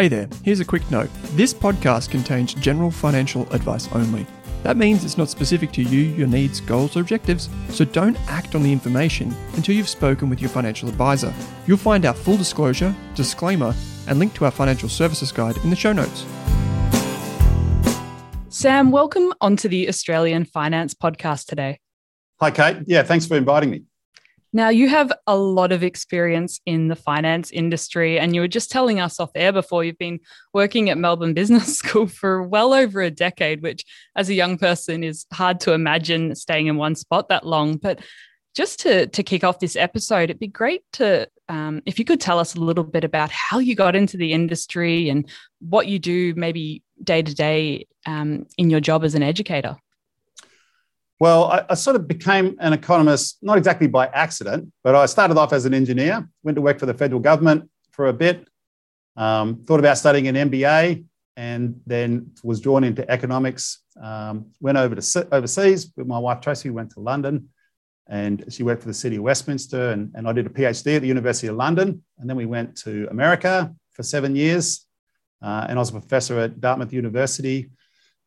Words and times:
Hey 0.00 0.08
there, 0.08 0.30
here's 0.42 0.60
a 0.60 0.64
quick 0.64 0.90
note. 0.90 1.10
This 1.32 1.52
podcast 1.52 2.08
contains 2.08 2.54
general 2.54 2.90
financial 2.90 3.42
advice 3.52 3.86
only. 3.92 4.26
That 4.62 4.78
means 4.78 5.04
it's 5.04 5.18
not 5.18 5.28
specific 5.28 5.72
to 5.72 5.82
you, 5.82 6.00
your 6.14 6.26
needs, 6.26 6.58
goals, 6.58 6.96
or 6.96 7.00
objectives, 7.00 7.50
so 7.68 7.84
don't 7.84 8.18
act 8.26 8.54
on 8.54 8.62
the 8.62 8.72
information 8.72 9.36
until 9.56 9.74
you've 9.74 9.90
spoken 9.90 10.30
with 10.30 10.40
your 10.40 10.48
financial 10.48 10.88
advisor. 10.88 11.34
You'll 11.66 11.76
find 11.76 12.06
our 12.06 12.14
full 12.14 12.38
disclosure, 12.38 12.96
disclaimer, 13.14 13.74
and 14.06 14.18
link 14.18 14.32
to 14.36 14.46
our 14.46 14.50
financial 14.50 14.88
services 14.88 15.32
guide 15.32 15.58
in 15.64 15.68
the 15.68 15.76
show 15.76 15.92
notes. 15.92 16.24
Sam, 18.48 18.90
welcome 18.92 19.34
onto 19.42 19.68
the 19.68 19.86
Australian 19.86 20.46
Finance 20.46 20.94
Podcast 20.94 21.44
today. 21.44 21.78
Hi, 22.40 22.50
Kate. 22.50 22.78
Yeah, 22.86 23.02
thanks 23.02 23.26
for 23.26 23.36
inviting 23.36 23.68
me. 23.68 23.82
Now, 24.52 24.68
you 24.68 24.88
have 24.88 25.12
a 25.28 25.36
lot 25.36 25.70
of 25.70 25.84
experience 25.84 26.60
in 26.66 26.88
the 26.88 26.96
finance 26.96 27.52
industry, 27.52 28.18
and 28.18 28.34
you 28.34 28.40
were 28.40 28.48
just 28.48 28.70
telling 28.70 28.98
us 28.98 29.20
off 29.20 29.30
air 29.36 29.52
before 29.52 29.84
you've 29.84 29.98
been 29.98 30.18
working 30.52 30.90
at 30.90 30.98
Melbourne 30.98 31.34
Business 31.40 31.78
School 31.78 32.06
for 32.06 32.42
well 32.42 32.72
over 32.72 33.00
a 33.00 33.10
decade, 33.10 33.62
which, 33.62 33.84
as 34.16 34.28
a 34.28 34.34
young 34.34 34.58
person, 34.58 35.04
is 35.04 35.26
hard 35.32 35.60
to 35.60 35.72
imagine 35.72 36.34
staying 36.34 36.66
in 36.66 36.76
one 36.76 36.96
spot 36.96 37.28
that 37.28 37.46
long. 37.46 37.76
But 37.76 38.00
just 38.54 38.80
to, 38.80 39.06
to 39.06 39.22
kick 39.22 39.44
off 39.44 39.60
this 39.60 39.76
episode, 39.76 40.24
it'd 40.24 40.40
be 40.40 40.48
great 40.48 40.82
to, 40.94 41.28
um, 41.48 41.82
if 41.86 42.00
you 42.00 42.04
could 42.04 42.20
tell 42.20 42.40
us 42.40 42.56
a 42.56 42.60
little 42.60 42.82
bit 42.82 43.04
about 43.04 43.30
how 43.30 43.60
you 43.60 43.76
got 43.76 43.94
into 43.94 44.16
the 44.16 44.32
industry 44.32 45.08
and 45.08 45.28
what 45.60 45.86
you 45.86 46.00
do 46.00 46.34
maybe 46.34 46.82
day 47.04 47.22
to 47.22 47.34
day 47.34 47.86
um, 48.06 48.46
in 48.58 48.68
your 48.68 48.80
job 48.80 49.04
as 49.04 49.14
an 49.14 49.22
educator. 49.22 49.76
Well, 51.20 51.44
I, 51.52 51.66
I, 51.68 51.74
sort 51.74 51.96
of 51.96 52.08
became 52.08 52.56
an 52.60 52.72
economist, 52.72 53.36
not 53.42 53.58
exactly 53.58 53.86
by 53.86 54.06
accident, 54.06 54.72
but 54.82 54.94
I 54.94 55.04
started 55.04 55.36
off 55.36 55.52
as 55.52 55.66
an 55.66 55.74
engineer, 55.74 56.26
went 56.42 56.56
to 56.56 56.62
work 56.62 56.78
for 56.78 56.86
the 56.86 56.94
federal 56.94 57.20
government 57.20 57.68
for 57.90 58.08
a 58.08 58.12
bit, 58.12 58.48
um, 59.18 59.62
thought 59.66 59.80
about 59.80 59.98
studying 59.98 60.28
an 60.28 60.50
MBA, 60.50 61.04
and 61.36 61.78
then 61.86 62.32
was 62.42 62.58
drawn 62.58 62.84
into 62.84 63.08
economics. 63.10 63.82
Um, 64.02 64.46
went 64.60 64.78
over 64.78 64.94
to 64.94 65.28
overseas 65.30 65.92
with 65.94 66.06
my 66.06 66.18
wife 66.18 66.40
Tracy, 66.40 66.70
went 66.70 66.90
to 66.92 67.00
London, 67.00 67.50
and 68.08 68.42
she 68.48 68.62
worked 68.62 68.80
for 68.80 68.88
the 68.88 68.94
City 68.94 69.16
of 69.16 69.22
Westminster, 69.22 69.90
and, 69.90 70.10
and 70.14 70.26
I 70.26 70.32
did 70.32 70.46
a 70.46 70.50
PhD 70.50 70.96
at 70.96 71.02
the 71.02 71.08
University 71.08 71.48
of 71.48 71.56
London. 71.56 72.02
And 72.18 72.30
then 72.30 72.36
we 72.38 72.46
went 72.46 72.76
to 72.78 73.06
America 73.10 73.74
for 73.92 74.02
seven 74.02 74.34
years, 74.34 74.86
uh, 75.42 75.66
and 75.68 75.78
I 75.78 75.80
was 75.80 75.90
a 75.90 76.00
professor 76.00 76.38
at 76.38 76.62
Dartmouth 76.62 76.94
University 76.94 77.68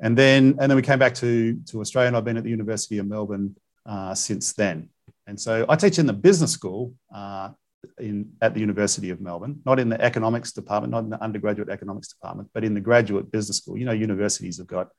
and 0.03 0.17
then, 0.17 0.57
and 0.59 0.69
then 0.69 0.75
we 0.75 0.81
came 0.81 0.99
back 0.99 1.15
to, 1.15 1.57
to 1.67 1.79
Australia, 1.79 2.09
and 2.09 2.17
I've 2.17 2.25
been 2.25 2.35
at 2.35 2.43
the 2.43 2.49
University 2.49 2.97
of 2.97 3.07
Melbourne 3.07 3.55
uh, 3.85 4.13
since 4.13 4.51
then. 4.51 4.89
And 5.27 5.39
so 5.39 5.65
I 5.69 5.77
teach 5.77 5.97
in 5.97 6.05
the 6.05 6.13
business 6.13 6.51
school 6.51 6.93
uh, 7.15 7.51
in, 7.97 8.33
at 8.41 8.53
the 8.53 8.59
University 8.59 9.11
of 9.11 9.21
Melbourne, 9.21 9.61
not 9.65 9.79
in 9.79 9.87
the 9.87 9.99
economics 10.01 10.51
department, 10.51 10.91
not 10.91 11.05
in 11.05 11.09
the 11.09 11.23
undergraduate 11.23 11.69
economics 11.69 12.09
department, 12.09 12.49
but 12.53 12.65
in 12.65 12.73
the 12.73 12.81
graduate 12.81 13.31
business 13.31 13.59
school. 13.59 13.77
You 13.77 13.85
know, 13.85 13.93
universities 13.93 14.57
have 14.57 14.67
got 14.67 14.89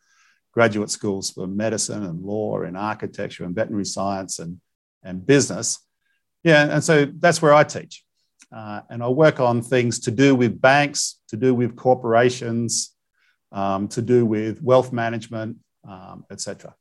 graduate 0.53 0.89
schools 0.89 1.31
for 1.31 1.47
medicine 1.47 2.03
and 2.05 2.23
law 2.23 2.63
and 2.63 2.75
architecture 2.75 3.45
and 3.45 3.55
veterinary 3.55 3.85
science 3.85 4.39
and, 4.39 4.59
and 5.03 5.27
business. 5.27 5.81
Yeah, 6.45 6.65
and 6.65 6.83
so 6.83 7.05
that's 7.05 7.43
where 7.43 7.53
I 7.53 7.65
teach. 7.65 8.05
Uh, 8.51 8.81
and 8.89 9.03
I 9.03 9.09
work 9.09 9.39
on 9.39 9.61
things 9.61 9.99
to 10.01 10.11
do 10.11 10.35
with 10.35 10.63
banks, 10.63 11.21
to 11.29 11.37
do 11.37 11.55
with 11.55 11.77
corporations, 11.77 12.94
um, 13.55 13.89
to 13.89 14.03
do 14.03 14.27
with 14.27 14.61
wealth 14.63 14.93
management, 14.93 15.57
um, 15.89 16.27
etc. 16.31 16.75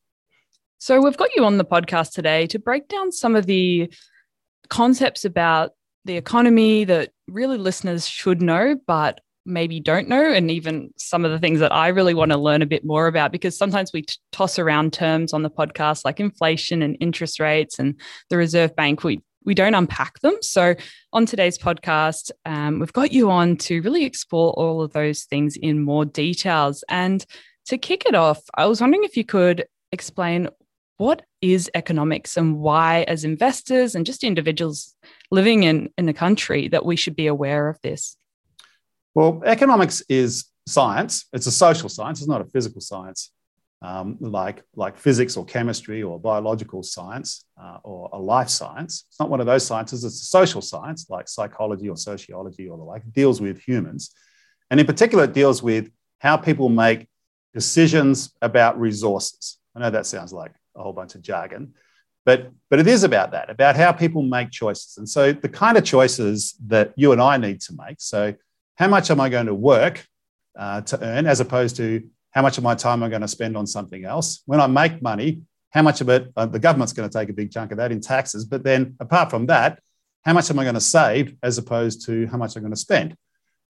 So 0.80 1.00
we've 1.00 1.16
got 1.16 1.34
you 1.36 1.46
on 1.46 1.58
the 1.58 1.64
podcast 1.64 2.12
today 2.12 2.48
to 2.48 2.60
break 2.60 2.90
down 2.90 3.14
some 3.14 3.38
of 3.38 3.46
the 3.46 3.94
concepts 4.70 5.24
about 5.24 5.72
the 6.04 6.18
economy 6.18 6.84
that 6.84 7.12
really 7.30 7.58
listeners 7.58 8.06
should 8.06 8.42
know, 8.42 8.76
but 8.86 9.22
maybe 9.46 9.80
don't 9.80 10.08
know, 10.08 10.32
and 10.32 10.50
even 10.52 10.94
some 10.98 11.26
of 11.26 11.32
the 11.32 11.40
things 11.40 11.60
that 11.60 11.72
I 11.72 11.90
really 11.90 12.14
want 12.14 12.32
to 12.32 12.38
learn 12.38 12.62
a 12.62 12.66
bit 12.66 12.84
more 12.84 13.08
about 13.08 13.32
because 13.32 13.58
sometimes 13.58 13.92
we 13.94 14.02
t- 14.02 14.16
toss 14.32 14.58
around 14.58 14.94
terms 14.94 15.34
on 15.34 15.44
the 15.44 15.50
podcast 15.50 16.04
like 16.04 16.20
inflation 16.20 16.82
and 16.82 16.98
interest 17.00 17.40
rates 17.40 17.80
and 17.80 18.00
the 18.30 18.38
Reserve 18.38 18.76
Bank. 18.76 19.04
We 19.04 19.22
we 19.46 19.54
don't 19.54 19.76
unpack 19.76 20.20
them. 20.20 20.38
So, 20.42 20.76
on 21.12 21.26
today's 21.26 21.58
podcast, 21.58 22.32
um, 22.46 22.80
we've 22.80 22.94
got 22.94 23.12
you 23.12 23.30
on 23.30 23.58
to 23.58 23.82
really 23.82 24.06
explore 24.06 24.52
all 24.54 24.82
of 24.82 24.94
those 24.94 25.24
things 25.24 25.56
in 25.56 25.84
more 25.84 26.06
details. 26.06 26.84
And 26.90 27.26
to 27.68 27.78
kick 27.78 28.06
it 28.06 28.16
off, 28.16 28.42
I 28.56 28.66
was 28.66 28.82
wondering 28.82 29.04
if 29.04 29.16
you 29.18 29.24
could 29.24 29.66
explain 29.92 30.50
what 30.98 31.24
is 31.42 31.70
economics 31.74 32.38
and 32.38 32.60
why, 32.60 33.04
as 33.04 33.24
investors 33.24 33.96
and 33.96 34.06
just 34.06 34.24
individuals 34.24 34.96
living 35.32 35.64
in, 35.64 35.90
in 35.98 36.06
the 36.06 36.14
country, 36.14 36.68
that 36.70 36.86
we 36.86 36.96
should 36.96 37.16
be 37.16 37.28
aware 37.28 37.68
of 37.68 37.80
this. 37.82 38.16
Well, 39.16 39.42
economics 39.46 40.02
is 40.10 40.46
science, 40.68 41.26
it's 41.34 41.46
a 41.46 41.52
social 41.52 41.90
science, 41.90 42.20
it's 42.20 42.28
not 42.28 42.42
a 42.42 42.46
physical 42.46 42.82
science 42.82 43.32
um, 43.84 44.18
like, 44.22 44.64
like 44.78 44.98
physics 44.98 45.36
or 45.36 45.44
chemistry 45.44 46.02
or 46.02 46.18
biological 46.18 46.82
science 46.84 47.46
uh, 47.62 47.80
or 47.84 48.10
a 48.14 48.18
life 48.18 48.48
science. 48.48 49.04
It's 49.10 49.20
not 49.20 49.30
one 49.30 49.42
of 49.42 49.46
those 49.46 49.68
sciences, 49.68 50.06
it's 50.06 50.22
a 50.22 50.26
social 50.26 50.62
science 50.62 51.10
like 51.10 51.28
psychology 51.28 51.90
or 51.90 51.98
sociology 51.98 52.70
or 52.70 52.78
the 52.78 52.84
like. 52.84 53.04
It 53.04 53.14
deals 53.14 53.42
with 53.42 53.60
humans. 53.60 54.12
And 54.72 54.80
in 54.80 54.86
particular, 54.86 55.26
it 55.26 55.34
deals 55.34 55.62
with 55.62 55.92
how 56.20 56.38
people 56.38 56.70
make 56.70 57.10
decisions 57.54 58.34
about 58.42 58.80
resources. 58.80 59.58
I 59.76 59.82
know 59.82 59.90
that 59.90 60.06
sounds 60.06 60.32
like 60.32 60.54
a 60.76 60.82
whole 60.82 60.94
bunch 60.94 61.16
of 61.16 61.22
jargon, 61.22 61.74
but, 62.26 62.52
but 62.70 62.80
it 62.80 62.88
is 62.88 63.04
about 63.04 63.32
that, 63.32 63.50
about 63.50 63.76
how 63.76 63.92
people 63.92 64.22
make 64.22 64.50
choices. 64.50 64.98
And 64.98 65.08
so 65.08 65.34
the 65.34 65.50
kind 65.50 65.78
of 65.78 65.84
choices 65.84 66.56
that 66.68 66.94
you 66.96 67.12
and 67.12 67.22
I 67.22 67.36
need 67.36 67.60
to 67.62 67.74
make. 67.86 67.98
So, 68.00 68.34
how 68.76 68.88
much 68.88 69.12
am 69.12 69.20
I 69.20 69.30
going 69.30 69.46
to 69.46 69.54
work 69.54 70.04
uh, 70.58 70.82
to 70.82 71.04
earn 71.04 71.28
as 71.28 71.40
opposed 71.40 71.76
to 71.76 72.02
how 72.34 72.42
much 72.42 72.58
of 72.58 72.64
my 72.64 72.76
time 72.76 73.00
am 73.00 73.04
I 73.04 73.10
going 73.10 73.22
to 73.22 73.28
spend 73.28 73.56
on 73.56 73.68
something 73.68 74.06
else? 74.06 74.42
When 74.46 74.60
I 74.60 74.68
make 74.68 75.02
money, 75.02 75.42
how 75.70 75.82
much 75.82 76.02
of 76.02 76.10
it, 76.10 76.32
uh, 76.36 76.46
the 76.46 76.60
government's 76.60 76.94
going 76.94 77.10
to 77.10 77.18
take 77.18 77.30
a 77.30 77.34
big 77.34 77.52
chunk 77.52 77.72
of 77.72 77.78
that 77.78 77.92
in 77.92 78.02
taxes. 78.02 78.46
But 78.46 78.64
then 78.64 78.96
apart 79.00 79.30
from 79.30 79.48
that, 79.48 79.80
how 80.24 80.34
much 80.34 80.50
am 80.50 80.60
I 80.60 80.64
going 80.64 80.76
to 80.76 80.82
save 80.82 81.36
as 81.44 81.58
opposed 81.58 82.06
to 82.06 82.28
how 82.28 82.38
much 82.38 82.56
I'm 82.56 82.64
going 82.64 82.74
to 82.74 82.80
spend? 82.80 83.16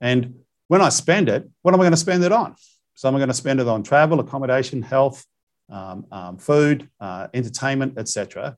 And 0.01 0.35
when 0.67 0.81
I 0.81 0.89
spend 0.89 1.29
it, 1.29 1.47
what 1.61 1.73
am 1.73 1.79
I 1.79 1.83
going 1.83 1.91
to 1.91 1.97
spend 1.97 2.23
it 2.23 2.31
on? 2.31 2.55
So 2.95 3.07
am 3.07 3.15
I 3.15 3.19
going 3.19 3.29
to 3.29 3.33
spend 3.33 3.59
it 3.59 3.67
on 3.67 3.83
travel, 3.83 4.19
accommodation, 4.19 4.81
health, 4.81 5.25
um, 5.69 6.05
um, 6.11 6.37
food, 6.37 6.89
uh, 6.99 7.27
entertainment, 7.33 7.97
etc. 7.97 8.55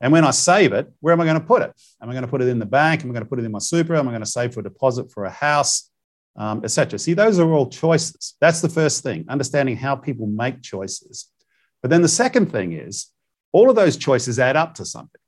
And 0.00 0.12
when 0.12 0.24
I 0.24 0.30
save 0.32 0.72
it, 0.72 0.90
where 1.00 1.12
am 1.12 1.20
I 1.20 1.24
going 1.24 1.40
to 1.40 1.46
put 1.46 1.62
it? 1.62 1.72
Am 2.02 2.10
I 2.10 2.12
going 2.12 2.24
to 2.24 2.30
put 2.30 2.42
it 2.42 2.48
in 2.48 2.58
the 2.58 2.66
bank? 2.66 3.02
Am 3.02 3.10
I 3.10 3.12
going 3.12 3.24
to 3.24 3.28
put 3.28 3.38
it 3.38 3.44
in 3.44 3.52
my 3.52 3.58
super? 3.58 3.94
Am 3.94 4.08
I 4.08 4.10
going 4.10 4.22
to 4.22 4.26
save 4.26 4.52
for 4.52 4.60
a 4.60 4.64
deposit 4.64 5.10
for 5.10 5.24
a 5.24 5.30
house? 5.30 5.90
Um, 6.36 6.62
etc. 6.64 6.98
See, 6.98 7.14
those 7.14 7.38
are 7.38 7.52
all 7.52 7.68
choices. 7.68 8.34
That's 8.40 8.60
the 8.60 8.68
first 8.68 9.02
thing, 9.02 9.24
understanding 9.28 9.76
how 9.76 9.96
people 9.96 10.26
make 10.26 10.62
choices. 10.62 11.30
But 11.82 11.90
then 11.90 12.02
the 12.02 12.08
second 12.08 12.52
thing 12.52 12.72
is 12.72 13.08
all 13.52 13.70
of 13.70 13.76
those 13.76 13.96
choices 13.96 14.38
add 14.38 14.56
up 14.56 14.74
to 14.74 14.84
something. 14.84 15.20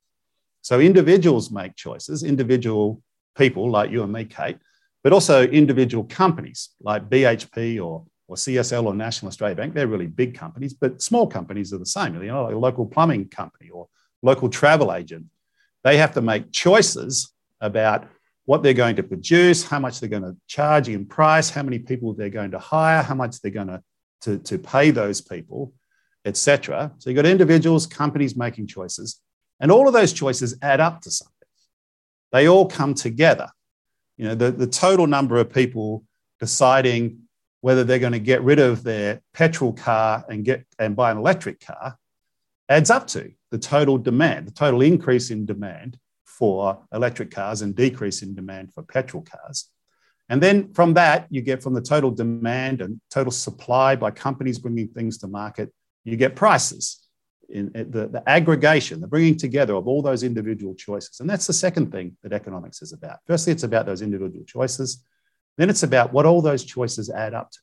So 0.60 0.80
individuals 0.80 1.50
make 1.50 1.76
choices, 1.76 2.22
individual 2.22 3.02
people 3.36 3.70
like 3.70 3.90
you 3.90 4.02
and 4.02 4.12
me, 4.12 4.24
Kate, 4.24 4.58
but 5.02 5.12
also 5.12 5.44
individual 5.44 6.04
companies 6.04 6.70
like 6.80 7.08
BHP 7.08 7.76
or, 7.76 8.04
or 8.26 8.36
CSL 8.36 8.84
or 8.84 8.94
National 8.94 9.28
Australia 9.28 9.56
Bank. 9.56 9.72
They're 9.72 9.86
really 9.86 10.06
big 10.06 10.36
companies, 10.36 10.74
but 10.74 11.00
small 11.00 11.26
companies 11.26 11.72
are 11.72 11.78
the 11.78 11.86
same. 11.86 12.20
You 12.20 12.28
know, 12.28 12.44
like 12.44 12.54
a 12.54 12.58
local 12.58 12.84
plumbing 12.84 13.28
company 13.28 13.70
or 13.70 13.88
local 14.22 14.48
travel 14.48 14.92
agent. 14.92 15.26
They 15.84 15.96
have 15.96 16.12
to 16.14 16.20
make 16.20 16.52
choices 16.52 17.32
about 17.60 18.08
what 18.48 18.62
they're 18.62 18.72
going 18.72 18.96
to 18.96 19.02
produce, 19.02 19.62
how 19.62 19.78
much 19.78 20.00
they're 20.00 20.08
going 20.08 20.22
to 20.22 20.34
charge 20.46 20.88
in 20.88 21.04
price, 21.04 21.50
how 21.50 21.62
many 21.62 21.78
people 21.78 22.14
they're 22.14 22.30
going 22.30 22.50
to 22.50 22.58
hire, 22.58 23.02
how 23.02 23.14
much 23.14 23.42
they're 23.42 23.52
going 23.52 23.66
to, 23.66 23.82
to, 24.22 24.38
to 24.38 24.58
pay 24.58 24.90
those 24.90 25.20
people, 25.20 25.74
etc. 26.24 26.90
So 26.96 27.10
you've 27.10 27.16
got 27.16 27.26
individuals, 27.26 27.86
companies 27.86 28.38
making 28.38 28.68
choices, 28.68 29.20
and 29.60 29.70
all 29.70 29.86
of 29.86 29.92
those 29.92 30.14
choices 30.14 30.56
add 30.62 30.80
up 30.80 31.02
to 31.02 31.10
something. 31.10 31.34
They 32.32 32.48
all 32.48 32.64
come 32.64 32.94
together. 32.94 33.50
You 34.16 34.28
know, 34.28 34.34
the, 34.34 34.50
the 34.50 34.66
total 34.66 35.06
number 35.06 35.36
of 35.36 35.52
people 35.52 36.04
deciding 36.40 37.18
whether 37.60 37.84
they're 37.84 37.98
going 37.98 38.14
to 38.14 38.18
get 38.18 38.40
rid 38.40 38.60
of 38.60 38.82
their 38.82 39.20
petrol 39.34 39.74
car 39.74 40.24
and 40.26 40.42
get 40.42 40.64
and 40.78 40.96
buy 40.96 41.10
an 41.10 41.18
electric 41.18 41.60
car 41.60 41.98
adds 42.70 42.88
up 42.88 43.08
to 43.08 43.30
the 43.50 43.58
total 43.58 43.98
demand, 43.98 44.46
the 44.46 44.52
total 44.52 44.80
increase 44.80 45.30
in 45.30 45.44
demand 45.44 45.98
for 46.38 46.84
electric 46.92 47.30
cars 47.30 47.62
and 47.62 47.74
decrease 47.74 48.22
in 48.22 48.34
demand 48.34 48.72
for 48.72 48.82
petrol 48.82 49.24
cars. 49.24 49.68
And 50.28 50.42
then 50.42 50.72
from 50.72 50.94
that, 50.94 51.26
you 51.30 51.42
get 51.42 51.62
from 51.62 51.74
the 51.74 51.80
total 51.80 52.10
demand 52.10 52.80
and 52.80 53.00
total 53.10 53.32
supply 53.32 53.96
by 53.96 54.10
companies 54.10 54.58
bringing 54.58 54.88
things 54.88 55.18
to 55.18 55.26
market, 55.26 55.72
you 56.04 56.16
get 56.16 56.36
prices. 56.36 57.04
In, 57.50 57.72
the, 57.72 58.08
the 58.08 58.22
aggregation, 58.26 59.00
the 59.00 59.06
bringing 59.06 59.34
together 59.34 59.74
of 59.74 59.88
all 59.88 60.02
those 60.02 60.22
individual 60.22 60.74
choices. 60.74 61.20
And 61.20 61.30
that's 61.30 61.46
the 61.46 61.54
second 61.54 61.90
thing 61.90 62.14
that 62.22 62.34
economics 62.34 62.82
is 62.82 62.92
about. 62.92 63.20
Firstly, 63.26 63.54
it's 63.54 63.62
about 63.62 63.86
those 63.86 64.02
individual 64.02 64.44
choices. 64.44 65.02
Then 65.56 65.70
it's 65.70 65.82
about 65.82 66.12
what 66.12 66.26
all 66.26 66.42
those 66.42 66.62
choices 66.62 67.08
add 67.08 67.32
up 67.32 67.50
to. 67.50 67.58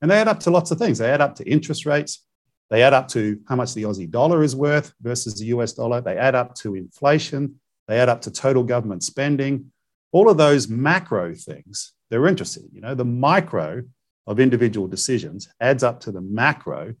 And 0.00 0.10
they 0.10 0.16
add 0.16 0.28
up 0.28 0.40
to 0.40 0.50
lots 0.50 0.70
of 0.70 0.78
things. 0.78 0.96
They 0.96 1.10
add 1.10 1.20
up 1.20 1.34
to 1.36 1.44
interest 1.44 1.84
rates. 1.84 2.24
They 2.70 2.82
add 2.82 2.94
up 2.94 3.08
to 3.08 3.38
how 3.46 3.56
much 3.56 3.74
the 3.74 3.82
Aussie 3.82 4.10
dollar 4.10 4.42
is 4.42 4.56
worth 4.56 4.94
versus 5.02 5.38
the 5.38 5.44
US 5.46 5.74
dollar. 5.74 6.00
They 6.00 6.16
add 6.16 6.34
up 6.34 6.54
to 6.56 6.74
inflation. 6.74 7.60
They 7.88 7.98
add 7.98 8.08
up 8.08 8.22
to 8.22 8.30
total 8.30 8.62
government 8.62 9.02
spending. 9.02 9.72
all 10.12 10.28
of 10.28 10.36
those 10.36 10.68
macro 10.68 11.34
things 11.34 11.94
they're 12.10 12.26
interested 12.26 12.64
in. 12.64 12.70
You 12.74 12.82
know, 12.82 12.94
the 12.94 13.04
micro 13.06 13.82
of 14.26 14.38
individual 14.38 14.86
decisions 14.86 15.48
adds 15.60 15.82
up 15.82 16.00
to 16.00 16.12
the 16.12 16.20
macro 16.20 16.94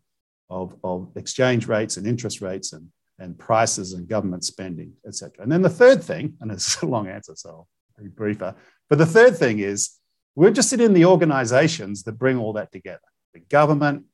of, 0.48 0.74
of 0.82 1.10
exchange 1.16 1.68
rates 1.68 1.98
and 1.98 2.06
interest 2.06 2.40
rates 2.40 2.72
and, 2.72 2.88
and 3.18 3.38
prices 3.38 3.92
and 3.92 4.08
government 4.08 4.44
spending, 4.44 4.94
etc. 5.06 5.42
And 5.42 5.52
then 5.52 5.62
the 5.62 5.68
third 5.68 6.02
thing, 6.02 6.34
and 6.40 6.50
it's 6.50 6.80
a 6.82 6.86
long 6.86 7.08
answer, 7.08 7.34
so 7.36 7.66
I'll 7.98 8.04
be 8.04 8.10
briefer, 8.10 8.54
but 8.88 8.98
the 8.98 9.06
third 9.06 9.36
thing 9.36 9.58
is 9.58 9.98
we're 10.34 10.48
interested 10.48 10.80
in 10.80 10.94
the 10.94 11.04
organizations 11.04 12.02
that 12.04 12.12
bring 12.12 12.38
all 12.38 12.54
that 12.54 12.72
together 12.72 13.00
the 13.34 13.40
government, 13.40 14.04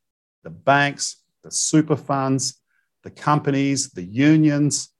the 0.44 0.50
banks, 0.50 1.22
the 1.42 1.50
super 1.50 1.96
funds, 1.96 2.60
the 3.02 3.10
companies, 3.10 3.90
the 3.90 4.02
unions, 4.02 4.90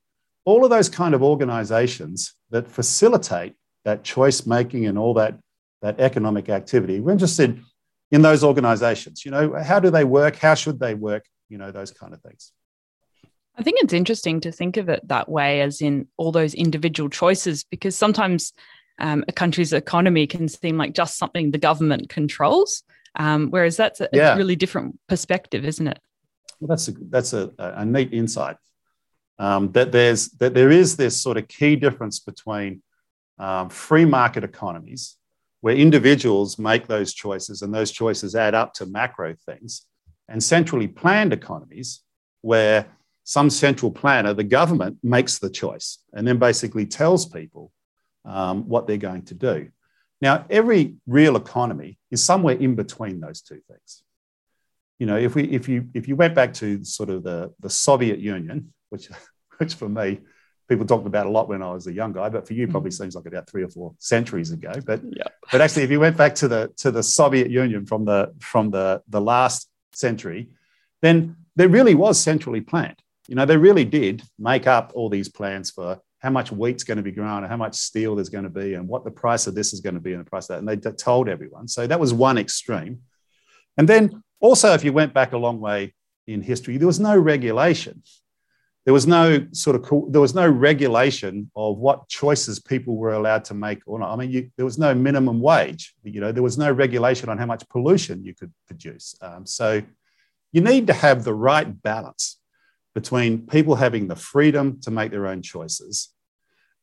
all 0.48 0.64
of 0.64 0.70
those 0.70 0.88
kind 0.88 1.14
of 1.14 1.22
organizations 1.22 2.34
that 2.48 2.66
facilitate 2.66 3.54
that 3.84 4.02
choice 4.02 4.46
making 4.46 4.86
and 4.86 4.98
all 4.98 5.12
that, 5.14 5.38
that 5.82 6.00
economic 6.00 6.48
activity. 6.48 7.00
We're 7.00 7.12
interested 7.12 7.60
in 8.10 8.22
those 8.22 8.42
organizations. 8.42 9.24
You 9.26 9.30
know, 9.30 9.62
how 9.62 9.78
do 9.78 9.90
they 9.90 10.04
work? 10.04 10.36
How 10.36 10.54
should 10.54 10.80
they 10.80 10.94
work? 10.94 11.26
You 11.50 11.58
know, 11.58 11.70
those 11.70 11.90
kind 11.90 12.14
of 12.14 12.22
things. 12.22 12.52
I 13.58 13.62
think 13.62 13.82
it's 13.82 13.92
interesting 13.92 14.40
to 14.40 14.50
think 14.50 14.78
of 14.78 14.88
it 14.88 15.06
that 15.08 15.28
way, 15.28 15.60
as 15.60 15.82
in 15.82 16.08
all 16.16 16.32
those 16.32 16.54
individual 16.54 17.10
choices, 17.10 17.64
because 17.64 17.94
sometimes 17.94 18.54
um, 18.98 19.24
a 19.28 19.32
country's 19.32 19.74
economy 19.74 20.26
can 20.26 20.48
seem 20.48 20.78
like 20.78 20.94
just 20.94 21.18
something 21.18 21.50
the 21.50 21.58
government 21.58 22.08
controls, 22.08 22.84
um, 23.16 23.50
whereas 23.50 23.76
that's 23.76 24.00
a, 24.00 24.08
yeah. 24.14 24.34
really 24.34 24.56
different 24.56 24.98
perspective, 25.08 25.66
isn't 25.66 25.88
it? 25.88 25.98
Well, 26.58 26.68
that's 26.68 26.88
a, 26.88 26.92
that's 27.10 27.32
a, 27.34 27.52
a 27.58 27.84
neat 27.84 28.14
insight. 28.14 28.56
Um, 29.38 29.70
that 29.72 29.92
there's 29.92 30.30
that 30.40 30.54
there 30.54 30.70
is 30.70 30.96
this 30.96 31.20
sort 31.20 31.36
of 31.36 31.46
key 31.46 31.76
difference 31.76 32.18
between 32.18 32.82
um, 33.38 33.68
free 33.68 34.04
market 34.04 34.42
economies 34.42 35.16
where 35.60 35.76
individuals 35.76 36.58
make 36.58 36.86
those 36.86 37.12
choices 37.12 37.62
and 37.62 37.72
those 37.72 37.90
choices 37.90 38.34
add 38.34 38.54
up 38.54 38.74
to 38.74 38.86
macro 38.86 39.34
things, 39.46 39.86
and 40.28 40.42
centrally 40.42 40.88
planned 40.88 41.32
economies 41.32 42.00
where 42.42 42.86
some 43.24 43.50
central 43.50 43.90
planner, 43.90 44.32
the 44.32 44.44
government, 44.44 44.98
makes 45.02 45.38
the 45.38 45.50
choice 45.50 45.98
and 46.14 46.26
then 46.26 46.38
basically 46.38 46.86
tells 46.86 47.26
people 47.26 47.70
um, 48.24 48.68
what 48.68 48.86
they're 48.86 48.96
going 48.96 49.22
to 49.22 49.34
do. 49.34 49.68
Now, 50.20 50.46
every 50.50 50.94
real 51.06 51.36
economy 51.36 51.98
is 52.10 52.24
somewhere 52.24 52.56
in 52.56 52.74
between 52.74 53.20
those 53.20 53.40
two 53.42 53.60
things. 53.68 54.02
You 54.98 55.06
know, 55.06 55.16
if 55.16 55.34
we 55.34 55.44
if 55.44 55.68
you 55.68 55.88
if 55.94 56.08
you 56.08 56.16
went 56.16 56.34
back 56.34 56.54
to 56.54 56.82
sort 56.84 57.10
of 57.10 57.22
the, 57.22 57.52
the 57.60 57.70
Soviet 57.70 58.18
Union, 58.18 58.72
which 58.90 59.08
which 59.58 59.74
for 59.74 59.88
me 59.88 60.20
people 60.68 60.86
talked 60.86 61.06
about 61.06 61.26
a 61.26 61.30
lot 61.30 61.48
when 61.48 61.62
I 61.62 61.72
was 61.72 61.86
a 61.86 61.92
young 61.92 62.12
guy, 62.12 62.28
but 62.28 62.46
for 62.46 62.52
you, 62.52 62.66
mm. 62.66 62.70
probably 62.70 62.90
seems 62.90 63.14
like 63.14 63.26
about 63.26 63.48
three 63.48 63.62
or 63.62 63.68
four 63.68 63.94
centuries 63.98 64.52
ago. 64.52 64.72
But 64.84 65.00
yeah. 65.04 65.24
but 65.50 65.60
actually, 65.60 65.84
if 65.84 65.90
you 65.90 65.98
went 65.98 66.16
back 66.16 66.34
to 66.36 66.48
the 66.48 66.72
to 66.78 66.90
the 66.90 67.02
Soviet 67.02 67.50
Union 67.50 67.86
from 67.86 68.04
the 68.04 68.34
from 68.40 68.70
the 68.70 69.02
the 69.08 69.20
last 69.20 69.68
century, 69.92 70.50
then 71.02 71.36
there 71.56 71.68
really 71.68 71.94
was 71.94 72.20
centrally 72.20 72.60
planned. 72.60 73.00
You 73.26 73.34
know, 73.34 73.44
they 73.44 73.56
really 73.56 73.84
did 73.84 74.22
make 74.38 74.66
up 74.66 74.92
all 74.94 75.08
these 75.08 75.28
plans 75.28 75.70
for 75.70 76.00
how 76.20 76.30
much 76.30 76.50
wheat's 76.50 76.84
going 76.84 76.96
to 76.96 77.02
be 77.02 77.12
grown 77.12 77.42
and 77.42 77.46
how 77.46 77.56
much 77.56 77.74
steel 77.74 78.16
there's 78.16 78.28
going 78.28 78.44
to 78.44 78.50
be 78.50 78.74
and 78.74 78.88
what 78.88 79.04
the 79.04 79.10
price 79.10 79.46
of 79.46 79.54
this 79.54 79.72
is 79.72 79.80
going 79.80 79.94
to 79.94 80.00
be 80.00 80.12
and 80.12 80.20
the 80.20 80.28
price 80.28 80.44
of 80.44 80.48
that. 80.48 80.58
And 80.58 80.82
they 80.82 80.90
told 80.92 81.28
everyone. 81.28 81.68
So 81.68 81.86
that 81.86 82.00
was 82.00 82.12
one 82.12 82.38
extreme. 82.38 83.02
And 83.76 83.88
then 83.88 84.22
also, 84.40 84.72
if 84.72 84.82
you 84.82 84.92
went 84.92 85.14
back 85.14 85.32
a 85.32 85.38
long 85.38 85.60
way 85.60 85.94
in 86.26 86.42
history, 86.42 86.76
there 86.76 86.86
was 86.86 86.98
no 86.98 87.16
regulation 87.16 88.02
there 88.84 88.94
was 88.94 89.06
no 89.06 89.46
sort 89.52 89.76
of 89.76 90.12
there 90.12 90.20
was 90.20 90.34
no 90.34 90.48
regulation 90.48 91.50
of 91.54 91.76
what 91.76 92.08
choices 92.08 92.58
people 92.58 92.96
were 92.96 93.12
allowed 93.12 93.44
to 93.46 93.54
make 93.54 93.80
or 93.86 93.98
not. 93.98 94.12
I 94.12 94.16
mean, 94.16 94.30
you, 94.30 94.50
there 94.56 94.64
was 94.64 94.78
no 94.78 94.94
minimum 94.94 95.40
wage. 95.40 95.94
You 96.02 96.20
know, 96.20 96.32
there 96.32 96.42
was 96.42 96.56
no 96.56 96.72
regulation 96.72 97.28
on 97.28 97.36
how 97.38 97.46
much 97.46 97.68
pollution 97.68 98.24
you 98.24 98.34
could 98.34 98.52
produce. 98.66 99.14
Um, 99.20 99.44
so 99.44 99.82
you 100.52 100.60
need 100.62 100.86
to 100.86 100.94
have 100.94 101.24
the 101.24 101.34
right 101.34 101.82
balance 101.82 102.38
between 102.94 103.46
people 103.46 103.74
having 103.74 104.08
the 104.08 104.16
freedom 104.16 104.80
to 104.80 104.90
make 104.90 105.10
their 105.10 105.26
own 105.26 105.42
choices 105.42 106.08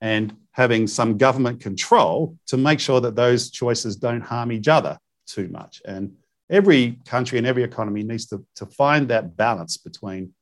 and 0.01 0.35
having 0.51 0.87
some 0.87 1.17
government 1.17 1.59
control 1.59 2.37
to 2.47 2.57
make 2.57 2.79
sure 2.79 3.01
that 3.01 3.15
those 3.15 3.49
choices 3.49 3.95
don't 3.95 4.21
harm 4.21 4.51
each 4.51 4.67
other 4.67 4.97
too 5.25 5.47
much. 5.47 5.81
And 5.85 6.15
every 6.49 6.99
country 7.05 7.37
and 7.37 7.47
every 7.47 7.63
economy 7.63 8.03
needs 8.03 8.27
to, 8.27 8.45
to 8.55 8.65
find 8.65 9.07
that 9.07 9.35
balance 9.35 9.77
between 9.77 10.33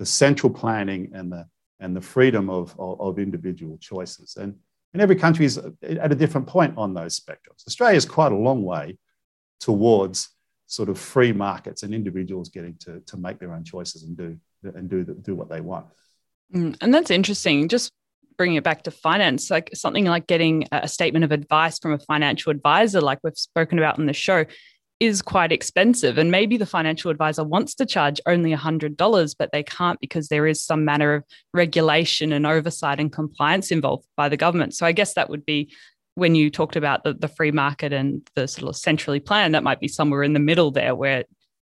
the 0.00 0.06
central 0.06 0.50
planning 0.50 1.12
and 1.14 1.30
the 1.30 1.46
and 1.78 1.94
the 1.94 2.00
freedom 2.00 2.50
of, 2.50 2.74
of, 2.78 3.00
of 3.00 3.18
individual 3.18 3.78
choices. 3.78 4.36
And, 4.36 4.54
and 4.92 5.00
every 5.00 5.16
country 5.16 5.44
is 5.44 5.58
at 5.58 6.12
a 6.12 6.14
different 6.14 6.46
point 6.46 6.74
on 6.76 6.94
those 6.94 7.18
spectrums. 7.18 7.66
Australia 7.66 7.96
is 7.96 8.04
quite 8.04 8.32
a 8.32 8.36
long 8.36 8.62
way 8.62 8.98
towards 9.60 10.30
sort 10.66 10.88
of 10.88 10.98
free 10.98 11.32
markets 11.32 11.82
and 11.82 11.94
individuals 11.94 12.48
getting 12.48 12.76
to, 12.80 13.00
to 13.00 13.16
make 13.16 13.38
their 13.38 13.54
own 13.54 13.64
choices 13.64 14.02
and 14.02 14.16
do 14.16 14.38
and 14.62 14.90
do, 14.90 15.04
do 15.04 15.34
what 15.34 15.48
they 15.48 15.60
want. 15.60 15.86
Mm, 16.54 16.76
and 16.80 16.92
that's 16.92 17.10
interesting. 17.10 17.68
Just 17.68 17.90
bringing 18.36 18.56
it 18.56 18.64
back 18.64 18.82
to 18.84 18.90
finance, 18.90 19.50
like 19.50 19.70
something 19.74 20.06
like 20.06 20.26
getting 20.26 20.66
a 20.72 20.88
statement 20.88 21.24
of 21.24 21.32
advice 21.32 21.78
from 21.78 21.92
a 21.92 21.98
financial 21.98 22.50
advisor, 22.50 23.00
like 23.00 23.18
we've 23.22 23.36
spoken 23.36 23.78
about 23.78 23.98
in 23.98 24.06
the 24.06 24.12
show, 24.12 24.44
is 25.00 25.22
quite 25.22 25.50
expensive. 25.50 26.18
And 26.18 26.30
maybe 26.30 26.58
the 26.58 26.66
financial 26.66 27.10
advisor 27.10 27.42
wants 27.42 27.74
to 27.76 27.86
charge 27.86 28.20
only 28.26 28.54
$100, 28.54 29.34
but 29.38 29.50
they 29.50 29.62
can't 29.62 29.98
because 29.98 30.28
there 30.28 30.46
is 30.46 30.62
some 30.62 30.84
manner 30.84 31.14
of 31.14 31.24
regulation 31.54 32.32
and 32.34 32.46
oversight 32.46 33.00
and 33.00 33.10
compliance 33.10 33.70
involved 33.70 34.06
by 34.16 34.28
the 34.28 34.36
government. 34.36 34.74
So 34.74 34.84
I 34.84 34.92
guess 34.92 35.14
that 35.14 35.30
would 35.30 35.46
be 35.46 35.72
when 36.16 36.34
you 36.34 36.50
talked 36.50 36.76
about 36.76 37.02
the, 37.02 37.14
the 37.14 37.28
free 37.28 37.50
market 37.50 37.94
and 37.94 38.28
the 38.34 38.46
sort 38.46 38.68
of 38.68 38.76
centrally 38.76 39.20
planned, 39.20 39.54
that 39.54 39.62
might 39.62 39.80
be 39.80 39.88
somewhere 39.88 40.22
in 40.22 40.34
the 40.34 40.38
middle 40.40 40.70
there 40.70 40.94
where 40.94 41.24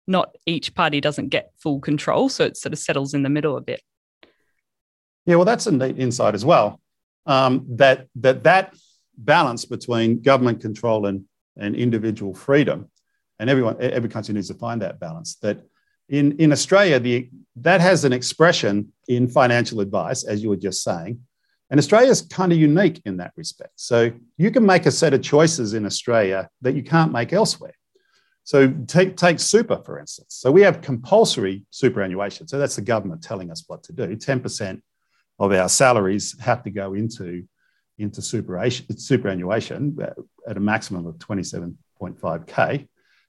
not 0.08 0.36
each 0.46 0.76
party 0.76 1.02
doesn't 1.02 1.30
get 1.30 1.52
full 1.58 1.80
control. 1.80 2.30
So 2.30 2.44
it 2.46 2.58
sort 2.58 2.74
of 2.74 2.80
settles 2.80 3.16
in 3.16 3.24
the 3.24 3.30
middle 3.30 3.58
a 3.58 3.62
bit. 3.62 3.82
Yeah, 5.26 5.38
well, 5.38 5.46
that's 5.46 5.66
a 5.66 5.72
neat 5.72 5.98
insight 5.98 6.36
as 6.36 6.46
well. 6.46 6.80
Um, 7.26 7.66
that 7.70 8.08
that 8.18 8.44
that 8.44 8.76
balance 9.18 9.66
between 9.66 10.22
government 10.22 10.62
control 10.62 11.08
and, 11.08 11.26
and 11.58 11.76
individual 11.76 12.36
freedom 12.36 12.92
and 13.40 13.50
everyone 13.50 13.76
every 13.80 14.10
country 14.10 14.34
needs 14.34 14.48
to 14.48 14.54
find 14.54 14.82
that 14.82 15.00
balance 15.00 15.36
that 15.36 15.62
in, 16.10 16.38
in 16.38 16.52
australia 16.52 17.00
the, 17.00 17.30
that 17.56 17.82
has 17.82 18.06
an 18.06 18.14
expression 18.14 18.92
in 19.08 19.28
financial 19.28 19.80
advice 19.80 20.24
as 20.24 20.42
you 20.44 20.50
were 20.50 20.56
just 20.56 20.84
saying 20.84 21.20
and 21.70 21.80
australia 21.80 22.10
is 22.10 22.22
kind 22.22 22.52
of 22.52 22.58
unique 22.58 23.02
in 23.06 23.18
that 23.18 23.34
respect. 23.36 23.74
So 23.76 24.12
you 24.38 24.52
can 24.52 24.66
make 24.66 24.86
a 24.86 24.92
set 24.92 25.14
of 25.14 25.22
choices 25.22 25.74
in 25.74 25.86
australia 25.86 26.50
that 26.62 26.76
you 26.76 26.84
can't 26.84 27.12
make 27.12 27.34
elsewhere. 27.34 27.74
So 28.44 28.72
take, 28.86 29.18
take 29.18 29.40
super 29.40 29.82
for 29.84 30.00
instance. 30.00 30.36
So 30.36 30.52
we 30.52 30.62
have 30.62 30.82
compulsory 30.82 31.66
superannuation. 31.72 32.48
So 32.48 32.60
that's 32.60 32.76
the 32.76 32.84
government 32.84 33.24
telling 33.24 33.50
us 33.50 33.64
what 33.68 33.84
to 33.84 33.94
do. 33.94 34.16
10% 34.16 34.82
of 35.40 35.52
our 35.52 35.68
salaries 35.68 36.40
have 36.40 36.64
to 36.64 36.70
go 36.70 36.94
into 36.94 37.48
into 37.98 38.22
superannuation 38.22 39.98
uh, 40.02 40.10
at 40.50 40.58
a 40.58 40.60
maximum 40.60 41.08
of 41.08 41.16
27.5k 41.16 42.88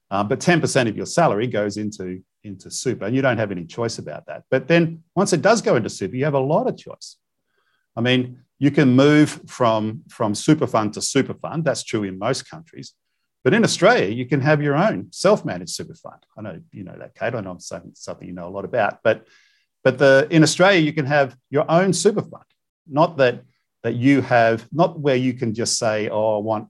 uh, 0.09 0.23
but 0.23 0.39
10% 0.39 0.87
of 0.87 0.95
your 0.95 1.05
salary 1.05 1.47
goes 1.47 1.77
into, 1.77 2.21
into 2.43 2.71
super, 2.71 3.05
and 3.05 3.15
you 3.15 3.21
don't 3.21 3.37
have 3.37 3.51
any 3.51 3.65
choice 3.65 3.97
about 3.97 4.25
that. 4.27 4.43
But 4.49 4.67
then 4.67 5.03
once 5.15 5.33
it 5.33 5.41
does 5.41 5.61
go 5.61 5.75
into 5.75 5.89
super, 5.89 6.15
you 6.15 6.25
have 6.25 6.33
a 6.33 6.39
lot 6.39 6.67
of 6.67 6.77
choice. 6.77 7.17
I 7.95 8.01
mean, 8.01 8.39
you 8.59 8.71
can 8.71 8.95
move 8.95 9.41
from, 9.47 10.03
from 10.09 10.33
super 10.33 10.67
fund 10.67 10.93
to 10.93 11.01
super 11.01 11.33
fund. 11.33 11.65
That's 11.65 11.83
true 11.83 12.03
in 12.03 12.17
most 12.17 12.49
countries. 12.49 12.93
But 13.43 13.53
in 13.53 13.63
Australia, 13.63 14.09
you 14.09 14.25
can 14.25 14.41
have 14.41 14.61
your 14.61 14.75
own 14.75 15.07
self-managed 15.11 15.71
super 15.71 15.93
fund. 15.95 16.21
I 16.37 16.41
know 16.41 16.59
you 16.73 16.83
know 16.83 16.95
that, 16.97 17.15
Kate. 17.15 17.33
I 17.33 17.39
know 17.39 17.53
it's 17.53 17.71
something 17.93 18.27
you 18.27 18.33
know 18.33 18.47
a 18.47 18.49
lot 18.49 18.65
about. 18.65 18.99
But 19.03 19.25
but 19.85 19.97
the 19.97 20.27
in 20.29 20.43
Australia, 20.43 20.81
you 20.81 20.91
can 20.91 21.05
have 21.05 21.37
your 21.49 21.69
own 21.71 21.93
super 21.93 22.21
fund. 22.21 22.43
Not 22.89 23.15
that 23.17 23.43
that 23.83 23.95
you 23.95 24.21
have, 24.21 24.67
not 24.73 24.99
where 24.99 25.15
you 25.15 25.33
can 25.33 25.53
just 25.53 25.77
say, 25.77 26.09
oh, 26.09 26.35
I 26.35 26.39
want 26.39 26.67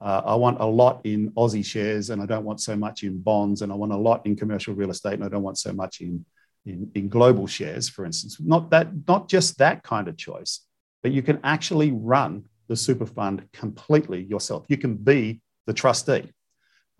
uh, 0.00 0.22
I 0.24 0.34
want 0.36 0.60
a 0.60 0.66
lot 0.66 1.00
in 1.04 1.30
Aussie 1.32 1.64
shares 1.64 2.10
and 2.10 2.22
I 2.22 2.26
don't 2.26 2.44
want 2.44 2.60
so 2.60 2.76
much 2.76 3.02
in 3.02 3.18
bonds, 3.18 3.62
and 3.62 3.72
I 3.72 3.74
want 3.74 3.92
a 3.92 3.96
lot 3.96 4.24
in 4.26 4.36
commercial 4.36 4.74
real 4.74 4.90
estate 4.90 5.14
and 5.14 5.24
I 5.24 5.28
don't 5.28 5.42
want 5.42 5.58
so 5.58 5.72
much 5.72 6.00
in, 6.00 6.24
in, 6.66 6.90
in 6.94 7.08
global 7.08 7.46
shares, 7.46 7.88
for 7.88 8.04
instance. 8.04 8.38
Not 8.40 8.70
that, 8.70 8.88
not 9.06 9.28
just 9.28 9.58
that 9.58 9.82
kind 9.82 10.06
of 10.08 10.16
choice, 10.16 10.60
but 11.02 11.12
you 11.12 11.22
can 11.22 11.40
actually 11.42 11.90
run 11.92 12.44
the 12.68 12.76
super 12.76 13.06
fund 13.06 13.48
completely 13.52 14.22
yourself. 14.22 14.66
You 14.68 14.76
can 14.76 14.94
be 14.94 15.40
the 15.66 15.72
trustee 15.72 16.30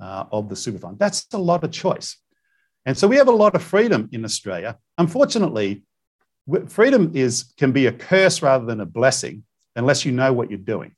uh, 0.01 0.25
of 0.33 0.49
the 0.49 0.57
super 0.57 0.79
fund. 0.79 0.99
That's 0.99 1.27
a 1.33 1.39
lot 1.39 1.63
of 1.63 1.71
choice. 1.71 2.17
And 2.85 2.97
so 2.97 3.07
we 3.07 3.17
have 3.17 3.29
a 3.29 3.33
lot 3.33 3.55
of 3.55 3.63
freedom 3.63 4.09
in 4.13 4.25
Australia. 4.25 4.79
Unfortunately, 4.97 5.83
freedom 6.69 7.13
is 7.15 7.53
can 7.59 7.73
be 7.73 7.87
a 7.87 7.93
curse 7.93 8.41
rather 8.41 8.65
than 8.65 8.81
a 8.81 8.87
blessing 8.87 9.45
unless 9.77 10.05
you 10.05 10.13
know 10.13 10.33
what 10.33 10.51
you're 10.51 10.59
doing. 10.59 10.95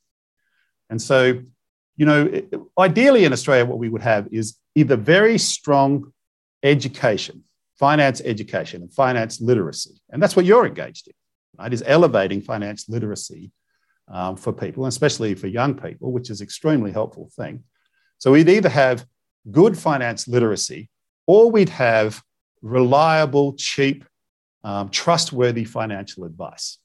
And 0.89 1.03
so 1.03 1.41
you 2.01 2.07
know, 2.07 2.43
ideally 2.79 3.27
in 3.27 3.33
Australia, 3.35 3.67
what 3.67 3.77
we 3.77 3.91
would 3.91 4.01
have 4.01 4.27
is 4.33 4.57
either 4.75 4.97
very 4.97 5.37
strong 5.37 6.11
education, 6.63 7.45
finance 7.79 8.23
education, 8.25 8.81
and 8.81 8.91
finance 8.91 9.39
literacy. 9.43 10.01
And 10.09 10.23
that's 10.23 10.35
what 10.35 10.47
you're 10.47 10.67
engaged 10.67 11.09
in, 11.09 11.15
right? 11.59 11.71
Is 11.71 11.85
elevating 11.87 12.41
finance 12.41 12.89
literacy 12.89 13.53
um, 14.09 14.37
for 14.37 14.51
people, 14.51 14.87
especially 14.87 15.35
for 15.35 15.47
young 15.47 15.75
people, 15.75 16.11
which 16.11 16.31
is 16.31 16.41
extremely 16.41 16.91
helpful 16.91 17.29
thing. 17.37 17.65
So 18.17 18.33
we'd 18.33 18.49
either 18.49 18.71
have 18.71 19.05
good 19.51 19.77
finance 19.77 20.27
literacy 20.27 20.89
or 21.27 21.51
we'd 21.51 21.69
have 21.69 22.23
reliable, 22.63 23.53
cheap, 23.59 24.07
um, 24.65 24.89
trustworthy 24.89 25.65
financial 25.65 26.25
advice. 26.25 26.79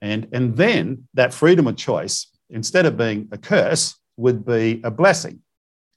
And, 0.00 0.28
and 0.32 0.56
then 0.56 1.08
that 1.12 1.34
freedom 1.34 1.66
of 1.66 1.76
choice, 1.76 2.28
instead 2.48 2.86
of 2.86 2.96
being 2.96 3.28
a 3.30 3.36
curse, 3.36 3.96
would 4.16 4.44
be 4.44 4.80
a 4.84 4.90
blessing. 4.90 5.40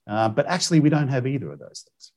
Uh, 0.09 0.29
but 0.29 0.47
actually, 0.47 0.79
we 0.79 0.89
don't 0.89 1.09
have 1.09 1.27
either 1.27 1.51
of 1.51 1.59
those 1.59 1.85
things. 1.87 2.11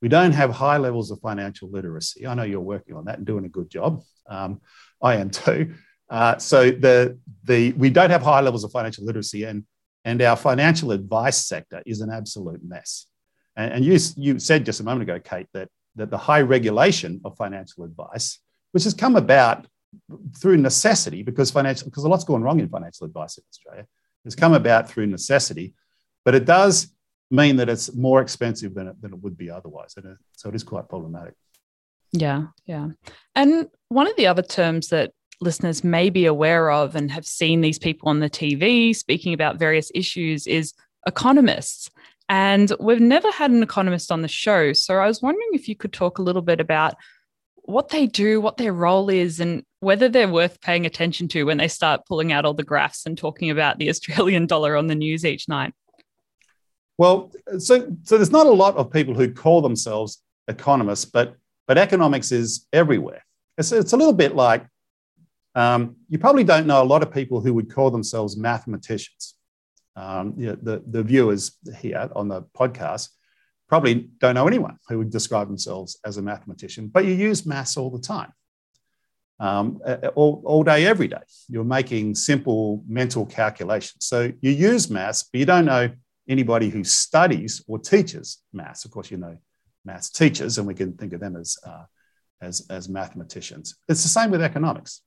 We 0.00 0.08
don't 0.08 0.32
have 0.32 0.50
high 0.50 0.76
levels 0.76 1.10
of 1.10 1.20
financial 1.20 1.70
literacy. 1.70 2.26
I 2.26 2.34
know 2.34 2.42
you're 2.42 2.60
working 2.60 2.94
on 2.94 3.06
that 3.06 3.18
and 3.18 3.26
doing 3.26 3.44
a 3.44 3.48
good 3.48 3.70
job. 3.70 4.02
Um, 4.28 4.60
I 5.02 5.16
am 5.16 5.30
too. 5.30 5.74
Uh, 6.08 6.38
so 6.38 6.70
the, 6.70 7.18
the, 7.44 7.72
we 7.72 7.90
don't 7.90 8.10
have 8.10 8.22
high 8.22 8.40
levels 8.40 8.62
of 8.62 8.70
financial 8.70 9.04
literacy, 9.04 9.44
and, 9.44 9.64
and 10.04 10.22
our 10.22 10.36
financial 10.36 10.92
advice 10.92 11.46
sector 11.46 11.82
is 11.84 12.00
an 12.00 12.10
absolute 12.10 12.60
mess. 12.62 13.06
And, 13.56 13.72
and 13.72 13.84
you, 13.84 13.98
you 14.16 14.38
said 14.38 14.64
just 14.64 14.80
a 14.80 14.84
moment 14.84 15.08
ago, 15.08 15.18
Kate, 15.18 15.48
that, 15.54 15.68
that 15.96 16.10
the 16.10 16.18
high 16.18 16.42
regulation 16.42 17.20
of 17.24 17.36
financial 17.36 17.82
advice, 17.82 18.38
which 18.72 18.84
has 18.84 18.94
come 18.94 19.16
about 19.16 19.66
through 20.38 20.58
necessity, 20.58 21.22
because 21.22 21.50
financial 21.50 21.88
because 21.88 22.04
a 22.04 22.08
lot's 22.08 22.24
gone 22.24 22.42
wrong 22.42 22.60
in 22.60 22.68
financial 22.68 23.06
advice 23.06 23.38
in 23.38 23.44
Australia, 23.50 23.86
has 24.26 24.34
come 24.34 24.52
about 24.52 24.90
through 24.90 25.06
necessity, 25.06 25.72
but 26.24 26.34
it 26.34 26.44
does 26.44 26.88
mean 27.30 27.56
that 27.56 27.68
it's 27.68 27.94
more 27.94 28.20
expensive 28.20 28.74
than 28.74 28.88
it, 28.88 29.00
than 29.00 29.12
it 29.12 29.22
would 29.22 29.36
be 29.36 29.50
otherwise. 29.50 29.94
And 29.96 30.16
so 30.32 30.48
it 30.48 30.54
is 30.54 30.64
quite 30.64 30.88
problematic. 30.88 31.34
Yeah, 32.12 32.46
yeah. 32.66 32.88
And 33.34 33.68
one 33.88 34.06
of 34.06 34.16
the 34.16 34.26
other 34.26 34.42
terms 34.42 34.88
that 34.88 35.12
listeners 35.40 35.84
may 35.84 36.10
be 36.10 36.26
aware 36.26 36.70
of 36.70 36.96
and 36.96 37.10
have 37.10 37.26
seen 37.26 37.60
these 37.60 37.78
people 37.78 38.08
on 38.08 38.20
the 38.20 38.30
TV 38.30 38.94
speaking 38.94 39.32
about 39.34 39.58
various 39.58 39.90
issues 39.94 40.46
is 40.46 40.72
economists. 41.06 41.90
And 42.28 42.72
we've 42.80 43.00
never 43.00 43.30
had 43.30 43.50
an 43.50 43.62
economist 43.62 44.10
on 44.10 44.22
the 44.22 44.28
show. 44.28 44.72
So 44.72 44.96
I 44.96 45.06
was 45.06 45.22
wondering 45.22 45.50
if 45.52 45.68
you 45.68 45.76
could 45.76 45.92
talk 45.92 46.18
a 46.18 46.22
little 46.22 46.42
bit 46.42 46.60
about 46.60 46.94
what 47.66 47.88
they 47.90 48.06
do, 48.06 48.40
what 48.40 48.56
their 48.56 48.72
role 48.72 49.08
is, 49.10 49.40
and 49.40 49.62
whether 49.80 50.08
they're 50.08 50.28
worth 50.28 50.60
paying 50.60 50.86
attention 50.86 51.28
to 51.28 51.44
when 51.44 51.58
they 51.58 51.68
start 51.68 52.06
pulling 52.06 52.32
out 52.32 52.44
all 52.44 52.54
the 52.54 52.62
graphs 52.62 53.06
and 53.06 53.18
talking 53.18 53.50
about 53.50 53.78
the 53.78 53.88
Australian 53.90 54.46
dollar 54.46 54.76
on 54.76 54.86
the 54.86 54.94
news 54.94 55.24
each 55.24 55.48
night. 55.48 55.74
Well, 56.98 57.30
so, 57.58 57.88
so 58.04 58.16
there's 58.16 58.32
not 58.32 58.46
a 58.46 58.50
lot 58.50 58.76
of 58.76 58.90
people 58.90 59.14
who 59.14 59.32
call 59.32 59.60
themselves 59.60 60.22
economists, 60.48 61.04
but, 61.04 61.36
but 61.66 61.76
economics 61.76 62.32
is 62.32 62.66
everywhere. 62.72 63.22
It's, 63.58 63.70
it's 63.72 63.92
a 63.92 63.96
little 63.96 64.14
bit 64.14 64.34
like 64.34 64.66
um, 65.54 65.96
you 66.08 66.18
probably 66.18 66.44
don't 66.44 66.66
know 66.66 66.82
a 66.82 66.84
lot 66.84 67.02
of 67.02 67.12
people 67.12 67.40
who 67.40 67.54
would 67.54 67.72
call 67.72 67.90
themselves 67.90 68.36
mathematicians. 68.36 69.34
Um, 69.96 70.34
you 70.36 70.48
know, 70.48 70.56
the, 70.60 70.82
the 70.86 71.02
viewers 71.02 71.52
here 71.80 72.10
on 72.14 72.28
the 72.28 72.42
podcast 72.42 73.08
probably 73.68 74.08
don't 74.18 74.34
know 74.34 74.46
anyone 74.46 74.78
who 74.88 74.98
would 74.98 75.10
describe 75.10 75.48
themselves 75.48 75.98
as 76.04 76.16
a 76.16 76.22
mathematician, 76.22 76.88
but 76.88 77.04
you 77.04 77.14
use 77.14 77.46
maths 77.46 77.76
all 77.76 77.90
the 77.90 78.00
time. 78.00 78.32
Um, 79.38 79.82
all, 80.14 80.42
all 80.46 80.62
day, 80.62 80.86
every 80.86 81.08
day. 81.08 81.20
You're 81.48 81.64
making 81.64 82.14
simple 82.14 82.82
mental 82.88 83.26
calculations. 83.26 84.06
So 84.06 84.32
you 84.40 84.50
use 84.50 84.88
maths, 84.88 85.24
but 85.24 85.38
you 85.38 85.46
don't 85.46 85.66
know 85.66 85.90
anybody 86.28 86.70
who 86.70 86.84
studies 86.84 87.62
or 87.68 87.78
teaches 87.78 88.42
maths. 88.52 88.84
Of 88.86 88.92
course, 88.92 89.10
you 89.10 89.18
know 89.18 89.36
maths 89.84 90.10
teachers, 90.10 90.58
and 90.58 90.66
we 90.66 90.74
can 90.74 90.94
think 90.94 91.12
of 91.12 91.20
them 91.20 91.36
as, 91.36 91.58
uh, 91.66 91.84
as, 92.40 92.66
as 92.70 92.88
mathematicians. 92.88 93.76
It's 93.88 94.02
the 94.02 94.08
same 94.08 94.30
with 94.30 94.42
economics. 94.42 95.02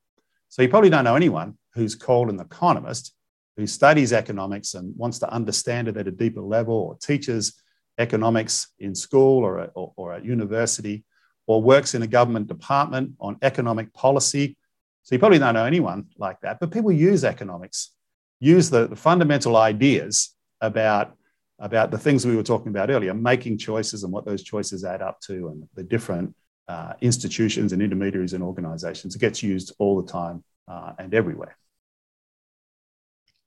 So 0.49 0.61
you 0.61 0.69
probably 0.69 0.89
don't 0.89 1.03
know 1.03 1.15
anyone 1.15 1.57
who's 1.73 1.95
called 1.95 2.29
an 2.29 2.39
economist 2.39 3.13
who 3.57 3.67
studies 3.67 4.13
economics 4.13 4.73
and 4.73 4.95
wants 4.95 5.19
to 5.19 5.29
understand 5.31 5.89
it 5.89 5.97
at 5.97 6.07
a 6.07 6.11
deeper 6.11 6.41
level 6.41 6.73
or 6.73 6.97
teaches 6.97 7.61
economics 7.99 8.69
in 8.79 8.95
school 8.95 9.43
or, 9.43 9.69
or, 9.75 9.93
or 9.95 10.13
at 10.13 10.25
university 10.25 11.03
or 11.45 11.61
works 11.61 11.93
in 11.95 12.01
a 12.01 12.07
government 12.07 12.47
department 12.47 13.11
on 13.19 13.37
economic 13.41 13.93
policy. 13.93 14.55
So 15.03 15.15
you 15.15 15.19
probably 15.19 15.39
don't 15.39 15.53
know 15.53 15.65
anyone 15.65 16.07
like 16.17 16.39
that, 16.41 16.59
but 16.59 16.71
people 16.71 16.91
use 16.91 17.23
economics, 17.23 17.91
use 18.39 18.69
the, 18.69 18.87
the 18.87 18.95
fundamental 18.95 19.57
ideas 19.57 20.35
about, 20.61 21.15
about 21.59 21.91
the 21.91 21.97
things 21.97 22.25
we 22.25 22.35
were 22.35 22.43
talking 22.43 22.69
about 22.69 22.89
earlier, 22.89 23.13
making 23.13 23.57
choices 23.57 24.03
and 24.03 24.13
what 24.13 24.25
those 24.25 24.43
choices 24.43 24.85
add 24.85 25.01
up 25.01 25.19
to, 25.21 25.49
and 25.49 25.67
the 25.75 25.83
different 25.83 26.35
uh, 26.67 26.93
institutions 27.01 27.73
and 27.73 27.81
intermediaries 27.81 28.33
and 28.33 28.43
organizations. 28.43 29.15
It 29.15 29.19
gets 29.19 29.41
used 29.41 29.73
all 29.79 30.01
the 30.01 30.09
time 30.09 30.43
uh, 30.67 30.93
and 30.99 31.13
everywhere. 31.13 31.57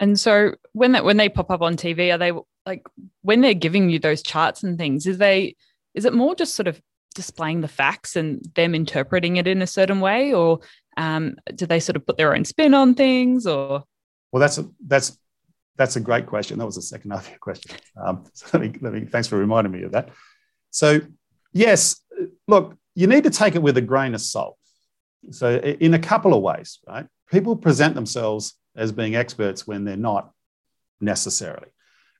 And 0.01 0.19
so 0.19 0.57
when 0.73 0.93
that 0.93 1.05
when 1.05 1.17
they 1.17 1.29
pop 1.29 1.53
up 1.53 1.63
on 1.63 1.77
TV, 1.77 2.13
are 2.13 2.19
they 2.19 2.33
like 2.67 2.87
when 3.23 3.41
they're 3.41 3.55
giving 3.55 3.91
you 3.91 3.99
those 3.99 4.23
charts 4.23 4.63
and 4.63 4.79
things, 4.79 5.07
is 5.07 5.19
they 5.19 5.57
is 5.95 6.05
it 6.05 6.15
more 6.15 6.35
just 6.35 6.55
sort 6.55 6.69
of 6.69 6.81
displaying 7.15 7.61
the 7.61 7.69
facts 7.69 8.17
and 8.17 8.43
them 8.55 8.75
interpreting 8.75 9.37
it 9.37 9.47
in 9.47 9.63
a 9.63 9.67
certain 9.67 10.01
way, 10.01 10.33
or 10.33 10.61
um, 10.97 11.37
do 11.55 11.67
they 11.67 11.81
sort 11.81 11.97
of 11.97 12.07
put 12.07 12.17
their 12.17 12.35
own 12.35 12.45
spin 12.45 12.75
on 12.75 12.95
things? 12.95 13.47
Or 13.47 13.85
well, 14.31 14.41
that's 14.41 14.59
a, 14.59 14.69
that's 14.87 15.19
that's 15.77 15.97
a 15.97 16.01
great 16.01 16.27
question. 16.27 16.59
That 16.59 16.67
was 16.67 16.77
the 16.77 16.83
second 16.83 17.11
half 17.11 17.27
of 17.27 17.31
your 17.31 17.39
question. 17.39 17.77
Um, 17.97 18.25
so 18.33 18.47
let 18.53 18.63
me, 18.63 18.79
let 18.81 18.93
me, 18.93 19.05
thanks 19.07 19.29
for 19.29 19.37
reminding 19.37 19.73
me 19.73 19.83
of 19.83 19.93
that. 19.93 20.11
So, 20.71 21.01
yes, 21.53 22.01
look, 22.47 22.77
you 22.95 23.07
need 23.07 23.25
to 23.25 23.31
take 23.31 23.55
it 23.55 23.63
with 23.63 23.77
a 23.77 23.83
grain 23.83 24.15
of 24.15 24.21
salt. 24.21 24.59
So, 25.31 25.57
in 25.57 25.95
a 25.95 25.99
couple 25.99 26.35
of 26.35 26.43
ways, 26.43 26.79
right? 26.87 27.07
People 27.31 27.57
present 27.57 27.95
themselves 27.95 28.55
as 28.77 28.93
being 28.93 29.15
experts 29.15 29.67
when 29.67 29.85
they're 29.85 29.97
not 29.97 30.33
necessarily. 31.01 31.69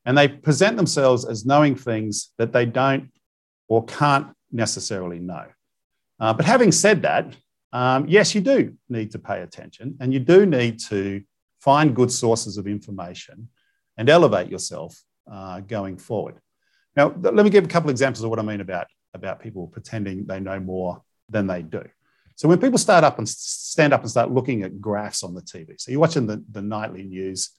And 0.05 0.19
they 0.19 0.29
present 0.29 0.77
themselves 0.77 1.25
as 1.25 1.47
knowing 1.47 1.77
things 1.77 2.33
that 2.39 2.53
they 2.53 2.67
don't 2.67 3.11
or 3.69 3.85
can't 3.85 4.29
necessarily 4.51 5.19
know. 5.19 5.47
Uh, 6.19 6.33
but 6.33 6.45
having 6.45 6.73
said 6.73 7.03
that, 7.03 7.35
um, 7.73 8.07
yes, 8.09 8.35
you 8.35 8.41
do 8.41 8.75
need 8.89 9.13
to 9.13 9.19
pay 9.19 9.43
attention 9.43 9.97
and 10.01 10.13
you 10.13 10.19
do 10.19 10.45
need 10.45 10.79
to 10.81 11.23
find 11.63 11.95
good 11.95 12.11
sources 12.11 12.59
of 12.59 12.67
information, 12.67 13.49
and 13.97 14.11
elevate 14.11 14.51
yourself 14.51 15.01
uh, 15.31 15.61
going 15.61 15.97
forward. 15.97 16.35
Now, 16.97 17.15
let 17.21 17.45
me 17.45 17.51
give 17.51 17.65
a 17.65 17.69
couple 17.69 17.89
of 17.89 17.95
examples 17.95 18.25
of 18.25 18.31
what 18.31 18.41
I 18.41 18.43
mean 18.43 18.61
about, 18.61 18.89
about 19.15 19.41
people 19.41 19.69
pretending 19.69 20.27
they 20.27 20.41
know 20.41 20.59
more 20.59 21.03
than 21.29 21.47
they 21.47 21.63
do. 21.63 21.85
So 22.35 22.49
when 22.49 22.59
people 22.59 22.79
start 22.79 23.05
up 23.05 23.19
and 23.19 23.29
stand 23.29 23.93
up 23.93 24.01
and 24.01 24.11
start 24.11 24.33
looking 24.33 24.63
at 24.63 24.81
graphs 24.81 25.23
on 25.23 25.35
the 25.35 25.43
TV, 25.43 25.81
so 25.81 25.93
you're 25.93 26.01
watching 26.01 26.27
the, 26.27 26.45
the 26.51 26.63
nightly 26.63 27.05
news 27.05 27.51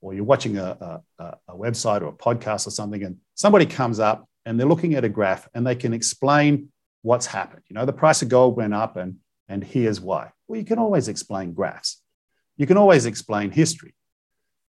or 0.00 0.14
you're 0.14 0.24
watching 0.24 0.56
a, 0.56 1.02
a, 1.18 1.24
a 1.48 1.56
website 1.56 2.02
or 2.02 2.08
a 2.08 2.12
podcast 2.12 2.66
or 2.66 2.70
something, 2.70 3.02
and 3.02 3.18
somebody 3.34 3.66
comes 3.66 4.00
up 4.00 4.28
and 4.46 4.58
they're 4.58 4.66
looking 4.66 4.94
at 4.94 5.04
a 5.04 5.08
graph 5.08 5.48
and 5.54 5.66
they 5.66 5.74
can 5.74 5.92
explain 5.92 6.70
what's 7.02 7.26
happened. 7.26 7.62
You 7.68 7.74
know, 7.74 7.86
the 7.86 7.92
price 7.92 8.22
of 8.22 8.28
gold 8.28 8.56
went 8.56 8.74
up 8.74 8.96
and, 8.96 9.16
and 9.48 9.62
here's 9.62 10.00
why. 10.00 10.30
Well, 10.48 10.58
you 10.58 10.64
can 10.64 10.78
always 10.78 11.08
explain 11.08 11.52
graphs. 11.52 12.02
You 12.56 12.66
can 12.66 12.76
always 12.76 13.06
explain 13.06 13.50
history. 13.50 13.94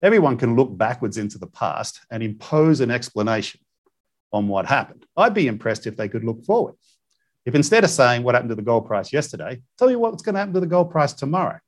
Everyone 0.02 0.36
can 0.36 0.56
look 0.56 0.76
backwards 0.76 1.18
into 1.18 1.38
the 1.38 1.46
past 1.46 2.00
and 2.10 2.22
impose 2.22 2.80
an 2.80 2.90
explanation 2.90 3.60
on 4.32 4.48
what 4.48 4.66
happened. 4.66 5.06
I'd 5.16 5.34
be 5.34 5.46
impressed 5.46 5.86
if 5.86 5.96
they 5.96 6.08
could 6.08 6.24
look 6.24 6.44
forward. 6.44 6.74
If 7.44 7.54
instead 7.54 7.84
of 7.84 7.90
saying 7.90 8.22
what 8.22 8.34
happened 8.34 8.50
to 8.50 8.56
the 8.56 8.62
gold 8.62 8.86
price 8.86 9.12
yesterday, 9.12 9.62
tell 9.78 9.88
me 9.88 9.96
what's 9.96 10.22
going 10.22 10.34
to 10.34 10.40
happen 10.40 10.54
to 10.54 10.60
the 10.60 10.66
gold 10.66 10.90
price 10.90 11.12
tomorrow. 11.12 11.58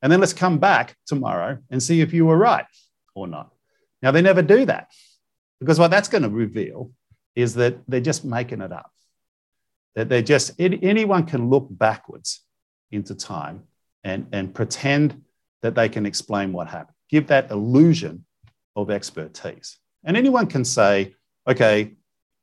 And 0.00 0.10
then 0.10 0.20
let's 0.20 0.32
come 0.32 0.58
back 0.58 0.96
tomorrow 1.06 1.58
and 1.70 1.82
see 1.82 2.00
if 2.00 2.12
you 2.12 2.24
were 2.26 2.36
right 2.36 2.64
or 3.18 3.26
not. 3.26 3.52
Now, 4.02 4.10
they 4.10 4.22
never 4.22 4.42
do 4.42 4.64
that 4.66 4.88
because 5.60 5.78
what 5.78 5.90
that's 5.90 6.08
going 6.08 6.22
to 6.22 6.28
reveal 6.28 6.92
is 7.34 7.54
that 7.54 7.78
they're 7.88 8.00
just 8.00 8.24
making 8.24 8.60
it 8.60 8.72
up. 8.72 8.90
That 9.94 10.08
they're 10.08 10.22
just, 10.22 10.52
anyone 10.58 11.26
can 11.26 11.50
look 11.50 11.66
backwards 11.70 12.42
into 12.90 13.14
time 13.14 13.64
and, 14.04 14.26
and 14.32 14.54
pretend 14.54 15.22
that 15.62 15.74
they 15.74 15.88
can 15.88 16.06
explain 16.06 16.52
what 16.52 16.68
happened. 16.68 16.94
Give 17.08 17.26
that 17.28 17.50
illusion 17.50 18.24
of 18.76 18.90
expertise. 18.90 19.78
And 20.04 20.16
anyone 20.16 20.46
can 20.46 20.64
say, 20.64 21.14
okay, 21.46 21.94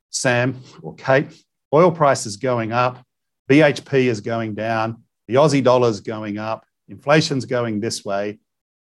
Sam 0.10 0.62
or 0.82 0.96
Kate, 0.96 1.28
oil 1.74 1.92
price 1.92 2.26
is 2.26 2.38
going 2.38 2.72
up, 2.72 3.04
BHP 3.50 4.06
is 4.06 4.22
going 4.22 4.56
down, 4.56 5.04
the 5.28 5.36
Aussie 5.36 5.64
dollar 5.64 5.90
is 5.90 6.02
going 6.02 6.38
up, 6.38 6.66
inflation's 6.88 7.46
going 7.46 7.80
this 7.80 8.04
way, 8.04 8.40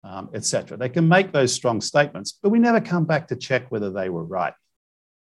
um, 0.08 0.30
etc. 0.32 0.76
They 0.76 0.88
can 0.88 1.06
make 1.06 1.32
those 1.32 1.52
strong 1.52 1.80
statements, 1.80 2.38
but 2.42 2.48
we 2.48 2.58
never 2.58 2.80
come 2.80 3.04
back 3.04 3.28
to 3.28 3.36
check 3.36 3.70
whether 3.70 3.90
they 3.90 4.08
were 4.08 4.24
right 4.24 4.54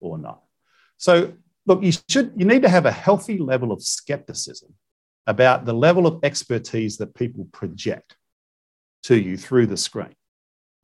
or 0.00 0.16
not. 0.16 0.42
So, 0.96 1.34
look, 1.66 1.82
you 1.82 1.92
should 2.08 2.32
you 2.36 2.44
need 2.44 2.62
to 2.62 2.68
have 2.68 2.86
a 2.86 2.92
healthy 2.92 3.38
level 3.38 3.72
of 3.72 3.82
skepticism 3.82 4.72
about 5.26 5.64
the 5.64 5.72
level 5.72 6.06
of 6.06 6.20
expertise 6.22 6.98
that 6.98 7.14
people 7.14 7.48
project 7.52 8.16
to 9.02 9.16
you 9.16 9.36
through 9.36 9.66
the 9.66 9.76
screen. 9.76 10.14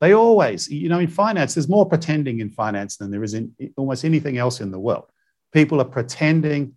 They 0.01 0.13
always, 0.13 0.69
you 0.69 0.89
know, 0.89 0.99
in 0.99 1.07
finance, 1.07 1.55
there's 1.55 1.69
more 1.69 1.87
pretending 1.87 2.41
in 2.41 2.49
finance 2.49 2.97
than 2.97 3.09
there 3.09 3.23
is 3.23 3.33
in 3.33 3.53
almost 3.77 4.03
anything 4.03 4.37
else 4.37 4.59
in 4.59 4.69
the 4.69 4.79
world. 4.79 5.05
People 5.53 5.79
are 5.79 5.85
pretending 5.85 6.73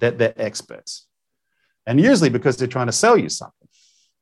that 0.00 0.18
they're 0.18 0.34
experts. 0.36 1.06
And 1.86 2.00
usually 2.00 2.30
because 2.30 2.56
they're 2.56 2.66
trying 2.66 2.86
to 2.86 2.92
sell 2.92 3.16
you 3.16 3.28
something. 3.28 3.68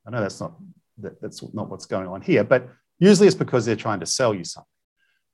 I 0.07 0.11
know 0.11 0.21
that's 0.21 0.41
not 0.41 0.53
that, 0.99 1.21
that's 1.21 1.43
not 1.55 1.69
what's 1.69 1.87
going 1.87 2.09
on 2.09 2.21
here, 2.21 2.45
but 2.45 2.69
Usually 3.03 3.27
it's 3.27 3.35
because 3.35 3.67
they're 3.67 3.75
trying 3.75 3.99
to 3.99 4.07
sell 4.07 4.33
you 4.33 4.45
something, 4.45 4.69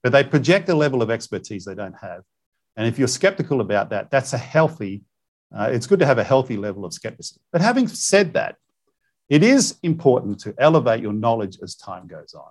but 0.02 0.10
they 0.10 0.24
project 0.24 0.70
a 0.70 0.74
level 0.74 1.02
of 1.02 1.10
expertise 1.10 1.66
they 1.66 1.74
don't 1.74 1.96
have. 2.00 2.22
And 2.78 2.86
if 2.86 2.98
you're 2.98 3.08
skeptical 3.08 3.60
about 3.60 3.90
that, 3.90 4.10
that's 4.10 4.32
a 4.32 4.38
healthy, 4.38 5.02
uh, 5.54 5.68
it's 5.70 5.86
good 5.86 5.98
to 5.98 6.06
have 6.06 6.16
a 6.16 6.24
healthy 6.24 6.56
level 6.56 6.86
of 6.86 6.94
skepticism. 6.94 7.42
But 7.52 7.60
having 7.60 7.86
said 7.86 8.32
that, 8.32 8.56
it 9.28 9.42
is 9.42 9.76
important 9.82 10.40
to 10.40 10.54
elevate 10.56 11.02
your 11.02 11.12
knowledge 11.12 11.58
as 11.62 11.74
time 11.74 12.06
goes 12.06 12.32
on. 12.32 12.50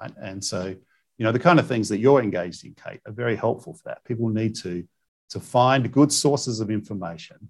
Right? 0.00 0.12
And 0.20 0.44
so, 0.44 0.74
you 1.18 1.24
know, 1.24 1.30
the 1.30 1.38
kind 1.38 1.60
of 1.60 1.68
things 1.68 1.88
that 1.90 1.98
you're 1.98 2.20
engaged 2.20 2.64
in, 2.64 2.74
Kate, 2.74 3.00
are 3.06 3.12
very 3.12 3.36
helpful 3.36 3.74
for 3.74 3.82
that. 3.84 4.04
People 4.04 4.28
need 4.28 4.56
to, 4.56 4.82
to 5.30 5.38
find 5.38 5.92
good 5.92 6.12
sources 6.12 6.58
of 6.58 6.68
information 6.68 7.48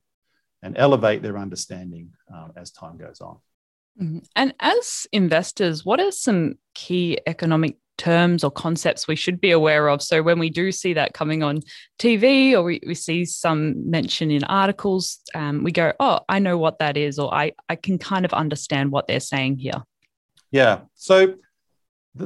and 0.62 0.76
elevate 0.76 1.22
their 1.22 1.38
understanding 1.38 2.10
um, 2.34 2.52
as 2.54 2.70
time 2.70 2.98
goes 2.98 3.22
on. 3.22 3.38
Mm-hmm. 4.00 4.18
And 4.36 4.54
as 4.60 5.06
investors, 5.12 5.84
what 5.84 6.00
are 6.00 6.12
some 6.12 6.54
key 6.74 7.18
economic 7.26 7.76
terms 7.96 8.44
or 8.44 8.50
concepts 8.50 9.08
we 9.08 9.16
should 9.16 9.40
be 9.40 9.50
aware 9.50 9.88
of? 9.88 10.02
So 10.02 10.22
when 10.22 10.38
we 10.38 10.50
do 10.50 10.70
see 10.70 10.94
that 10.94 11.14
coming 11.14 11.42
on 11.42 11.60
TV 11.98 12.52
or 12.52 12.62
we, 12.62 12.80
we 12.86 12.94
see 12.94 13.24
some 13.24 13.90
mention 13.90 14.30
in 14.30 14.44
articles, 14.44 15.18
um, 15.34 15.64
we 15.64 15.72
go, 15.72 15.92
oh, 15.98 16.20
I 16.28 16.38
know 16.38 16.58
what 16.58 16.78
that 16.78 16.96
is, 16.96 17.18
or 17.18 17.32
I, 17.34 17.52
I 17.68 17.76
can 17.76 17.98
kind 17.98 18.24
of 18.24 18.32
understand 18.32 18.92
what 18.92 19.08
they're 19.08 19.20
saying 19.20 19.58
here. 19.58 19.82
Yeah. 20.50 20.80
So, 20.94 21.34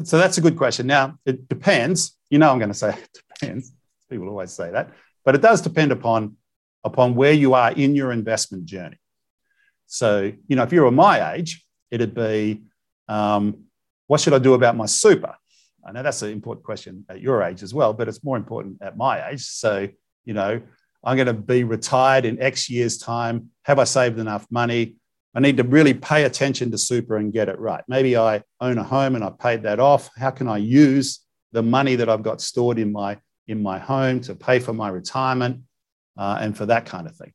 so 0.05 0.19
that's 0.19 0.39
a 0.39 0.43
good 0.43 0.57
question. 0.57 0.87
Now, 0.87 1.19
it 1.25 1.49
depends. 1.49 2.17
You 2.31 2.39
know, 2.39 2.51
I'm 2.51 2.59
going 2.59 2.71
to 2.71 2.75
say 2.75 2.91
it 2.99 3.23
depends. 3.41 3.73
People 4.11 4.29
always 4.29 4.53
say 4.53 4.71
that, 4.71 4.91
but 5.25 5.35
it 5.35 5.41
does 5.41 5.63
depend 5.63 5.91
upon 5.91 6.37
upon 6.85 7.15
where 7.15 7.33
you 7.33 7.55
are 7.55 7.71
in 7.73 7.95
your 7.95 8.13
investment 8.13 8.65
journey. 8.65 8.99
So, 9.87 10.33
you 10.49 10.57
know, 10.57 10.63
if 10.63 10.73
you 10.73 10.83
were 10.83 10.91
my 10.91 11.35
age, 11.35 11.62
it'd 11.93 12.15
be, 12.15 12.63
um, 13.07 13.65
what 14.09 14.21
should 14.21 14.33
I 14.33 14.39
do 14.39 14.55
about 14.55 14.77
my 14.77 14.87
super? 14.87 15.37
I 15.85 15.93
know 15.93 16.03
that's 16.03 16.23
an 16.23 16.31
important 16.31 16.65
question 16.65 17.05
at 17.09 17.21
your 17.21 17.43
age 17.43 17.63
as 17.63 17.75
well, 17.75 17.93
but 17.93 18.09
it's 18.09 18.25
more 18.25 18.37
important 18.37 18.79
at 18.81 18.97
my 18.97 19.29
age. 19.29 19.45
So, 19.45 19.89
you 20.25 20.35
know, 20.35 20.61
I'm 21.05 21.17
going 21.17 21.27
to 21.27 21.35
be 21.35 21.65
retired 21.65 22.25
in 22.25 22.41
X 22.41 22.71
years' 22.71 22.99
time. 22.99 23.51
Have 23.65 23.79
I 23.79 23.85
saved 23.85 24.19
enough 24.19 24.47
money? 24.51 24.97
I 25.35 25.41
need 25.41 25.57
to 25.59 25.65
really 25.65 25.95
pay 25.95 26.25
attention 26.25 26.71
to 26.71 26.79
super 26.79 27.17
and 27.17 27.33
get 27.33 27.49
it 27.49 27.59
right. 27.59 27.83
Maybe 27.89 28.17
I 28.17 28.43
own 28.61 28.79
a 28.79 28.85
home 28.85 29.15
and 29.17 29.25
I 29.25 29.31
paid 29.31 29.65
that 29.65 29.81
off. 29.81 30.11
How 30.17 30.31
can 30.31 30.49
I 30.49 30.59
use 30.59 31.21
the 31.53 31.63
money 31.63 31.97
that 31.97 32.09
I've 32.09 32.23
got 32.23 32.41
stored 32.41 32.79
in 32.79 32.93
my 32.93 33.19
in 33.49 33.63
my 33.63 33.79
home 33.79 34.21
to 34.21 34.35
pay 34.35 34.61
for 34.61 34.73
my 34.73 34.89
retirement 34.89 35.63
uh, 36.17 36.39
and 36.41 36.57
for 36.57 36.67
that 36.67 36.87
kind 36.87 37.07
of 37.07 37.17
thing? 37.17 37.33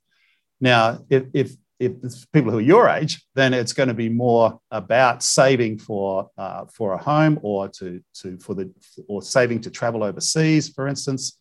Now, 0.62 1.00
if, 1.10 1.26
if 1.34 1.56
if 1.80 1.92
it's 2.04 2.26
people 2.26 2.52
who 2.52 2.58
are 2.58 2.62
your 2.62 2.90
age, 2.90 3.24
then 3.36 3.54
it's 3.54 3.74
going 3.74 3.88
to 3.90 3.94
be 3.94 4.10
more 4.10 4.60
about 4.72 5.22
saving 5.22 5.78
for 5.78 6.30
uh, 6.38 6.66
for 6.74 6.94
a 6.94 6.98
home 6.98 7.40
or 7.44 7.68
to 7.70 8.02
to 8.22 8.38
for 8.40 8.56
the 8.56 8.72
or 9.08 9.22
saving 9.22 9.62
to 9.62 9.70
travel 9.70 10.04
overseas, 10.04 10.70
for 10.70 10.88
instance, 10.88 11.40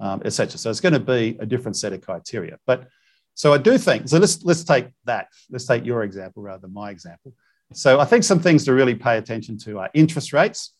um, 0.00 0.22
etc. 0.24 0.58
So 0.58 0.70
it's 0.70 0.80
going 0.80 0.94
to 0.94 1.00
be 1.00 1.36
a 1.40 1.46
different 1.46 1.76
set 1.76 1.92
of 1.92 2.00
criteria. 2.00 2.58
But 2.66 2.88
so 3.34 3.52
I 3.52 3.58
do 3.58 3.78
think 3.78 4.08
so. 4.08 4.18
Let's 4.18 4.42
let's 4.44 4.64
take 4.64 4.88
that. 5.04 5.28
Let's 5.50 5.66
take 5.66 5.84
your 5.84 6.02
example 6.02 6.42
rather 6.42 6.62
than 6.62 6.72
my 6.72 6.90
example. 6.90 7.34
So 7.72 8.00
I 8.00 8.04
think 8.04 8.24
some 8.24 8.40
things 8.40 8.64
to 8.64 8.72
really 8.72 8.94
pay 8.94 9.18
attention 9.18 9.58
to 9.58 9.78
are 9.78 9.90
interest 9.94 10.32
rates, 10.32 10.72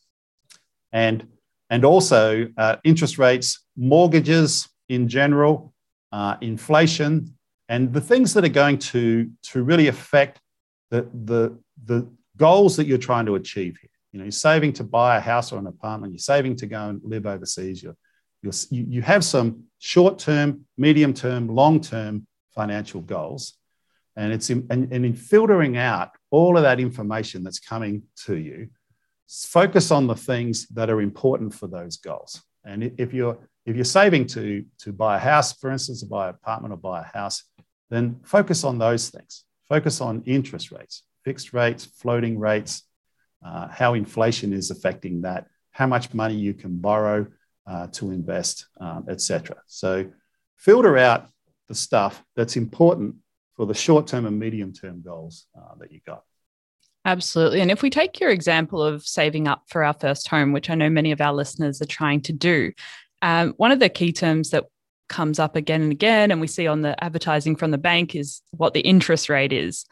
and 0.92 1.28
and 1.70 1.84
also 1.84 2.48
uh, 2.56 2.76
interest 2.82 3.18
rates, 3.18 3.60
mortgages 3.76 4.68
in 4.88 5.08
general, 5.08 5.74
uh, 6.12 6.36
inflation, 6.40 7.35
and 7.68 7.92
the 7.92 8.00
things 8.00 8.34
that 8.34 8.44
are 8.44 8.48
going 8.48 8.78
to, 8.78 9.30
to 9.42 9.62
really 9.62 9.88
affect 9.88 10.40
the, 10.90 11.08
the, 11.12 11.58
the 11.84 12.08
goals 12.36 12.76
that 12.76 12.86
you're 12.86 12.98
trying 12.98 13.26
to 13.26 13.34
achieve 13.34 13.76
here. 13.80 13.90
You 14.12 14.18
know, 14.18 14.24
you're 14.24 14.32
saving 14.32 14.72
to 14.74 14.84
buy 14.84 15.16
a 15.16 15.20
house 15.20 15.52
or 15.52 15.58
an 15.58 15.66
apartment, 15.66 16.12
you're 16.12 16.18
saving 16.18 16.56
to 16.56 16.66
go 16.66 16.88
and 16.88 17.00
live 17.02 17.26
overseas, 17.26 17.82
you're, 17.82 17.96
you're, 18.42 18.52
you 18.70 19.02
have 19.02 19.24
some 19.24 19.64
short 19.78 20.18
term, 20.18 20.64
medium 20.78 21.12
term, 21.12 21.48
long 21.48 21.80
term 21.80 22.26
financial 22.54 23.00
goals. 23.00 23.54
And, 24.14 24.32
it's 24.32 24.48
in, 24.48 24.66
and, 24.70 24.90
and 24.92 25.04
in 25.04 25.14
filtering 25.14 25.76
out 25.76 26.10
all 26.30 26.56
of 26.56 26.62
that 26.62 26.80
information 26.80 27.42
that's 27.42 27.58
coming 27.58 28.04
to 28.24 28.36
you, 28.36 28.68
focus 29.28 29.90
on 29.90 30.06
the 30.06 30.14
things 30.14 30.66
that 30.68 30.88
are 30.88 31.02
important 31.02 31.52
for 31.52 31.66
those 31.66 31.96
goals. 31.96 32.42
And 32.64 32.92
if 32.96 33.12
you're 33.12 33.38
if 33.66 33.74
you're 33.74 33.84
saving 33.84 34.26
to, 34.28 34.64
to 34.78 34.92
buy 34.92 35.16
a 35.16 35.18
house, 35.18 35.52
for 35.52 35.70
instance, 35.70 36.00
to 36.00 36.06
buy 36.06 36.28
an 36.28 36.34
apartment 36.36 36.72
or 36.72 36.76
buy 36.76 37.00
a 37.00 37.18
house, 37.18 37.42
then 37.90 38.20
focus 38.24 38.64
on 38.64 38.78
those 38.78 39.10
things. 39.10 39.44
Focus 39.68 40.00
on 40.00 40.22
interest 40.26 40.70
rates, 40.70 41.02
fixed 41.24 41.52
rates, 41.52 41.84
floating 41.84 42.38
rates, 42.38 42.82
uh, 43.44 43.68
how 43.68 43.94
inflation 43.94 44.52
is 44.52 44.70
affecting 44.70 45.22
that, 45.22 45.46
how 45.70 45.86
much 45.86 46.14
money 46.14 46.34
you 46.34 46.54
can 46.54 46.78
borrow 46.78 47.26
uh, 47.66 47.88
to 47.88 48.10
invest, 48.10 48.66
um, 48.80 49.06
etc. 49.08 49.56
So 49.66 50.06
filter 50.56 50.96
out 50.96 51.28
the 51.68 51.74
stuff 51.74 52.22
that's 52.36 52.56
important 52.56 53.16
for 53.56 53.66
the 53.66 53.74
short 53.74 54.06
term 54.06 54.26
and 54.26 54.38
medium 54.38 54.72
term 54.72 55.02
goals 55.02 55.46
uh, 55.56 55.74
that 55.80 55.90
you 55.92 56.00
got. 56.06 56.22
Absolutely. 57.04 57.60
And 57.60 57.70
if 57.70 57.82
we 57.82 57.90
take 57.90 58.18
your 58.18 58.30
example 58.30 58.82
of 58.82 59.06
saving 59.06 59.46
up 59.46 59.62
for 59.68 59.84
our 59.84 59.94
first 59.94 60.28
home, 60.28 60.52
which 60.52 60.70
I 60.70 60.74
know 60.74 60.90
many 60.90 61.12
of 61.12 61.20
our 61.20 61.32
listeners 61.32 61.80
are 61.80 61.86
trying 61.86 62.20
to 62.22 62.32
do, 62.32 62.72
um, 63.22 63.54
one 63.56 63.70
of 63.70 63.78
the 63.78 63.88
key 63.88 64.12
terms 64.12 64.50
that 64.50 64.64
comes 65.08 65.38
up 65.38 65.56
again 65.56 65.82
and 65.82 65.92
again, 65.92 66.30
and 66.30 66.40
we 66.40 66.46
see 66.46 66.66
on 66.66 66.82
the 66.82 67.02
advertising 67.02 67.56
from 67.56 67.70
the 67.70 67.78
bank 67.78 68.14
is 68.14 68.42
what 68.50 68.74
the 68.74 68.80
interest 68.80 69.28
rate 69.28 69.52
is. 69.52 69.86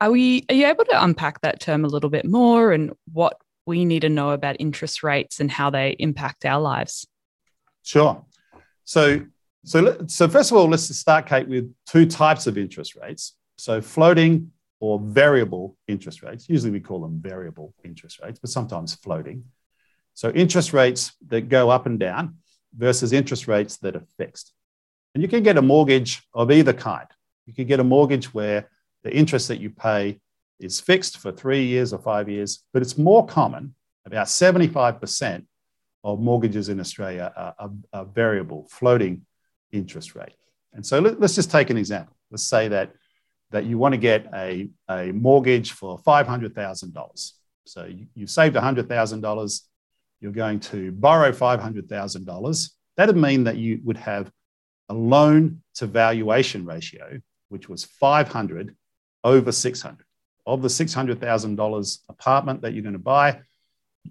Are 0.00 0.10
we 0.10 0.44
are 0.48 0.54
you 0.54 0.66
able 0.66 0.84
to 0.84 1.04
unpack 1.04 1.40
that 1.40 1.60
term 1.60 1.84
a 1.84 1.88
little 1.88 2.10
bit 2.10 2.26
more 2.26 2.72
and 2.72 2.92
what 3.12 3.38
we 3.66 3.84
need 3.84 4.00
to 4.00 4.08
know 4.08 4.30
about 4.30 4.56
interest 4.58 5.02
rates 5.02 5.40
and 5.40 5.50
how 5.50 5.70
they 5.70 5.96
impact 5.98 6.44
our 6.44 6.60
lives? 6.60 7.06
Sure. 7.82 8.24
So 8.84 9.22
so 9.64 10.04
so 10.06 10.28
first 10.28 10.50
of 10.50 10.58
all, 10.58 10.68
let's 10.68 10.94
start, 10.96 11.26
Kate, 11.26 11.48
with 11.48 11.74
two 11.86 12.06
types 12.06 12.46
of 12.46 12.58
interest 12.58 12.94
rates. 12.94 13.36
So 13.58 13.80
floating 13.80 14.52
or 14.80 15.00
variable 15.00 15.76
interest 15.88 16.22
rates. 16.22 16.48
Usually 16.48 16.70
we 16.70 16.80
call 16.80 17.00
them 17.00 17.18
variable 17.20 17.74
interest 17.84 18.20
rates, 18.22 18.38
but 18.38 18.50
sometimes 18.50 18.94
floating. 18.94 19.44
So 20.14 20.30
interest 20.30 20.72
rates 20.72 21.12
that 21.28 21.48
go 21.48 21.70
up 21.70 21.86
and 21.86 21.98
down 21.98 22.36
versus 22.76 23.12
interest 23.12 23.48
rates 23.48 23.78
that 23.78 23.96
are 23.96 24.04
fixed. 24.18 24.52
And 25.16 25.22
you 25.22 25.30
can 25.30 25.42
get 25.42 25.56
a 25.56 25.62
mortgage 25.62 26.22
of 26.34 26.52
either 26.52 26.74
kind. 26.74 27.06
You 27.46 27.54
can 27.54 27.66
get 27.66 27.80
a 27.80 27.84
mortgage 27.84 28.34
where 28.34 28.68
the 29.02 29.10
interest 29.10 29.48
that 29.48 29.60
you 29.60 29.70
pay 29.70 30.20
is 30.60 30.78
fixed 30.78 31.16
for 31.16 31.32
three 31.32 31.64
years 31.64 31.94
or 31.94 31.98
five 31.98 32.28
years, 32.28 32.64
but 32.74 32.82
it's 32.82 32.98
more 32.98 33.24
common. 33.24 33.74
About 34.04 34.26
75% 34.26 35.46
of 36.04 36.20
mortgages 36.20 36.68
in 36.68 36.78
Australia 36.80 37.32
are, 37.34 37.54
are, 37.58 37.70
are 37.94 38.04
variable, 38.04 38.68
floating 38.70 39.24
interest 39.72 40.14
rate. 40.14 40.34
And 40.74 40.84
so 40.84 40.98
let, 40.98 41.22
us 41.22 41.34
just 41.34 41.50
take 41.50 41.70
an 41.70 41.78
example. 41.78 42.14
Let's 42.30 42.46
say 42.46 42.68
that, 42.68 42.92
that 43.52 43.64
you 43.64 43.78
want 43.78 43.94
to 43.94 43.98
get 43.98 44.26
a, 44.34 44.68
a 44.90 45.12
mortgage 45.12 45.72
for 45.72 45.98
$500,000. 45.98 47.32
So 47.64 47.86
you, 47.86 48.06
you 48.14 48.26
saved 48.26 48.54
$100,000, 48.54 49.60
you're 50.20 50.32
going 50.32 50.60
to 50.60 50.92
borrow 50.92 51.32
$500,000. 51.32 52.70
That'd 52.98 53.16
mean 53.16 53.44
that 53.44 53.56
you 53.56 53.80
would 53.82 53.96
have 53.96 54.30
a 54.88 54.94
loan 54.94 55.62
to 55.76 55.86
valuation 55.86 56.64
ratio, 56.64 57.20
which 57.48 57.68
was 57.68 57.84
500 57.84 58.74
over 59.24 59.52
600. 59.52 60.04
Of 60.46 60.62
the 60.62 60.68
$600,000 60.68 61.98
apartment 62.08 62.62
that 62.62 62.72
you're 62.72 62.82
going 62.82 62.92
to 62.92 62.98
buy, 63.00 63.40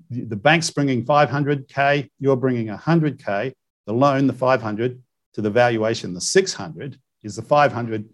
the 0.10 0.36
bank's 0.36 0.70
bringing 0.70 1.06
500K, 1.06 2.10
you're 2.20 2.36
bringing 2.36 2.68
100K. 2.68 3.54
The 3.86 3.94
loan, 3.94 4.28
the 4.28 4.34
500, 4.34 5.02
to 5.34 5.42
the 5.42 5.50
valuation, 5.50 6.14
the 6.14 6.22
600, 6.22 7.00
is 7.24 7.36
the 7.36 7.42
500 7.42 8.10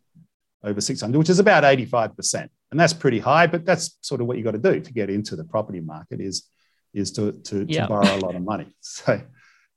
over 0.63 0.81
600, 0.81 1.17
which 1.17 1.29
is 1.29 1.39
about 1.39 1.63
85%. 1.63 2.47
And 2.71 2.79
that's 2.79 2.93
pretty 2.93 3.19
high, 3.19 3.47
but 3.47 3.65
that's 3.65 3.97
sort 4.01 4.21
of 4.21 4.27
what 4.27 4.37
you 4.37 4.43
got 4.43 4.51
to 4.51 4.57
do 4.57 4.79
to 4.79 4.93
get 4.93 5.09
into 5.09 5.35
the 5.35 5.43
property 5.43 5.79
market 5.79 6.21
is, 6.21 6.43
is 6.93 7.11
to, 7.13 7.31
to, 7.31 7.65
to 7.65 7.87
borrow 7.87 8.15
a 8.15 8.19
lot 8.19 8.35
of 8.35 8.43
money. 8.43 8.67
So 8.81 9.21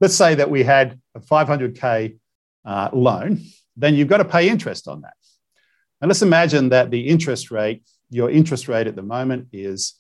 let's 0.01 0.15
say 0.15 0.35
that 0.35 0.51
we 0.51 0.63
had 0.65 1.01
a 1.15 1.21
500K 1.21 2.19
uh, 2.65 2.91
loan, 2.93 3.41
then 3.77 3.95
you've 3.95 4.09
got 4.09 4.19
to 4.19 4.25
pay 4.25 4.49
interest 4.49 4.89
on 4.89 5.03
that. 5.03 5.15
And 6.01 6.09
let's 6.09 6.23
imagine 6.23 6.69
that 6.71 6.91
the 6.91 7.09
interest 7.09 7.51
rate, 7.51 7.83
your 8.11 8.31
interest 8.31 8.69
rate 8.69 8.87
at 8.87 8.97
the 8.97 9.03
moment 9.03 9.49
is, 9.53 9.95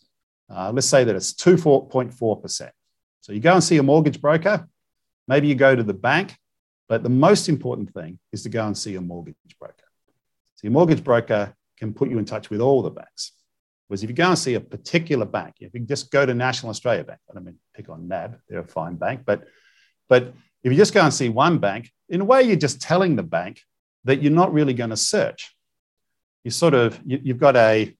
uh, 0.50 0.70
let's 0.72 0.86
say 0.86 1.04
that 1.04 1.16
it's 1.16 1.32
2.4%. 1.34 2.70
So 3.20 3.32
you 3.32 3.40
go 3.40 3.54
and 3.54 3.64
see 3.64 3.78
a 3.78 3.82
mortgage 3.82 4.20
broker, 4.20 4.68
maybe 5.26 5.48
you 5.48 5.54
go 5.54 5.74
to 5.74 5.82
the 5.82 5.94
bank, 5.94 6.36
but 6.88 7.02
the 7.02 7.08
most 7.08 7.48
important 7.48 7.92
thing 7.94 8.18
is 8.32 8.42
to 8.42 8.48
go 8.48 8.66
and 8.66 8.76
see 8.76 8.94
a 8.96 9.00
mortgage 9.00 9.36
broker. 9.58 9.74
So 10.56 10.64
your 10.64 10.72
mortgage 10.72 11.02
broker 11.02 11.54
can 11.78 11.94
put 11.94 12.10
you 12.10 12.18
in 12.18 12.24
touch 12.24 12.50
with 12.50 12.60
all 12.60 12.82
the 12.82 12.90
banks. 12.90 13.32
Whereas 13.88 14.02
if 14.02 14.10
you 14.10 14.16
go 14.16 14.28
and 14.28 14.38
see 14.38 14.54
a 14.54 14.60
particular 14.60 15.26
bank, 15.26 15.56
if 15.60 15.74
you 15.74 15.80
just 15.80 16.10
go 16.10 16.24
to 16.24 16.34
National 16.34 16.70
Australia 16.70 17.04
Bank, 17.04 17.20
I 17.30 17.34
don't 17.34 17.44
mean 17.44 17.58
pick 17.74 17.88
on 17.88 18.08
NAB, 18.08 18.38
they're 18.48 18.60
a 18.60 18.64
fine 18.66 18.96
bank, 18.96 19.22
but 19.24 19.44
but 20.08 20.34
if 20.64 20.72
you 20.72 20.78
just 20.78 20.94
go 20.94 21.02
and 21.02 21.12
see 21.12 21.28
one 21.28 21.58
bank, 21.58 21.92
in 22.08 22.22
a 22.22 22.24
way, 22.24 22.42
you're 22.42 22.56
just 22.56 22.80
telling 22.80 23.16
the 23.16 23.22
bank 23.22 23.60
that 24.04 24.22
you're 24.22 24.32
not 24.32 24.52
really 24.52 24.74
going 24.74 24.90
to 24.90 24.96
search. 24.96 25.54
You 26.42 26.50
sort 26.50 26.74
of, 26.74 26.98
you, 27.04 27.20
have 27.28 27.38
got 27.38 27.56
a, 27.56 27.94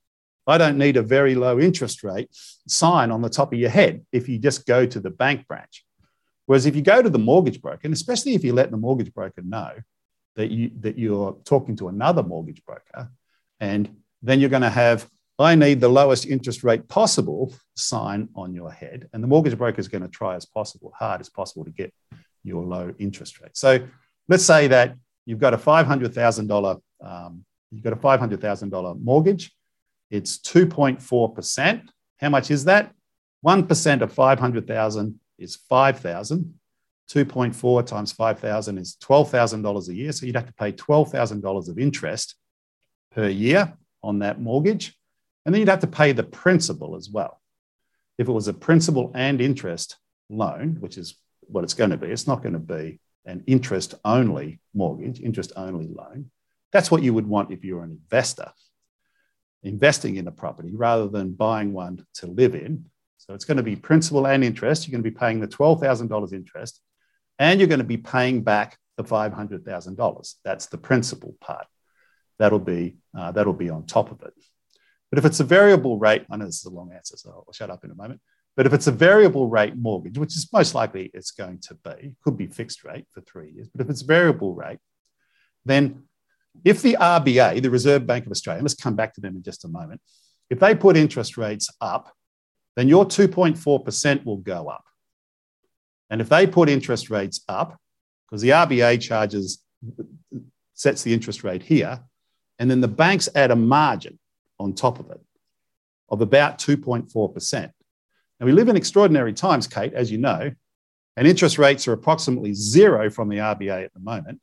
I 0.46 0.58
don't 0.58 0.78
need 0.78 0.96
a 0.96 1.02
very 1.02 1.34
low 1.34 1.60
interest 1.60 2.02
rate 2.02 2.28
sign 2.66 3.10
on 3.10 3.22
the 3.22 3.30
top 3.30 3.52
of 3.52 3.58
your 3.58 3.70
head 3.70 4.04
if 4.12 4.28
you 4.28 4.38
just 4.38 4.66
go 4.66 4.86
to 4.86 5.00
the 5.00 5.10
bank 5.10 5.46
branch. 5.46 5.84
Whereas 6.46 6.66
if 6.66 6.74
you 6.76 6.82
go 6.82 7.00
to 7.00 7.08
the 7.08 7.18
mortgage 7.18 7.62
broker, 7.62 7.80
and 7.84 7.94
especially 7.94 8.34
if 8.34 8.44
you 8.44 8.52
let 8.52 8.70
the 8.70 8.76
mortgage 8.76 9.12
broker 9.14 9.42
know 9.42 9.72
that 10.36 10.50
you 10.50 10.70
that 10.80 10.98
you're 10.98 11.38
talking 11.44 11.76
to 11.76 11.88
another 11.88 12.22
mortgage 12.22 12.62
broker, 12.64 13.10
and 13.60 13.88
then 14.22 14.40
you're 14.40 14.50
going 14.50 14.62
to 14.62 14.68
have 14.68 15.08
I 15.38 15.54
need 15.54 15.80
the 15.80 15.88
lowest 15.88 16.26
interest 16.26 16.62
rate 16.62 16.86
possible 16.86 17.54
sign 17.76 18.28
on 18.34 18.54
your 18.54 18.70
head, 18.70 19.08
and 19.12 19.22
the 19.22 19.28
mortgage 19.28 19.56
broker 19.56 19.80
is 19.80 19.88
going 19.88 20.02
to 20.02 20.08
try 20.08 20.36
as 20.36 20.44
possible, 20.44 20.92
hard 20.94 21.22
as 21.22 21.30
possible, 21.30 21.64
to 21.64 21.70
get 21.70 21.94
your 22.44 22.64
low 22.64 22.94
interest 22.98 23.40
rate. 23.40 23.56
So 23.56 23.86
let's 24.28 24.44
say 24.44 24.68
that 24.68 24.96
you've 25.26 25.40
got 25.40 25.54
a 25.54 25.58
five 25.58 25.86
hundred 25.86 26.14
thousand 26.14 26.46
dollar 26.46 26.76
um, 27.00 27.44
you've 27.70 27.82
got 27.82 27.92
a 27.92 27.96
five 27.96 28.20
hundred 28.20 28.40
thousand 28.40 28.70
dollar 28.70 28.94
mortgage. 28.94 29.52
It's 30.10 30.38
two 30.38 30.66
point 30.66 31.02
four 31.02 31.32
percent. 31.32 31.90
How 32.20 32.28
much 32.28 32.50
is 32.50 32.64
that? 32.66 32.92
One 33.40 33.66
percent 33.66 34.02
of 34.02 34.12
five 34.12 34.38
hundred 34.38 34.66
thousand 34.66 35.18
is 35.38 35.56
5,000. 35.56 36.54
2.4 37.10 37.86
times 37.86 38.12
5,000 38.12 38.78
is 38.78 38.96
$12,000 39.02 39.88
a 39.88 39.94
year. 39.94 40.12
So 40.12 40.26
you'd 40.26 40.36
have 40.36 40.46
to 40.46 40.54
pay 40.54 40.72
$12,000 40.72 41.68
of 41.68 41.78
interest 41.78 42.34
per 43.12 43.28
year 43.28 43.74
on 44.02 44.20
that 44.20 44.40
mortgage. 44.40 44.96
And 45.44 45.54
then 45.54 45.60
you'd 45.60 45.68
have 45.68 45.80
to 45.80 45.86
pay 45.86 46.12
the 46.12 46.22
principal 46.22 46.96
as 46.96 47.10
well. 47.10 47.40
If 48.16 48.28
it 48.28 48.32
was 48.32 48.48
a 48.48 48.54
principal 48.54 49.10
and 49.14 49.40
interest 49.40 49.96
loan, 50.30 50.76
which 50.80 50.96
is 50.96 51.18
what 51.48 51.64
it's 51.64 51.74
going 51.74 51.90
to 51.90 51.96
be, 51.96 52.08
it's 52.08 52.26
not 52.26 52.42
going 52.42 52.52
to 52.54 52.58
be 52.58 53.00
an 53.26 53.42
interest 53.46 53.94
only 54.04 54.60
mortgage, 54.74 55.20
interest 55.20 55.52
only 55.56 55.86
loan. 55.86 56.30
That's 56.72 56.90
what 56.90 57.02
you 57.02 57.14
would 57.14 57.26
want 57.26 57.52
if 57.52 57.64
you're 57.64 57.82
an 57.82 57.90
investor 57.90 58.50
investing 59.64 60.16
in 60.16 60.28
a 60.28 60.30
property 60.32 60.70
rather 60.74 61.08
than 61.08 61.32
buying 61.32 61.72
one 61.72 62.06
to 62.14 62.26
live 62.26 62.54
in. 62.54 62.84
So 63.18 63.32
it's 63.34 63.46
going 63.46 63.56
to 63.56 63.62
be 63.62 63.76
principal 63.76 64.26
and 64.26 64.44
interest. 64.44 64.86
You're 64.86 64.92
going 64.92 65.02
to 65.02 65.10
be 65.10 65.16
paying 65.16 65.40
the 65.40 65.48
$12,000 65.48 66.32
interest 66.32 66.80
and 67.38 67.58
you're 67.58 67.68
going 67.68 67.78
to 67.78 67.84
be 67.84 67.96
paying 67.96 68.42
back 68.42 68.78
the 68.96 69.04
$500,000. 69.04 70.34
That's 70.44 70.66
the 70.66 70.78
principal 70.78 71.34
part. 71.40 71.66
That'll 72.38 72.58
be, 72.58 72.96
uh, 73.16 73.32
that'll 73.32 73.54
be 73.54 73.70
on 73.70 73.86
top 73.86 74.10
of 74.10 74.20
it. 74.22 74.34
But 75.10 75.18
if 75.18 75.24
it's 75.24 75.40
a 75.40 75.44
variable 75.44 75.98
rate, 75.98 76.26
I 76.30 76.36
know 76.36 76.46
this 76.46 76.58
is 76.58 76.64
a 76.64 76.70
long 76.70 76.92
answer, 76.92 77.16
so 77.16 77.44
I'll 77.46 77.52
shut 77.52 77.70
up 77.70 77.84
in 77.84 77.90
a 77.90 77.94
moment. 77.94 78.20
But 78.56 78.66
if 78.66 78.72
it's 78.72 78.86
a 78.86 78.92
variable 78.92 79.48
rate 79.48 79.76
mortgage, 79.76 80.16
which 80.16 80.36
is 80.36 80.48
most 80.52 80.74
likely 80.74 81.10
it's 81.12 81.32
going 81.32 81.58
to 81.62 81.74
be, 81.74 82.12
could 82.22 82.36
be 82.36 82.46
fixed 82.46 82.84
rate 82.84 83.06
for 83.10 83.20
three 83.20 83.50
years, 83.50 83.68
but 83.68 83.84
if 83.84 83.90
it's 83.90 84.02
variable 84.02 84.54
rate, 84.54 84.78
then 85.64 86.04
if 86.64 86.82
the 86.82 86.96
RBA, 87.00 87.62
the 87.62 87.70
Reserve 87.70 88.06
Bank 88.06 88.26
of 88.26 88.32
Australia, 88.32 88.62
let's 88.62 88.74
come 88.74 88.94
back 88.94 89.14
to 89.14 89.20
them 89.20 89.34
in 89.34 89.42
just 89.42 89.64
a 89.64 89.68
moment, 89.68 90.00
if 90.50 90.60
they 90.60 90.74
put 90.74 90.96
interest 90.96 91.36
rates 91.36 91.68
up 91.80 92.14
then 92.76 92.88
your 92.88 93.04
2.4% 93.04 94.24
will 94.24 94.38
go 94.38 94.68
up. 94.68 94.84
And 96.10 96.20
if 96.20 96.28
they 96.28 96.46
put 96.46 96.68
interest 96.68 97.10
rates 97.10 97.42
up, 97.48 97.78
because 98.26 98.42
the 98.42 98.50
RBA 98.50 99.00
charges, 99.00 99.62
sets 100.74 101.02
the 101.02 101.14
interest 101.14 101.44
rate 101.44 101.62
here, 101.62 102.00
and 102.58 102.70
then 102.70 102.80
the 102.80 102.88
banks 102.88 103.28
add 103.34 103.50
a 103.50 103.56
margin 103.56 104.18
on 104.58 104.74
top 104.74 104.98
of 104.98 105.10
it 105.10 105.20
of 106.08 106.20
about 106.20 106.58
2.4%. 106.58 107.70
Now, 108.40 108.46
we 108.46 108.52
live 108.52 108.68
in 108.68 108.76
extraordinary 108.76 109.32
times, 109.32 109.66
Kate, 109.66 109.94
as 109.94 110.10
you 110.10 110.18
know, 110.18 110.50
and 111.16 111.28
interest 111.28 111.58
rates 111.58 111.86
are 111.86 111.92
approximately 111.92 112.52
zero 112.54 113.10
from 113.10 113.28
the 113.28 113.36
RBA 113.36 113.84
at 113.84 113.94
the 113.94 114.00
moment. 114.00 114.40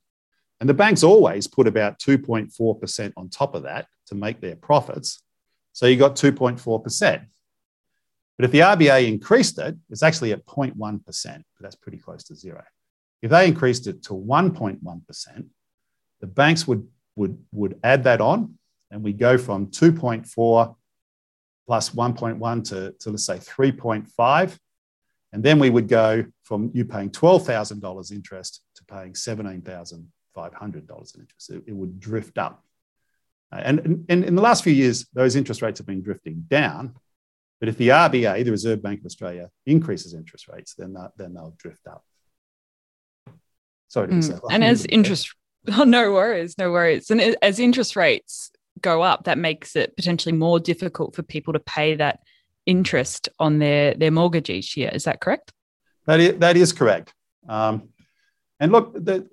And 0.59 0.69
the 0.69 0.73
banks 0.73 1.03
always 1.03 1.47
put 1.47 1.67
about 1.67 1.99
2.4% 1.99 3.13
on 3.17 3.29
top 3.29 3.55
of 3.55 3.63
that 3.63 3.87
to 4.07 4.15
make 4.15 4.39
their 4.39 4.55
profits. 4.55 5.23
So 5.73 5.87
you 5.87 5.97
got 5.97 6.15
2.4%. 6.15 7.25
But 8.37 8.45
if 8.45 8.51
the 8.51 8.59
RBA 8.59 9.07
increased 9.07 9.59
it, 9.59 9.75
it's 9.89 10.03
actually 10.03 10.31
at 10.31 10.45
0.1%, 10.45 11.03
but 11.05 11.43
that's 11.59 11.75
pretty 11.75 11.97
close 11.97 12.23
to 12.25 12.35
zero. 12.35 12.63
If 13.21 13.31
they 13.31 13.47
increased 13.47 13.87
it 13.87 14.03
to 14.03 14.13
1.1%, 14.13 15.45
the 16.21 16.27
banks 16.27 16.67
would, 16.67 16.87
would, 17.15 17.37
would 17.51 17.79
add 17.83 18.03
that 18.05 18.21
on, 18.21 18.55
and 18.89 19.03
we 19.03 19.13
go 19.13 19.37
from 19.37 19.67
2.4 19.67 20.75
plus 21.71 21.91
1.1 21.91 22.69
to, 22.69 22.93
to 22.99 23.09
let's 23.11 23.25
say 23.25 23.37
3.5. 23.37 24.57
And 25.31 25.41
then 25.41 25.57
we 25.57 25.69
would 25.69 25.87
go 25.87 26.25
from 26.43 26.69
you 26.73 26.83
paying 26.83 27.11
$12,000 27.11 28.11
interest 28.11 28.61
to 28.75 28.83
paying 28.83 29.13
$17,500 29.13 29.95
in 30.35 31.21
interest. 31.21 31.49
It, 31.49 31.63
it, 31.67 31.73
would 31.73 31.97
drift 31.97 32.37
up. 32.37 32.61
And, 33.53 34.05
and 34.09 34.25
in 34.25 34.35
the 34.35 34.41
last 34.41 34.65
few 34.65 34.73
years, 34.73 35.07
those 35.13 35.37
interest 35.37 35.61
rates 35.61 35.79
have 35.79 35.87
been 35.87 36.01
drifting 36.01 36.43
down 36.49 36.95
but 37.61 37.69
if 37.69 37.77
the 37.77 37.89
RBA, 37.89 38.43
the 38.43 38.51
Reserve 38.51 38.81
Bank 38.81 39.01
of 39.01 39.05
Australia, 39.05 39.51
increases 39.67 40.15
interest 40.15 40.47
rates, 40.47 40.73
then, 40.73 40.93
that, 40.93 41.11
then 41.15 41.35
they'll 41.35 41.53
drift 41.59 41.87
up. 41.87 42.03
Sorry 43.87 44.07
to 44.07 44.13
mm. 44.15 44.41
And 44.49 44.63
as 44.63 44.85
interest, 44.87 45.35
oh, 45.71 45.83
no 45.97 46.11
worries, 46.11 46.57
no 46.57 46.71
worries. 46.71 47.11
And 47.11 47.21
as 47.43 47.59
interest 47.59 47.95
rates 47.95 48.51
go 48.81 49.01
up, 49.01 49.25
that 49.25 49.37
makes 49.37 49.75
it 49.75 49.95
potentially 49.95 50.33
more 50.33 50.59
difficult 50.59 51.15
for 51.15 51.23
people 51.23 51.53
to 51.53 51.59
pay 51.59 51.95
that 51.95 52.19
interest 52.65 53.29
on 53.39 53.59
their, 53.59 53.93
their 53.93 54.11
mortgage 54.11 54.49
each 54.49 54.77
year. 54.77 54.91
Is 54.93 55.05
that 55.05 55.21
correct? 55.21 55.51
That 56.05 56.19
is, 56.19 56.39
that 56.39 56.57
is 56.57 56.73
correct. 56.73 57.13
Um, 57.47 57.89
and 58.59 58.71
look, 58.71 58.93
the, 58.93 59.27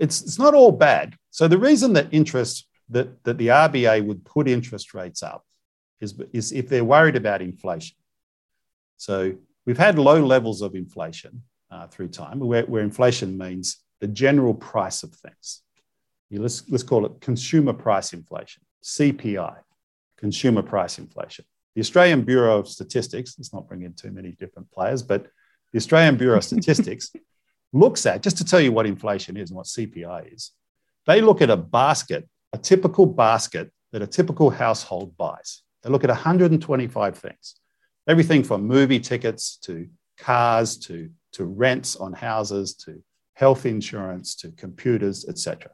it's, 0.00 0.22
it's 0.22 0.38
not 0.38 0.54
all 0.54 0.72
bad. 0.72 1.14
So 1.30 1.48
the 1.48 1.58
reason 1.58 1.92
that 1.94 2.08
interest, 2.12 2.66
that, 2.90 3.22
that 3.24 3.38
the 3.38 3.48
RBA 3.48 4.04
would 4.04 4.24
put 4.24 4.48
interest 4.48 4.94
rates 4.94 5.22
up 5.22 5.44
is, 6.00 6.14
is 6.32 6.52
if 6.52 6.68
they're 6.68 6.84
worried 6.84 7.16
about 7.16 7.42
inflation. 7.42 7.96
So 8.96 9.34
we've 9.64 9.78
had 9.78 9.98
low 9.98 10.24
levels 10.24 10.62
of 10.62 10.74
inflation 10.74 11.42
uh, 11.70 11.86
through 11.88 12.08
time, 12.08 12.40
where, 12.40 12.64
where 12.64 12.82
inflation 12.82 13.36
means 13.36 13.78
the 14.00 14.06
general 14.06 14.54
price 14.54 15.02
of 15.02 15.14
things. 15.14 15.62
Yeah, 16.30 16.40
let's, 16.40 16.68
let's 16.68 16.82
call 16.82 17.06
it 17.06 17.20
consumer 17.20 17.72
price 17.72 18.12
inflation, 18.12 18.62
CPI, 18.82 19.56
consumer 20.16 20.62
price 20.62 20.98
inflation. 20.98 21.44
The 21.74 21.80
Australian 21.80 22.22
Bureau 22.22 22.58
of 22.58 22.68
Statistics, 22.68 23.36
let's 23.38 23.52
not 23.52 23.68
bring 23.68 23.82
in 23.82 23.92
too 23.92 24.10
many 24.10 24.32
different 24.32 24.70
players, 24.70 25.02
but 25.02 25.26
the 25.72 25.76
Australian 25.76 26.16
Bureau 26.16 26.38
of 26.38 26.44
Statistics 26.52 27.12
looks 27.72 28.06
at, 28.06 28.22
just 28.22 28.38
to 28.38 28.44
tell 28.44 28.60
you 28.60 28.72
what 28.72 28.86
inflation 28.86 29.36
is 29.36 29.50
and 29.50 29.56
what 29.56 29.66
CPI 29.66 30.34
is, 30.34 30.52
they 31.06 31.20
look 31.20 31.42
at 31.42 31.50
a 31.50 31.56
basket, 31.56 32.28
a 32.52 32.58
typical 32.58 33.06
basket 33.06 33.70
that 33.92 34.02
a 34.02 34.06
typical 34.06 34.50
household 34.50 35.16
buys. 35.16 35.62
They 35.82 35.90
look 35.90 36.02
at 36.02 36.10
125 36.10 37.18
things, 37.18 37.54
everything 38.08 38.42
from 38.42 38.66
movie 38.66 39.00
tickets 39.00 39.58
to 39.64 39.88
cars 40.16 40.78
to, 40.78 41.10
to 41.32 41.44
rents 41.44 41.96
on 41.96 42.12
houses 42.12 42.74
to 42.74 43.02
health 43.34 43.66
insurance 43.66 44.34
to 44.36 44.50
computers, 44.52 45.26
etc., 45.28 45.70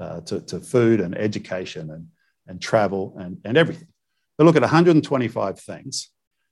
uh, 0.00 0.20
to, 0.22 0.40
to 0.40 0.60
food 0.60 1.00
and 1.00 1.16
education 1.16 1.90
and, 1.90 2.06
and 2.46 2.60
travel 2.60 3.16
and, 3.18 3.38
and 3.44 3.56
everything. 3.56 3.88
They 4.38 4.44
look 4.44 4.56
at 4.56 4.62
125 4.62 5.60
things. 5.60 6.10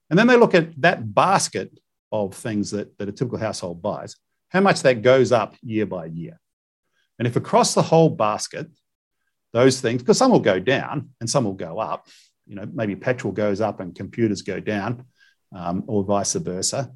And 0.08 0.18
then 0.18 0.26
they 0.26 0.36
look 0.36 0.54
at 0.54 0.80
that 0.82 1.14
basket 1.14 1.78
of 2.12 2.34
things 2.34 2.70
that, 2.72 2.96
that 2.98 3.08
a 3.08 3.12
typical 3.12 3.38
household 3.38 3.80
buys, 3.80 4.16
how 4.48 4.60
much 4.60 4.82
that 4.82 5.02
goes 5.02 5.32
up 5.32 5.56
year 5.62 5.86
by 5.86 6.06
year. 6.06 6.40
And 7.18 7.26
if 7.26 7.36
across 7.36 7.74
the 7.74 7.82
whole 7.82 8.10
basket, 8.10 8.68
those 9.52 9.80
things, 9.80 10.02
because 10.02 10.18
some 10.18 10.30
will 10.30 10.40
go 10.40 10.58
down 10.58 11.10
and 11.20 11.28
some 11.28 11.44
will 11.44 11.54
go 11.54 11.78
up, 11.78 12.08
you 12.46 12.56
know, 12.56 12.68
maybe 12.72 12.96
petrol 12.96 13.32
goes 13.32 13.60
up 13.60 13.80
and 13.80 13.94
computers 13.94 14.42
go 14.42 14.58
down, 14.58 15.04
um, 15.54 15.84
or 15.86 16.04
vice 16.04 16.34
versa. 16.34 16.90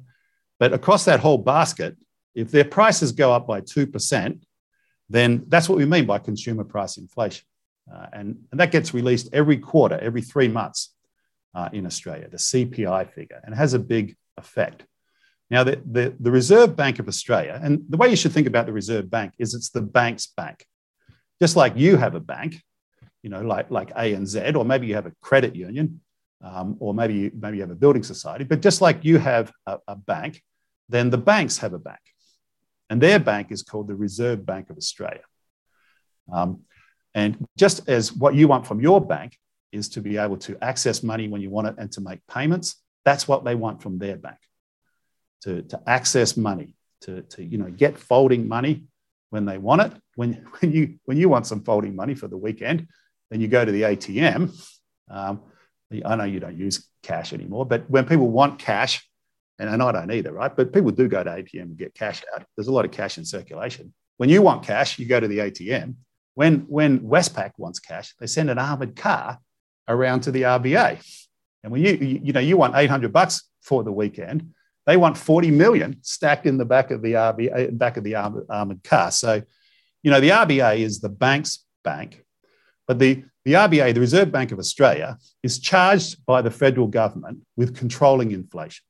But 0.59 0.73
across 0.73 1.05
that 1.05 1.19
whole 1.19 1.37
basket, 1.37 1.95
if 2.33 2.51
their 2.51 2.65
prices 2.65 3.11
go 3.11 3.33
up 3.33 3.47
by 3.47 3.61
2%, 3.61 4.41
then 5.09 5.45
that's 5.47 5.69
what 5.69 5.77
we 5.77 5.85
mean 5.85 6.05
by 6.05 6.19
consumer 6.19 6.63
price 6.63 6.97
inflation. 6.97 7.45
Uh, 7.91 8.07
and, 8.13 8.37
and 8.51 8.59
that 8.59 8.71
gets 8.71 8.93
released 8.93 9.29
every 9.31 9.57
quarter, 9.57 9.97
every 9.99 10.21
three 10.21 10.47
months 10.47 10.93
uh, 11.53 11.69
in 11.71 11.85
Australia, 11.85 12.27
the 12.29 12.37
CPI 12.37 13.11
figure, 13.11 13.39
and 13.43 13.55
has 13.55 13.73
a 13.73 13.79
big 13.79 14.15
effect. 14.37 14.83
Now, 15.49 15.63
the, 15.63 15.81
the, 15.85 16.15
the 16.19 16.31
Reserve 16.31 16.75
Bank 16.75 16.99
of 16.99 17.07
Australia, 17.07 17.59
and 17.61 17.83
the 17.87 17.97
way 17.97 18.09
you 18.09 18.15
should 18.15 18.31
think 18.31 18.47
about 18.47 18.65
the 18.65 18.73
Reserve 18.73 19.09
Bank 19.09 19.33
is 19.37 19.53
it's 19.53 19.69
the 19.69 19.81
bank's 19.81 20.27
bank. 20.27 20.65
Just 21.39 21.55
like 21.55 21.73
you 21.75 21.97
have 21.97 22.15
a 22.15 22.19
bank, 22.19 22.61
you 23.21 23.29
know, 23.29 23.41
like, 23.41 23.69
like 23.69 23.93
ANZ, 23.93 24.55
or 24.55 24.65
maybe 24.65 24.87
you 24.87 24.95
have 24.95 25.05
a 25.05 25.13
credit 25.21 25.55
union, 25.55 26.01
um, 26.41 26.77
or 26.79 26.93
maybe 26.93 27.13
you, 27.13 27.31
maybe 27.39 27.57
you 27.57 27.63
have 27.63 27.71
a 27.71 27.75
building 27.75 28.03
society. 28.03 28.43
But 28.43 28.61
just 28.61 28.81
like 28.81 29.05
you 29.05 29.19
have 29.19 29.51
a, 29.67 29.77
a 29.87 29.95
bank, 29.95 30.41
then 30.89 31.09
the 31.09 31.17
banks 31.17 31.59
have 31.59 31.73
a 31.73 31.79
bank. 31.79 31.99
And 32.89 33.01
their 33.01 33.19
bank 33.19 33.51
is 33.51 33.63
called 33.63 33.87
the 33.87 33.95
Reserve 33.95 34.45
Bank 34.45 34.69
of 34.69 34.77
Australia. 34.77 35.23
Um, 36.31 36.61
and 37.15 37.47
just 37.57 37.89
as 37.89 38.13
what 38.13 38.35
you 38.35 38.47
want 38.47 38.67
from 38.67 38.81
your 38.81 38.99
bank 38.99 39.37
is 39.71 39.89
to 39.89 40.01
be 40.01 40.17
able 40.17 40.37
to 40.37 40.57
access 40.61 41.01
money 41.01 41.27
when 41.27 41.41
you 41.41 41.49
want 41.49 41.67
it 41.67 41.75
and 41.77 41.91
to 41.93 42.01
make 42.01 42.19
payments, 42.27 42.75
that's 43.05 43.27
what 43.27 43.45
they 43.45 43.55
want 43.55 43.81
from 43.81 43.97
their 43.97 44.17
bank 44.17 44.37
to, 45.43 45.61
to 45.63 45.81
access 45.87 46.35
money, 46.35 46.75
to, 47.01 47.21
to 47.21 47.43
you 47.43 47.57
know, 47.57 47.71
get 47.71 47.97
folding 47.97 48.47
money 48.47 48.83
when 49.29 49.45
they 49.45 49.57
want 49.57 49.81
it. 49.81 49.93
When, 50.15 50.33
when, 50.59 50.71
you, 50.71 50.99
when 51.05 51.17
you 51.17 51.29
want 51.29 51.47
some 51.47 51.63
folding 51.63 51.95
money 51.95 52.15
for 52.15 52.27
the 52.27 52.37
weekend, 52.37 52.87
then 53.31 53.39
you 53.41 53.47
go 53.47 53.63
to 53.63 53.71
the 53.71 53.83
ATM. 53.83 54.53
Um, 55.09 55.41
I 56.03 56.15
know 56.15 56.23
you 56.25 56.39
don't 56.39 56.57
use 56.57 56.87
cash 57.01 57.31
anymore, 57.31 57.65
but 57.65 57.89
when 57.89 58.05
people 58.05 58.29
want 58.29 58.59
cash, 58.59 59.07
and, 59.57 59.69
and 59.69 59.81
I 59.81 59.91
don't 59.93 60.11
either, 60.11 60.33
right? 60.33 60.53
But 60.53 60.73
people 60.73 60.91
do 60.91 61.07
go 61.07 61.23
to 61.23 61.29
ATM 61.29 61.61
and 61.61 61.77
get 61.77 61.93
cash 61.93 62.23
out. 62.33 62.43
There's 62.57 62.67
a 62.67 62.73
lot 62.73 62.83
of 62.83 62.91
cash 62.91 63.17
in 63.17 63.23
circulation. 63.23 63.93
When 64.17 64.29
you 64.29 64.41
want 64.41 64.63
cash, 64.63 64.99
you 64.99 65.05
go 65.05 65.19
to 65.19 65.27
the 65.27 65.37
ATM. 65.37 65.95
When, 66.35 66.59
when 66.67 66.99
Westpac 66.99 67.51
wants 67.57 67.79
cash, 67.79 68.13
they 68.19 68.27
send 68.27 68.49
an 68.49 68.59
armored 68.59 68.95
car 68.95 69.39
around 69.87 70.21
to 70.21 70.31
the 70.31 70.43
RBA. 70.43 71.01
And 71.63 71.71
when 71.71 71.81
you, 71.81 71.93
you, 71.93 72.33
know, 72.33 72.39
you 72.39 72.57
want 72.57 72.75
800 72.75 73.11
bucks 73.11 73.43
for 73.61 73.83
the 73.83 73.91
weekend, 73.91 74.53
they 74.85 74.97
want 74.97 75.17
40 75.17 75.49
million 75.51 75.97
stacked 76.01 76.45
in 76.45 76.57
the 76.57 76.65
back 76.65 76.91
of 76.91 77.01
the 77.01 77.13
RBA, 77.13 77.77
back 77.77 77.97
of 77.97 78.03
the 78.03 78.15
armored, 78.15 78.45
armored 78.49 78.83
car. 78.83 79.11
So, 79.11 79.41
you 80.03 80.11
know, 80.11 80.19
the 80.19 80.29
RBA 80.29 80.79
is 80.79 80.99
the 80.99 81.09
bank's 81.09 81.65
bank, 81.83 82.23
but 82.87 82.99
the, 82.99 83.23
the 83.45 83.53
RBA, 83.53 83.93
the 83.93 83.99
Reserve 83.99 84.31
Bank 84.31 84.51
of 84.51 84.59
Australia, 84.59 85.17
is 85.41 85.59
charged 85.59 86.23
by 86.25 86.41
the 86.41 86.51
federal 86.51 86.87
government 86.87 87.39
with 87.55 87.75
controlling 87.75 88.31
inflation, 88.31 88.83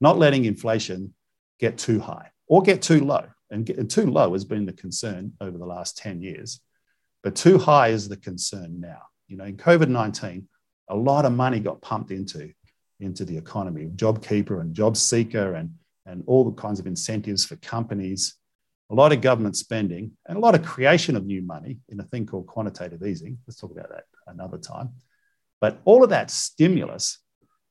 not 0.00 0.18
letting 0.18 0.44
inflation 0.44 1.14
get 1.58 1.76
too 1.76 2.00
high 2.00 2.30
or 2.46 2.62
get 2.62 2.80
too 2.80 3.04
low. 3.04 3.26
And, 3.50 3.66
get, 3.66 3.78
and 3.78 3.90
too 3.90 4.06
low 4.06 4.32
has 4.32 4.44
been 4.44 4.66
the 4.66 4.72
concern 4.72 5.32
over 5.40 5.58
the 5.58 5.66
last 5.66 5.98
10 5.98 6.22
years, 6.22 6.60
but 7.22 7.34
too 7.34 7.58
high 7.58 7.88
is 7.88 8.08
the 8.08 8.16
concern 8.16 8.80
now. 8.80 9.02
You 9.28 9.36
know, 9.36 9.44
in 9.44 9.56
COVID 9.56 9.88
19, 9.88 10.48
a 10.88 10.96
lot 10.96 11.24
of 11.24 11.32
money 11.32 11.60
got 11.60 11.80
pumped 11.80 12.10
into, 12.10 12.52
into 13.00 13.24
the 13.24 13.36
economy, 13.36 13.86
JobKeeper 13.86 14.60
and 14.60 14.74
JobSeeker 14.74 15.58
and, 15.58 15.74
and 16.06 16.24
all 16.26 16.44
the 16.44 16.60
kinds 16.60 16.80
of 16.80 16.86
incentives 16.86 17.44
for 17.44 17.56
companies, 17.56 18.34
a 18.90 18.94
lot 18.94 19.12
of 19.12 19.20
government 19.20 19.56
spending, 19.56 20.12
and 20.26 20.36
a 20.36 20.40
lot 20.40 20.54
of 20.54 20.64
creation 20.64 21.16
of 21.16 21.24
new 21.24 21.42
money 21.42 21.78
in 21.88 22.00
a 22.00 22.04
thing 22.04 22.26
called 22.26 22.46
quantitative 22.46 23.02
easing. 23.04 23.38
Let's 23.46 23.60
talk 23.60 23.70
about 23.70 23.90
that 23.90 24.04
another 24.26 24.58
time. 24.58 24.90
But 25.60 25.80
all 25.84 26.02
of 26.02 26.10
that 26.10 26.30
stimulus 26.30 27.18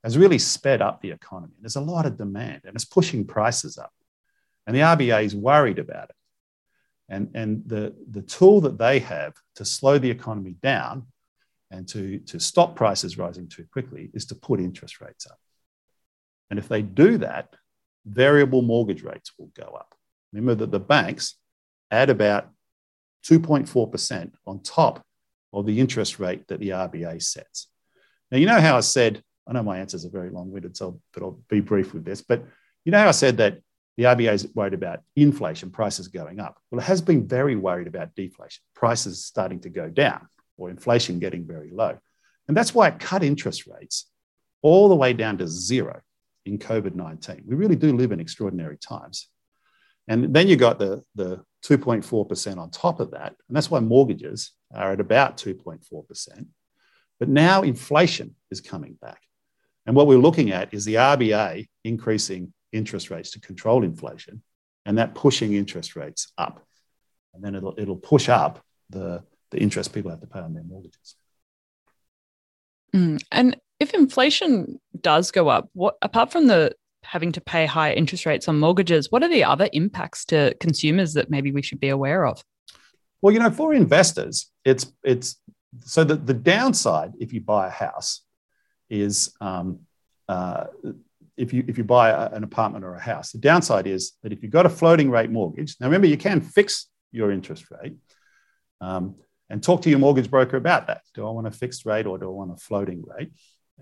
has 0.04 0.18
really 0.18 0.40
sped 0.40 0.82
up 0.82 1.02
the 1.02 1.12
economy. 1.12 1.54
And 1.56 1.64
there's 1.64 1.76
a 1.76 1.82
lot 1.82 2.06
of 2.06 2.18
demand 2.18 2.62
and 2.66 2.76
it's 2.76 2.86
pushing 2.86 3.26
prices 3.26 3.78
up. 3.78 3.92
And 4.70 4.78
the 4.78 4.82
RBA 4.82 5.24
is 5.24 5.36
worried 5.36 5.80
about 5.80 6.12
it. 6.12 6.16
And, 7.10 7.32
and 7.34 7.64
the, 7.66 7.96
the 8.08 8.22
tool 8.22 8.62
that 8.62 8.78
they 8.78 9.00
have 9.00 9.34
to 9.56 9.66
slow 9.66 9.98
the 9.98 10.12
economy 10.12 10.58
down 10.62 11.08
and 11.72 11.88
to, 11.88 12.20
to 12.20 12.40
stop 12.40 12.76
prices 12.76 13.18
rising 13.18 13.48
too 13.48 13.66
quickly 13.74 14.12
is 14.14 14.26
to 14.26 14.36
put 14.36 14.60
interest 14.60 15.02
rates 15.02 15.26
up. 15.26 15.40
And 16.52 16.60
if 16.60 16.68
they 16.68 16.84
do 16.84 17.18
that, 17.18 17.56
variable 18.06 18.62
mortgage 18.62 19.02
rates 19.02 19.32
will 19.40 19.50
go 19.58 19.74
up. 19.74 19.96
Remember 20.34 20.54
that 20.54 20.70
the 20.70 20.80
banks 20.80 21.34
add 21.90 22.12
about 22.12 22.50
2.4% 23.26 24.34
on 24.46 24.62
top 24.62 25.04
of 25.52 25.66
the 25.66 25.80
interest 25.80 26.20
rate 26.20 26.48
that 26.50 26.60
the 26.60 26.70
RBA 26.70 27.24
sets. 27.24 27.70
Now, 28.30 28.38
you 28.38 28.46
know 28.46 28.62
how 28.62 28.78
I 28.78 28.82
said, 28.82 29.24
I 29.48 29.54
know 29.54 29.64
my 29.64 29.80
answers 29.80 30.06
are 30.06 30.12
very 30.12 30.30
long 30.30 30.52
winded, 30.52 30.78
so, 30.78 31.02
but 31.12 31.24
I'll 31.24 31.40
be 31.50 31.60
brief 31.60 31.92
with 31.92 32.06
this. 32.06 32.22
But 32.22 32.46
you 32.86 32.92
know 32.92 33.00
how 33.00 33.08
I 33.08 33.12
said 33.12 33.38
that 33.38 33.62
the 34.00 34.06
RBA 34.06 34.32
is 34.32 34.48
worried 34.56 34.74
about 34.74 35.02
inflation, 35.18 35.72
prices 35.72 36.08
going 36.08 36.40
up? 36.40 36.58
Well, 36.72 36.80
it 36.80 36.86
has 36.86 37.02
been 37.02 37.28
very 37.28 37.58
worried 37.58 37.86
about 37.86 38.16
deflation, 38.16 38.64
prices 38.74 39.26
starting 39.26 39.60
to 39.64 39.70
go 39.70 39.90
down 39.90 40.30
or 40.56 40.70
inflation 40.70 41.20
getting 41.20 41.46
very 41.46 41.70
low. 41.70 41.98
And 42.48 42.56
that's 42.56 42.74
why 42.74 42.88
it 42.88 43.00
cut 43.00 43.26
interest 43.26 43.68
rates 43.68 44.10
all 44.62 44.88
the 44.88 44.96
way 44.96 45.12
down 45.12 45.38
to 45.40 45.48
zero 45.50 46.00
in 46.46 46.60
COVID 46.60 46.96
19. 46.96 47.44
We 47.46 47.56
really 47.58 47.76
do 47.76 47.92
live 47.92 48.14
in 48.14 48.22
extraordinary 48.22 48.78
times. 48.78 49.28
And 50.08 50.34
then 50.34 50.48
you 50.48 50.56
got 50.56 50.80
the, 50.80 51.04
the 51.16 51.44
2.4% 51.66 52.58
on 52.58 52.72
top 52.72 53.02
of 53.02 53.12
that. 53.12 53.36
And 53.50 53.58
that's 53.58 53.70
why 53.70 53.82
mortgages 53.82 54.54
are 54.74 54.94
at 54.94 55.02
about 55.02 55.36
2.4%. 55.36 56.46
But 57.20 57.28
now 57.28 57.64
inflation 57.64 58.38
is 58.50 58.62
coming 58.62 58.94
back. 59.02 59.20
And 59.86 59.94
what 59.94 60.08
we're 60.08 60.20
looking 60.20 60.54
at 60.54 60.74
is 60.74 60.86
the 60.86 60.96
RBA 60.96 61.68
increasing 61.84 62.54
interest 62.72 63.10
rates 63.10 63.32
to 63.32 63.40
control 63.40 63.84
inflation 63.84 64.42
and 64.86 64.98
that 64.98 65.16
pushing 65.16 65.54
interest 65.54 65.96
rates 65.96 66.32
up. 66.38 66.66
And 67.34 67.44
then 67.44 67.56
it'll, 67.56 67.76
it'll 67.78 67.96
push 67.96 68.30
up 68.30 68.64
the, 68.90 69.24
the 69.52 69.60
interest 69.60 69.94
people 69.94 70.12
have 70.12 70.22
to 70.22 70.28
pay 70.28 70.40
on 70.40 70.54
their 70.54 70.64
mortgages. 70.64 71.16
Mm. 72.94 73.22
And 73.32 73.58
if 73.80 73.94
inflation 73.94 74.80
does 75.00 75.32
go 75.32 75.48
up, 75.48 75.70
what 75.74 75.96
apart 76.02 76.32
from 76.32 76.48
the 76.48 76.74
having 77.04 77.32
to 77.32 77.42
pay 77.42 77.66
higher 77.66 77.94
interest 77.94 78.26
rates 78.26 78.48
on 78.48 78.60
mortgages, 78.60 79.12
what 79.12 79.24
are 79.24 79.30
the 79.30 79.44
other 79.44 79.70
impacts 79.74 80.26
to 80.26 80.54
consumers 80.60 81.14
that 81.14 81.30
maybe 81.30 81.52
we 81.52 81.62
should 81.62 81.80
be 81.80 81.90
aware 81.90 82.26
of? 82.26 82.44
Well, 83.22 83.34
you 83.34 83.40
know, 83.40 83.52
for 83.52 83.74
investors, 83.74 84.52
it's 84.66 84.92
it's 85.04 85.38
so 85.82 86.04
that 86.04 86.26
the 86.26 86.34
downside 86.34 87.14
if 87.20 87.32
you 87.34 87.42
buy 87.42 87.68
a 87.68 87.72
house 87.72 88.22
is 88.90 89.34
um, 89.40 89.82
uh, 90.28 90.66
if 91.40 91.54
you 91.54 91.64
if 91.68 91.78
you 91.78 91.84
buy 91.84 92.10
a, 92.10 92.30
an 92.32 92.44
apartment 92.44 92.86
or 92.86 92.94
a 92.94 93.00
house, 93.00 93.32
the 93.32 93.40
downside 93.40 93.88
is 93.88 94.14
that 94.22 94.32
if 94.32 94.44
you've 94.44 94.52
got 94.52 94.66
a 94.66 94.70
floating 94.70 95.10
rate 95.10 95.32
mortgage, 95.32 95.76
now 95.80 95.88
remember 95.88 96.08
you 96.08 96.18
can 96.18 96.42
fix 96.42 96.88
your 97.12 97.32
interest 97.32 97.66
rate. 97.72 97.96
Um, 98.82 99.16
and 99.50 99.64
talk 99.64 99.82
to 99.82 99.90
your 99.90 100.00
mortgage 100.00 100.30
broker 100.30 100.58
about 100.58 100.88
that. 100.88 101.02
Do 101.16 101.28
I 101.28 101.32
want 101.32 101.48
a 101.48 101.52
fixed 101.52 101.86
rate 101.86 102.06
or 102.06 102.18
do 102.18 102.26
I 102.26 102.32
want 102.32 102.52
a 102.52 102.56
floating 102.56 103.04
rate? 103.06 103.32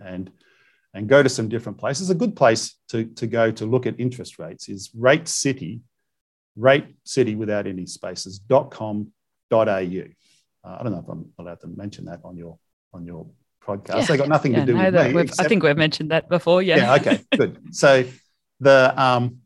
And, 0.02 0.32
and 0.93 1.10
go 1.10 1.22
to 1.22 1.30
some 1.30 1.50
different 1.50 1.78
places. 1.78 2.10
A 2.10 2.15
good 2.15 2.36
place 2.36 2.76
to, 2.89 3.06
to 3.06 3.28
go 3.28 3.52
to 3.52 3.65
look 3.65 3.86
at 3.86 4.00
interest 4.00 4.39
rates 4.39 4.70
is 4.70 4.89
Rate 4.96 5.28
City, 5.28 5.82
Rate 6.56 6.96
City 7.04 7.36
without 7.36 7.67
any 7.67 7.86
spaces, 7.86 8.39
.com.au. 8.50 9.12
Uh, 9.52 9.67
I 10.63 10.84
don't 10.84 10.91
know 10.91 11.00
if 11.00 11.10
I'm 11.10 11.30
allowed 11.38 11.60
to 11.62 11.67
mention 11.67 12.06
that 12.06 12.22
on 12.24 12.38
your 12.38 12.58
on 12.93 13.06
your 13.06 13.28
podcast. 13.67 13.95
Yeah, 13.95 14.06
they 14.06 14.17
got 14.17 14.30
nothing 14.30 14.53
yeah, 14.53 14.62
to 14.62 14.65
do 14.65 14.73
no, 14.73 14.91
with 14.91 15.15
me. 15.15 15.21
Except, 15.21 15.45
I 15.45 15.49
think 15.49 15.63
we've 15.63 15.77
mentioned 15.77 16.12
that 16.12 16.30
before. 16.30 16.62
Yeah. 16.62 16.77
Yeah. 16.77 16.95
Okay. 16.95 17.21
good. 17.38 17.60
So 17.71 18.06
the 18.60 18.93
um, 18.95 19.39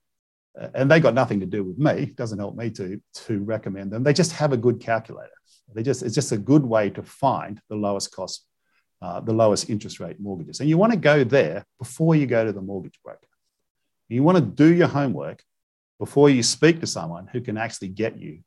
and 0.73 0.91
they 0.91 0.99
got 0.99 1.13
nothing 1.13 1.39
to 1.39 1.45
do 1.45 1.63
with 1.63 1.77
me. 1.77 2.03
It 2.03 2.15
doesn't 2.15 2.37
help 2.37 2.55
me 2.55 2.69
to 2.71 3.01
to 3.25 3.39
recommend 3.39 3.91
them. 3.91 4.03
They 4.03 4.13
just 4.13 4.33
have 4.33 4.53
a 4.53 4.57
good 4.57 4.79
calculator. 4.79 5.31
They 5.73 5.83
just, 5.83 6.03
it's 6.03 6.15
just 6.15 6.31
a 6.31 6.37
good 6.37 6.65
way 6.65 6.89
to 6.91 7.03
find 7.03 7.61
the 7.69 7.75
lowest 7.75 8.13
cost, 8.13 8.45
uh, 9.01 9.19
the 9.21 9.33
lowest 9.33 9.69
interest 9.69 9.99
rate 9.99 10.19
mortgages. 10.19 10.59
And 10.59 10.69
you 10.69 10.77
want 10.77 10.93
to 10.93 10.99
go 10.99 11.23
there 11.23 11.65
before 11.79 12.15
you 12.15 12.27
go 12.27 12.45
to 12.45 12.51
the 12.51 12.61
mortgage 12.61 12.99
broker. 13.03 13.19
You 14.09 14.23
want 14.23 14.37
to 14.37 14.43
do 14.43 14.73
your 14.73 14.87
homework 14.87 15.41
before 15.99 16.29
you 16.29 16.43
speak 16.43 16.81
to 16.81 16.87
someone 16.87 17.27
who 17.27 17.41
can 17.41 17.57
actually 17.57 17.89
get 17.89 18.19
you 18.19 18.39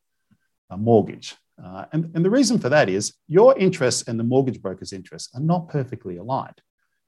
a 0.70 0.76
mortgage. 0.76 1.36
Uh, 1.62 1.84
and, 1.92 2.10
and 2.14 2.24
the 2.24 2.30
reason 2.30 2.58
for 2.58 2.68
that 2.68 2.88
is 2.88 3.14
your 3.28 3.56
interests 3.58 4.08
and 4.08 4.18
the 4.18 4.24
mortgage 4.24 4.60
broker's 4.60 4.92
interests 4.92 5.30
are 5.34 5.40
not 5.40 5.68
perfectly 5.68 6.16
aligned. 6.16 6.60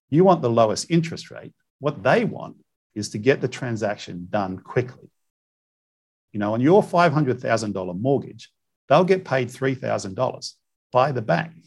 You 0.08 0.24
want 0.24 0.42
the 0.42 0.50
lowest 0.50 0.90
interest 0.90 1.30
rate. 1.30 1.52
What 1.80 2.02
they 2.02 2.24
want 2.24 2.56
is 2.94 3.10
to 3.10 3.18
get 3.18 3.40
the 3.40 3.48
transaction 3.48 4.28
done 4.30 4.58
quickly. 4.58 5.10
You 6.32 6.40
know, 6.40 6.54
on 6.54 6.60
your 6.60 6.82
$500,000 6.82 8.00
mortgage, 8.00 8.50
they'll 8.88 9.04
get 9.04 9.24
paid 9.24 9.48
$3,000 9.48 10.52
by 10.92 11.12
the 11.12 11.22
bank. 11.22 11.66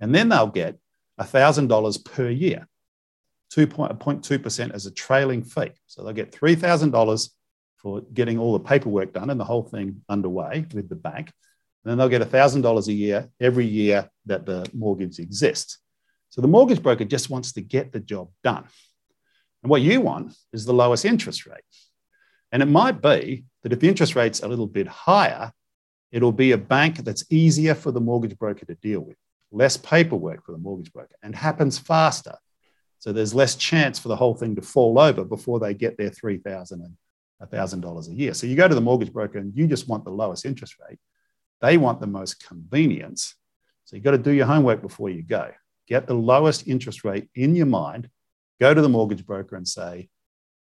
And 0.00 0.14
then 0.14 0.28
they'll 0.28 0.46
get 0.46 0.78
$1,000 1.20 2.04
per 2.04 2.28
year, 2.28 2.68
2.2% 3.52 4.70
as 4.72 4.86
a 4.86 4.90
trailing 4.90 5.42
fee. 5.42 5.72
So 5.86 6.02
they'll 6.02 6.12
get 6.12 6.32
$3,000 6.32 7.30
for 7.76 8.02
getting 8.12 8.38
all 8.38 8.52
the 8.52 8.60
paperwork 8.60 9.12
done 9.12 9.30
and 9.30 9.40
the 9.40 9.44
whole 9.44 9.62
thing 9.62 10.02
underway 10.08 10.66
with 10.72 10.88
the 10.88 10.96
bank. 10.96 11.32
And 11.86 11.90
then 11.92 11.98
they'll 11.98 12.08
get 12.08 12.28
$1,000 12.28 12.86
a 12.88 12.92
year 12.92 13.28
every 13.40 13.64
year 13.64 14.10
that 14.26 14.44
the 14.44 14.68
mortgage 14.74 15.20
exists. 15.20 15.78
So 16.30 16.40
the 16.40 16.48
mortgage 16.48 16.82
broker 16.82 17.04
just 17.04 17.30
wants 17.30 17.52
to 17.52 17.60
get 17.60 17.92
the 17.92 18.00
job 18.00 18.30
done. 18.42 18.64
And 19.62 19.70
what 19.70 19.82
you 19.82 20.00
want 20.00 20.34
is 20.52 20.64
the 20.64 20.74
lowest 20.74 21.04
interest 21.04 21.46
rate. 21.46 21.62
And 22.50 22.62
it 22.62 22.66
might 22.66 23.00
be 23.00 23.44
that 23.62 23.72
if 23.72 23.80
the 23.80 23.88
interest 23.88 24.16
rate's 24.16 24.40
a 24.40 24.48
little 24.48 24.66
bit 24.66 24.88
higher, 24.88 25.52
It'll 26.12 26.32
be 26.32 26.52
a 26.52 26.58
bank 26.58 26.98
that's 26.98 27.24
easier 27.30 27.74
for 27.74 27.90
the 27.90 28.00
mortgage 28.00 28.38
broker 28.38 28.64
to 28.66 28.74
deal 28.76 29.00
with, 29.00 29.16
less 29.50 29.76
paperwork 29.76 30.44
for 30.44 30.52
the 30.52 30.58
mortgage 30.58 30.92
broker, 30.92 31.14
and 31.22 31.34
happens 31.34 31.78
faster. 31.78 32.34
So 32.98 33.12
there's 33.12 33.34
less 33.34 33.56
chance 33.56 33.98
for 33.98 34.08
the 34.08 34.16
whole 34.16 34.34
thing 34.34 34.56
to 34.56 34.62
fall 34.62 34.98
over 34.98 35.24
before 35.24 35.60
they 35.60 35.74
get 35.74 35.98
their 35.98 36.10
3,000 36.10 36.80
and 36.80 37.50
$1,000 37.50 38.08
a 38.08 38.14
year. 38.14 38.34
So 38.34 38.46
you 38.46 38.56
go 38.56 38.68
to 38.68 38.74
the 38.74 38.80
mortgage 38.80 39.12
broker 39.12 39.38
and 39.38 39.54
you 39.54 39.66
just 39.66 39.88
want 39.88 40.04
the 40.04 40.10
lowest 40.10 40.46
interest 40.46 40.76
rate. 40.88 40.98
They 41.60 41.76
want 41.76 42.00
the 42.00 42.06
most 42.06 42.46
convenience. 42.46 43.34
So 43.84 43.96
you've 43.96 44.04
got 44.04 44.12
to 44.12 44.18
do 44.18 44.32
your 44.32 44.46
homework 44.46 44.82
before 44.82 45.10
you 45.10 45.22
go. 45.22 45.50
Get 45.88 46.06
the 46.06 46.14
lowest 46.14 46.66
interest 46.66 47.04
rate 47.04 47.28
in 47.34 47.54
your 47.54 47.66
mind. 47.66 48.10
Go 48.60 48.74
to 48.74 48.80
the 48.80 48.88
mortgage 48.88 49.24
broker 49.24 49.56
and 49.56 49.66
say, 49.66 50.08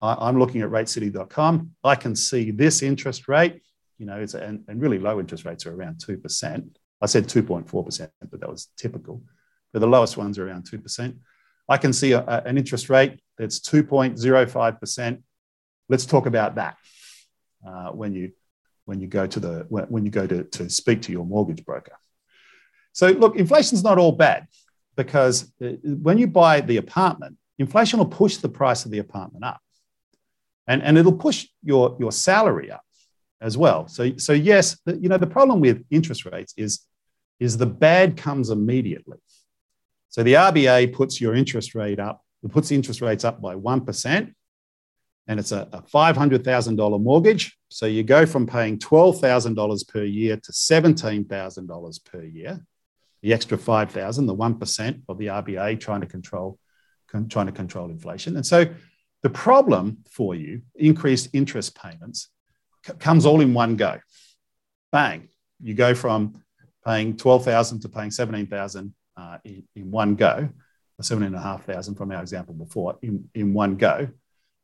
I'm 0.01 0.39
looking 0.39 0.63
at 0.63 0.71
ratecity.com. 0.71 1.73
I 1.83 1.97
can 1.97 2.15
see 2.15 2.53
this 2.53 2.83
interest 2.83 3.27
rate 3.27 3.61
you 3.99 4.07
know, 4.07 4.21
it's, 4.21 4.35
and, 4.35 4.65
and 4.69 4.81
really 4.81 4.99
low 4.99 5.21
interest 5.21 5.45
rates 5.45 5.67
are 5.67 5.75
around 5.75 5.97
2%. 5.97 6.69
I 7.01 7.07
said 7.07 7.25
2.4%, 7.27 8.09
but 8.31 8.41
that 8.41 8.49
was 8.49 8.69
typical. 8.77 9.23
But 9.73 9.81
the 9.81 9.87
lowest 9.87 10.17
ones 10.17 10.39
are 10.39 10.49
around 10.49 10.71
2%. 10.71 11.17
I 11.69 11.77
can 11.77 11.93
see 11.93 12.13
a, 12.13 12.25
an 12.25 12.57
interest 12.57 12.89
rate 12.89 13.21
that's 13.37 13.61
2.05%. 13.61 15.23
Let's 15.89 16.07
talk 16.07 16.27
about 16.27 16.55
that 16.55 16.77
uh, 17.67 17.91
when 17.91 18.15
you 18.15 18.33
when 18.89 19.01
you 19.01 19.07
go 19.07 19.27
to 19.27 19.39
the 19.39 19.67
when 19.69 20.05
you 20.07 20.11
go 20.11 20.27
to, 20.27 20.45
to 20.45 20.71
speak 20.71 21.03
to 21.03 21.13
your 21.13 21.27
mortgage 21.27 21.63
broker. 21.65 21.97
So 22.93 23.09
look, 23.09 23.37
inflation's 23.37 23.85
not 23.85 23.99
all 23.99 24.13
bad, 24.13 24.47
because 24.97 25.53
uh, 25.63 25.73
when 25.85 26.17
you 26.17 26.27
buy 26.27 26.63
the 26.63 26.79
apartment, 26.79 27.37
inflation 27.59 27.99
will 27.99 28.07
push 28.07 28.39
the 28.39 28.49
price 28.49 28.87
of 28.87 28.91
the 28.91 28.99
apartment 28.99 29.45
up. 29.45 29.61
And, 30.67 30.83
and 30.83 30.97
it'll 30.97 31.17
push 31.17 31.47
your, 31.63 31.97
your 32.01 32.13
salary 32.13 32.71
up 32.71 32.83
as 33.41 33.57
well. 33.57 33.87
So, 33.89 34.17
so 34.17 34.33
yes, 34.33 34.79
the, 34.85 34.97
you 34.97 35.09
know, 35.09 35.19
the 35.19 35.27
problem 35.27 35.61
with 35.61 35.85
interest 35.91 36.25
rates 36.25 36.55
is, 36.57 36.81
is 37.39 37.57
the 37.57 37.67
bad 37.67 38.17
comes 38.17 38.51
immediately. 38.51 39.19
So 40.09 40.23
the 40.23 40.35
RBA 40.35 40.93
puts 40.93 41.21
your 41.21 41.35
interest 41.35 41.75
rate 41.75 42.01
up, 42.01 42.25
it 42.43 42.51
puts 42.51 42.71
interest 42.71 43.01
rates 43.01 43.25
up 43.25 43.41
by 43.41 43.55
1%, 43.55 44.35
and 45.29 45.39
it's 45.39 45.53
a, 45.53 45.69
a 45.73 45.83
$500,000 45.83 47.03
mortgage. 47.03 47.57
So 47.69 47.87
you 47.87 48.03
go 48.03 48.25
from 48.25 48.47
paying 48.47 48.79
$12,000 48.79 49.89
per 49.89 50.03
year 50.03 50.37
to 50.37 50.53
$17,000 50.53 52.05
per 52.05 52.23
year. 52.25 52.65
The 53.23 53.35
extra 53.35 53.59
5,000, 53.59 54.27
the 54.27 54.35
1% 54.35 55.03
of 55.09 55.19
the 55.19 55.27
RBA 55.27 55.79
trying 55.81 56.01
to 56.01 56.07
control 56.07 56.59
con- 57.09 57.29
trying 57.29 57.47
to 57.47 57.53
control 57.53 57.91
inflation. 57.91 58.37
And 58.37 58.47
so 58.47 58.67
the 59.23 59.31
problem 59.31 59.99
for 60.11 60.35
you, 60.35 60.63
increased 60.75 61.29
interest 61.33 61.77
payments, 61.77 62.29
c- 62.87 62.95
comes 62.95 63.27
all 63.27 63.41
in 63.41 63.55
one 63.55 63.77
go. 63.77 63.99
Bang, 64.93 65.29
you 65.61 65.75
go 65.75 65.95
from 65.95 66.43
paying 66.87 67.17
12,000 67.17 67.81
to 67.81 67.89
paying 67.89 68.11
17,000 68.11 68.95
uh, 69.17 69.39
in, 69.45 69.65
in 69.75 69.91
one 69.91 70.15
go, 70.15 70.49
or 70.99 71.03
7,500 71.03 71.97
from 71.97 72.13
our 72.13 72.23
example 72.23 72.55
before, 72.55 72.99
in, 73.03 73.29
in 73.35 73.53
one 73.53 73.77
go. 73.77 74.09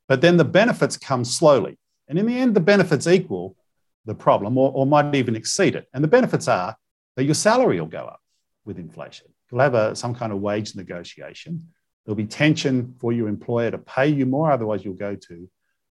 But 0.08 0.20
then 0.20 0.36
the 0.36 0.44
benefits 0.44 0.96
come 0.96 1.24
slowly. 1.24 1.78
And 2.08 2.18
in 2.18 2.26
the 2.26 2.38
end, 2.38 2.54
the 2.54 2.60
benefits 2.60 3.06
equal 3.06 3.56
the 4.04 4.14
problem 4.14 4.58
or, 4.58 4.70
or 4.72 4.86
might 4.86 5.14
even 5.14 5.36
exceed 5.36 5.74
it. 5.74 5.88
And 5.94 6.04
the 6.04 6.08
benefits 6.08 6.48
are 6.48 6.76
that 7.16 7.24
your 7.24 7.34
salary 7.34 7.80
will 7.80 7.88
go 7.88 8.04
up 8.04 8.20
with 8.64 8.78
inflation. 8.78 9.28
You'll 9.50 9.60
have 9.60 9.74
a, 9.74 9.96
some 9.96 10.14
kind 10.14 10.32
of 10.32 10.40
wage 10.40 10.74
negotiation. 10.74 11.68
There'll 12.04 12.16
be 12.16 12.26
tension 12.26 12.94
for 12.98 13.12
your 13.12 13.28
employer 13.28 13.70
to 13.70 13.78
pay 13.78 14.08
you 14.08 14.26
more, 14.26 14.50
otherwise, 14.50 14.84
you'll 14.84 14.94
go 14.94 15.14
to, 15.14 15.50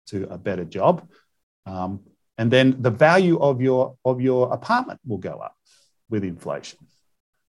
to 0.08 0.28
a 0.32 0.38
better 0.38 0.64
job. 0.64 1.08
Um, 1.66 2.00
and 2.36 2.50
then 2.50 2.80
the 2.80 2.90
value 2.90 3.38
of 3.38 3.60
your, 3.60 3.96
of 4.04 4.20
your 4.20 4.52
apartment 4.52 4.98
will 5.06 5.18
go 5.18 5.38
up 5.38 5.54
with 6.08 6.24
inflation. 6.24 6.78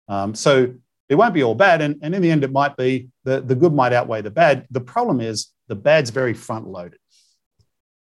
Um, 0.07 0.35
so 0.35 0.73
it 1.07 1.15
won't 1.15 1.33
be 1.33 1.43
all 1.43 1.55
bad. 1.55 1.81
And, 1.81 1.99
and 2.01 2.15
in 2.15 2.21
the 2.21 2.31
end, 2.31 2.43
it 2.43 2.51
might 2.51 2.75
be 2.75 3.09
the, 3.23 3.41
the 3.41 3.55
good 3.55 3.73
might 3.73 3.93
outweigh 3.93 4.21
the 4.21 4.31
bad. 4.31 4.65
The 4.71 4.81
problem 4.81 5.21
is 5.21 5.51
the 5.71 5.75
bad's 5.75 6.09
very 6.09 6.33
front 6.33 6.67
loaded. 6.67 6.99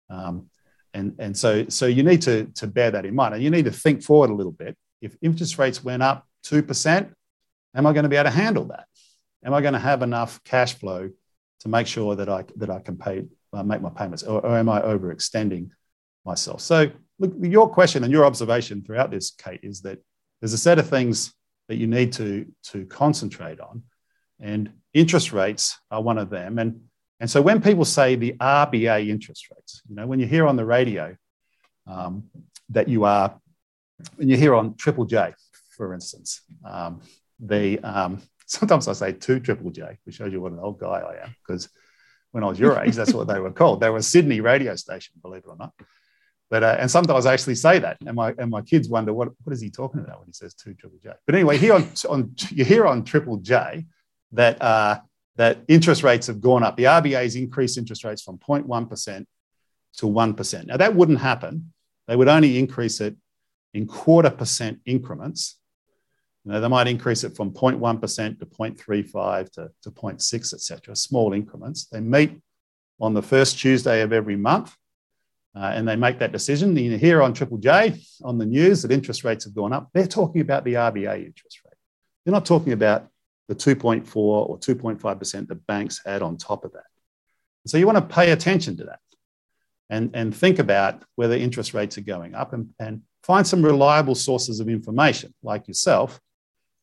Um, 0.09 0.49
and, 0.95 1.13
and 1.19 1.37
so, 1.37 1.67
so 1.69 1.85
you 1.85 2.01
need 2.01 2.23
to, 2.23 2.45
to 2.55 2.65
bear 2.65 2.89
that 2.89 3.05
in 3.05 3.13
mind. 3.13 3.35
And 3.35 3.43
you 3.43 3.51
need 3.51 3.65
to 3.65 3.71
think 3.71 4.01
forward 4.01 4.31
a 4.31 4.33
little 4.33 4.51
bit. 4.51 4.75
If 5.03 5.15
interest 5.21 5.59
rates 5.59 5.83
went 5.83 6.01
up 6.01 6.25
2%, 6.47 7.13
am 7.75 7.85
I 7.85 7.93
going 7.93 8.03
to 8.05 8.09
be 8.09 8.15
able 8.15 8.31
to 8.31 8.35
handle 8.35 8.65
that? 8.69 8.87
Am 9.45 9.53
I 9.53 9.61
going 9.61 9.75
to 9.75 9.79
have 9.79 10.01
enough 10.01 10.43
cash 10.43 10.73
flow 10.73 11.11
to 11.59 11.69
make 11.69 11.85
sure 11.85 12.15
that 12.15 12.27
I, 12.27 12.43
that 12.55 12.71
I 12.71 12.79
can 12.79 12.97
pay, 12.97 13.25
uh, 13.53 13.61
make 13.61 13.83
my 13.83 13.91
payments? 13.91 14.23
Or, 14.23 14.43
or 14.43 14.57
am 14.57 14.67
I 14.67 14.81
overextending 14.81 15.69
myself? 16.25 16.61
So, 16.61 16.89
look, 17.19 17.33
your 17.39 17.69
question 17.69 18.03
and 18.03 18.11
your 18.11 18.25
observation 18.25 18.81
throughout 18.81 19.11
this, 19.11 19.29
Kate, 19.29 19.59
is 19.61 19.81
that 19.81 19.99
there's 20.41 20.53
a 20.53 20.57
set 20.57 20.79
of 20.79 20.89
things 20.89 21.35
that 21.67 21.75
you 21.75 21.85
need 21.85 22.13
to, 22.13 22.47
to 22.63 22.87
concentrate 22.87 23.59
on. 23.59 23.83
And 24.39 24.71
interest 24.95 25.33
rates 25.33 25.77
are 25.91 26.01
one 26.01 26.17
of 26.17 26.31
them. 26.31 26.57
And, 26.57 26.88
and 27.19 27.29
so 27.29 27.41
when 27.41 27.61
people 27.61 27.85
say 27.85 28.15
the 28.15 28.33
RBA 28.39 29.09
interest 29.09 29.47
rates, 29.51 29.81
you 29.89 29.95
know, 29.95 30.07
when 30.07 30.19
you 30.19 30.25
hear 30.25 30.47
on 30.47 30.55
the 30.55 30.65
radio 30.65 31.15
um, 31.85 32.23
that 32.69 32.87
you 32.87 33.03
are, 33.03 33.39
when 34.15 34.29
you 34.29 34.37
hear 34.37 34.55
on 34.55 34.75
Triple 34.75 35.05
J, 35.05 35.33
for 35.75 35.93
instance, 35.93 36.41
um, 36.63 37.01
the, 37.39 37.79
um, 37.79 38.21
sometimes 38.45 38.87
I 38.87 38.93
say 38.93 39.11
two 39.11 39.39
Triple 39.39 39.71
J, 39.71 39.97
which 40.05 40.15
shows 40.15 40.31
you 40.31 40.39
what 40.39 40.53
an 40.53 40.59
old 40.59 40.79
guy 40.79 40.87
I 40.87 41.23
am, 41.23 41.35
because 41.45 41.69
when 42.31 42.43
I 42.43 42.47
was 42.47 42.59
your 42.59 42.79
age, 42.79 42.95
that's 42.95 43.13
what 43.13 43.27
they 43.27 43.39
were 43.39 43.51
called. 43.51 43.81
They 43.81 43.89
were 43.89 43.97
a 43.97 44.03
Sydney 44.03 44.39
radio 44.39 44.75
station, 44.75 45.15
believe 45.21 45.43
it 45.43 45.49
or 45.49 45.57
not. 45.57 45.73
But 46.49 46.63
uh, 46.63 46.77
and 46.79 46.89
sometimes 46.89 47.25
I 47.25 47.33
actually 47.33 47.55
say 47.55 47.79
that, 47.79 47.97
and 48.05 48.15
my 48.15 48.33
and 48.39 48.49
my 48.49 48.61
kids 48.61 48.89
wonder 48.89 49.13
what 49.13 49.29
what 49.43 49.53
is 49.53 49.61
he 49.61 49.69
talking 49.69 49.99
about 49.99 50.19
when 50.19 50.27
he 50.27 50.33
says 50.33 50.55
two 50.55 50.73
Triple 50.73 50.97
J. 51.03 51.11
But 51.27 51.35
anyway, 51.35 51.57
here 51.57 51.73
on 51.73 51.87
on 52.09 52.33
you 52.49 52.65
hear 52.65 52.87
on 52.87 53.03
Triple 53.03 53.37
J 53.37 53.85
that 54.31 54.59
uh, 54.61 54.99
that 55.39 55.63
interest 55.67 56.03
rates 56.03 56.27
have 56.27 56.39
gone 56.39 56.61
up. 56.63 56.77
The 56.77 56.83
RBA's 56.83 57.35
increased 57.35 57.79
interest 57.79 58.03
rates 58.03 58.21
from 58.21 58.37
0.1 58.37 58.87
percent 58.87 59.27
to 59.97 60.05
one 60.05 60.35
percent. 60.35 60.67
Now 60.67 60.77
that 60.77 60.93
wouldn't 60.93 61.19
happen. 61.19 61.73
They 62.07 62.15
would 62.15 62.27
only 62.27 62.59
increase 62.59 63.01
it 63.01 63.15
in 63.73 63.87
quarter 63.87 64.29
percent 64.29 64.79
increments 64.85 65.59
you 66.45 66.51
know, 66.51 66.61
they 66.61 66.67
might 66.67 66.87
increase 66.87 67.23
it 67.23 67.35
from 67.35 67.51
0.1% 67.51 68.39
to 68.39 68.45
0.35 68.45 69.51
to, 69.51 69.69
to 69.83 69.91
0.6, 69.91 70.53
etc. 70.53 70.95
small 70.95 71.33
increments. 71.33 71.85
They 71.85 71.99
meet 71.99 72.39
on 72.99 73.13
the 73.13 73.21
first 73.21 73.59
Tuesday 73.59 74.01
of 74.01 74.13
every 74.13 74.35
month 74.35 74.75
uh, 75.55 75.71
and 75.75 75.87
they 75.87 75.95
make 75.95 76.19
that 76.19 76.31
decision. 76.31 76.75
You 76.75 76.97
hear 76.97 77.21
on 77.21 77.33
Triple 77.33 77.57
J 77.57 77.99
on 78.23 78.37
the 78.37 78.45
news 78.45 78.81
that 78.81 78.91
interest 78.91 79.23
rates 79.23 79.43
have 79.45 79.53
gone 79.53 79.73
up. 79.73 79.89
They're 79.93 80.07
talking 80.07 80.41
about 80.41 80.63
the 80.63 80.73
RBA 80.73 81.25
interest 81.25 81.61
rate. 81.65 81.77
They're 82.25 82.33
not 82.33 82.45
talking 82.45 82.73
about 82.73 83.07
the 83.49 83.55
2.4 83.55 84.15
or 84.15 84.59
2.5% 84.59 85.47
the 85.47 85.55
banks 85.55 86.01
add 86.05 86.21
on 86.21 86.37
top 86.37 86.63
of 86.63 86.71
that. 86.73 86.83
So 87.65 87.77
you 87.77 87.87
want 87.87 87.97
to 87.97 88.15
pay 88.15 88.31
attention 88.31 88.77
to 88.77 88.85
that 88.85 88.99
and, 89.89 90.11
and 90.13 90.35
think 90.35 90.59
about 90.59 91.03
whether 91.15 91.33
interest 91.33 91.73
rates 91.73 91.97
are 91.97 92.01
going 92.01 92.35
up 92.35 92.53
and, 92.53 92.69
and 92.79 93.01
find 93.23 93.45
some 93.45 93.65
reliable 93.65 94.13
sources 94.13 94.59
of 94.59 94.69
information 94.69 95.33
like 95.41 95.67
yourself 95.67 96.21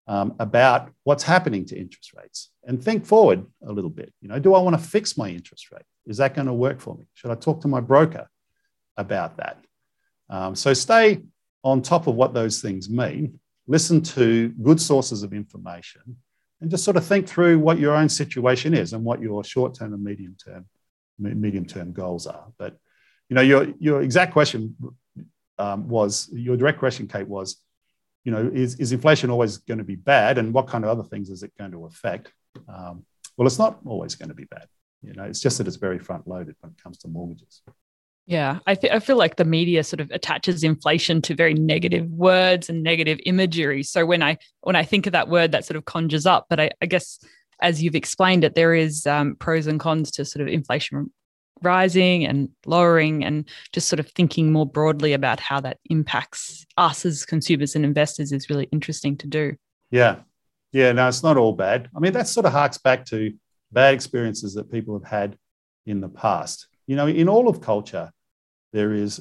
um, 0.09 0.35
about 0.41 0.91
what's 1.05 1.23
happening 1.23 1.65
to 1.67 1.79
interest 1.79 2.13
rates 2.15 2.51
and 2.65 2.83
think 2.83 3.07
forward 3.07 3.47
a 3.65 3.73
little 3.73 3.91
bit. 3.91 4.13
You 4.21 4.29
know, 4.29 4.41
do 4.41 4.55
I 4.55 4.59
want 4.59 4.77
to 4.77 4.85
fix 4.85 5.17
my 5.17 5.31
interest 5.31 5.71
rate? 5.71 5.87
Is 6.07 6.17
that 6.17 6.35
going 6.35 6.49
to 6.49 6.53
work 6.53 6.81
for 6.81 6.97
me? 6.97 7.07
Should 7.15 7.31
I 7.31 7.37
talk 7.37 7.61
to 7.61 7.69
my 7.69 7.81
broker 7.81 8.29
about 8.97 9.37
that? 9.37 9.59
Um, 10.29 10.57
so 10.57 10.75
stay 10.75 11.23
on 11.63 11.81
top 11.81 12.09
of 12.09 12.17
what 12.17 12.35
those 12.35 12.61
things 12.61 12.91
mean. 12.91 13.39
Listen 13.69 14.03
to 14.03 14.49
good 14.49 14.81
sources 14.81 15.23
of 15.23 15.33
information 15.33 16.17
and 16.61 16.71
just 16.71 16.85
sort 16.85 16.97
of 16.97 17.05
think 17.05 17.29
through 17.29 17.59
what 17.59 17.79
your 17.79 17.95
own 17.95 18.09
situation 18.09 18.75
is 18.75 18.93
and 18.93 19.05
what 19.05 19.21
your 19.21 19.45
short-term 19.45 19.93
and 19.93 20.03
medium-term 20.03 20.67
medium-term 21.19 21.93
goals 21.93 22.27
are. 22.27 22.47
But 22.59 22.77
you 23.29 23.35
know, 23.35 23.43
your 23.43 23.69
your 23.79 24.03
exact 24.03 24.33
question 24.33 24.77
um, 25.59 25.89
was 25.89 26.29
your 26.33 26.57
direct 26.57 26.79
question, 26.79 27.09
Kate, 27.09 27.27
was 27.27 27.57
you 28.27 28.33
know, 28.33 28.51
is, 28.53 28.75
is 28.81 28.91
inflation 28.91 29.31
always 29.31 29.59
going 29.59 29.79
to 29.79 29.85
be 29.85 29.95
bad? 29.95 30.37
And 30.37 30.53
what 30.53 30.67
kind 30.67 30.85
of 30.85 30.91
other 30.91 31.05
things 31.05 31.31
is 31.31 31.45
it 31.45 31.53
going 31.57 31.71
to 31.71 31.87
affect? 31.87 32.33
Um, 32.69 33.05
well, 33.37 33.47
it's 33.47 33.59
not 33.59 33.79
always 33.87 34.17
going 34.17 34.31
to 34.31 34.35
be 34.35 34.47
bad. 34.47 34.67
You 35.01 35.13
know, 35.13 35.23
it's 35.23 35.41
just 35.41 35.59
that 35.59 35.69
it's 35.69 35.77
very 35.77 36.01
front 36.01 36.27
loaded 36.27 36.57
when 36.61 36.73
it 36.73 36.83
comes 36.83 36.99
to 36.99 37.09
mortgages. 37.09 37.63
Yeah, 38.27 38.59
I, 38.67 38.75
th- 38.75 38.93
I 38.93 38.99
feel 38.99 39.17
like 39.17 39.37
the 39.37 39.45
media 39.45 39.85
sort 39.85 40.01
of 40.01 40.11
attaches 40.11 40.65
inflation 40.65 41.23
to 41.23 41.35
very 41.35 41.55
negative 41.55 42.11
words 42.11 42.69
and 42.69 42.83
negative 42.83 43.21
imagery. 43.25 43.85
So 43.85 44.05
when 44.05 44.23
I 44.23 44.39
when 44.63 44.75
I 44.75 44.83
think 44.83 45.07
of 45.07 45.13
that 45.13 45.29
word, 45.29 45.53
that 45.53 45.65
sort 45.65 45.77
of 45.77 45.85
conjures 45.85 46.27
up. 46.27 46.47
But 46.51 46.59
I, 46.59 46.71
I 46.83 46.87
guess 46.87 47.21
as 47.61 47.83
you've 47.83 47.95
explained 47.95 48.43
it, 48.43 48.57
there 48.57 48.75
is 48.75 49.07
um, 49.07 49.37
pros 49.37 49.69
and 49.69 49.79
cons 49.79 50.11
to 50.13 50.25
sort 50.25 50.43
of 50.43 50.49
inflation 50.49 51.13
rising 51.63 52.27
and 52.27 52.51
lowering 52.67 53.25
and 53.25 53.49
just 53.73 53.89
sort 53.89 54.01
of 54.01 54.11
thinking 54.11 54.53
more 54.53 54.67
broadly 54.67 55.13
about 55.13 55.41
how 55.41 55.61
that 55.61 55.79
impacts 55.89 56.67
us 56.77 57.05
as 57.05 57.25
consumers 57.25 57.75
and 57.75 57.85
investors 57.85 58.33
is 58.33 58.51
really 58.51 58.69
interesting 58.73 59.17
to 59.17 59.27
do. 59.27 59.55
Yeah. 59.91 60.21
Yeah, 60.73 60.93
no, 60.93 61.09
it's 61.09 61.23
not 61.23 61.39
all 61.39 61.55
bad. 61.55 61.89
I 61.97 62.01
mean, 62.01 62.13
that 62.13 62.29
sort 62.29 62.45
of 62.45 62.53
harks 62.53 62.77
back 62.77 63.07
to 63.07 63.33
bad 63.73 63.95
experiences 63.95 64.55
that 64.55 64.71
people 64.71 64.99
have 64.99 65.09
had 65.09 65.39
in 65.87 66.01
the 66.01 66.09
past. 66.09 66.67
You 66.87 66.97
know, 66.97 67.07
in 67.07 67.29
all 67.29 67.49
of 67.49 67.61
culture, 67.61 68.13
there 68.77 68.93
is, 68.93 69.13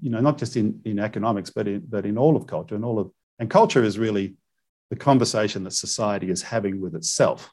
you 0.00 0.10
know, 0.10 0.20
not 0.20 0.36
just 0.38 0.56
in, 0.56 0.80
in 0.84 0.98
economics, 0.98 1.50
but 1.50 1.66
in, 1.66 1.80
but 1.94 2.04
in 2.04 2.16
all 2.18 2.36
of 2.36 2.46
culture 2.46 2.74
and 2.74 2.84
all 2.84 2.98
of, 2.98 3.10
and 3.38 3.48
culture 3.48 3.82
is 3.82 3.98
really 3.98 4.34
the 4.90 4.96
conversation 4.96 5.64
that 5.64 5.72
society 5.72 6.28
is 6.30 6.42
having 6.42 6.80
with 6.80 6.94
itself 6.94 7.52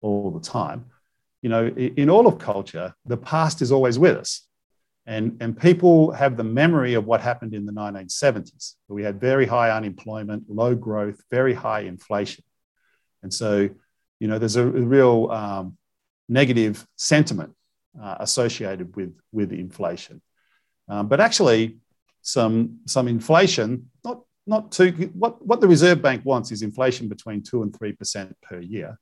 all 0.00 0.30
the 0.30 0.40
time 0.40 0.80
you 1.42 1.48
know, 1.48 1.66
in 1.66 2.08
all 2.08 2.26
of 2.26 2.38
culture, 2.38 2.94
the 3.04 3.16
past 3.16 3.60
is 3.62 3.72
always 3.72 3.98
with 3.98 4.16
us. 4.16 4.46
And, 5.04 5.36
and 5.40 5.58
people 5.58 6.12
have 6.12 6.36
the 6.36 6.44
memory 6.44 6.94
of 6.94 7.04
what 7.04 7.20
happened 7.20 7.54
in 7.54 7.66
the 7.66 7.72
1970s. 7.72 8.74
We 8.86 9.02
had 9.02 9.20
very 9.20 9.46
high 9.46 9.72
unemployment, 9.72 10.44
low 10.48 10.76
growth, 10.76 11.20
very 11.32 11.52
high 11.52 11.80
inflation. 11.80 12.44
And 13.24 13.34
so, 13.34 13.68
you 14.20 14.28
know, 14.28 14.38
there's 14.38 14.54
a, 14.54 14.64
real 14.64 15.28
um, 15.32 15.76
negative 16.28 16.86
sentiment 16.96 17.52
uh, 18.00 18.18
associated 18.20 18.94
with, 18.94 19.12
with 19.32 19.52
inflation. 19.52 20.22
Um, 20.92 21.08
but 21.08 21.20
actually, 21.20 21.78
some, 22.20 22.80
some 22.86 23.08
inflation, 23.08 23.90
not, 24.04 24.20
not 24.46 24.70
too, 24.70 24.90
what, 25.14 25.44
what 25.44 25.60
the 25.62 25.68
Reserve 25.68 26.02
Bank 26.02 26.22
wants 26.24 26.52
is 26.52 26.60
inflation 26.60 27.08
between 27.08 27.42
2 27.42 27.62
and 27.62 27.72
3% 27.72 28.32
per 28.42 28.60
year. 28.60 28.98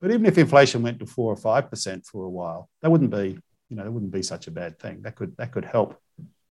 But 0.00 0.10
even 0.10 0.26
if 0.26 0.36
inflation 0.36 0.82
went 0.82 0.98
to 0.98 1.06
four 1.06 1.32
or 1.32 1.36
five 1.36 1.70
percent 1.70 2.06
for 2.06 2.24
a 2.24 2.28
while, 2.28 2.68
that 2.80 2.90
wouldn't 2.90 3.10
be, 3.10 3.38
you 3.68 3.76
know, 3.76 3.84
that 3.84 3.90
wouldn't 3.90 4.12
be 4.12 4.22
such 4.22 4.46
a 4.46 4.50
bad 4.50 4.78
thing. 4.78 5.02
That 5.02 5.14
could 5.14 5.36
that 5.36 5.52
could 5.52 5.66
help 5.66 6.00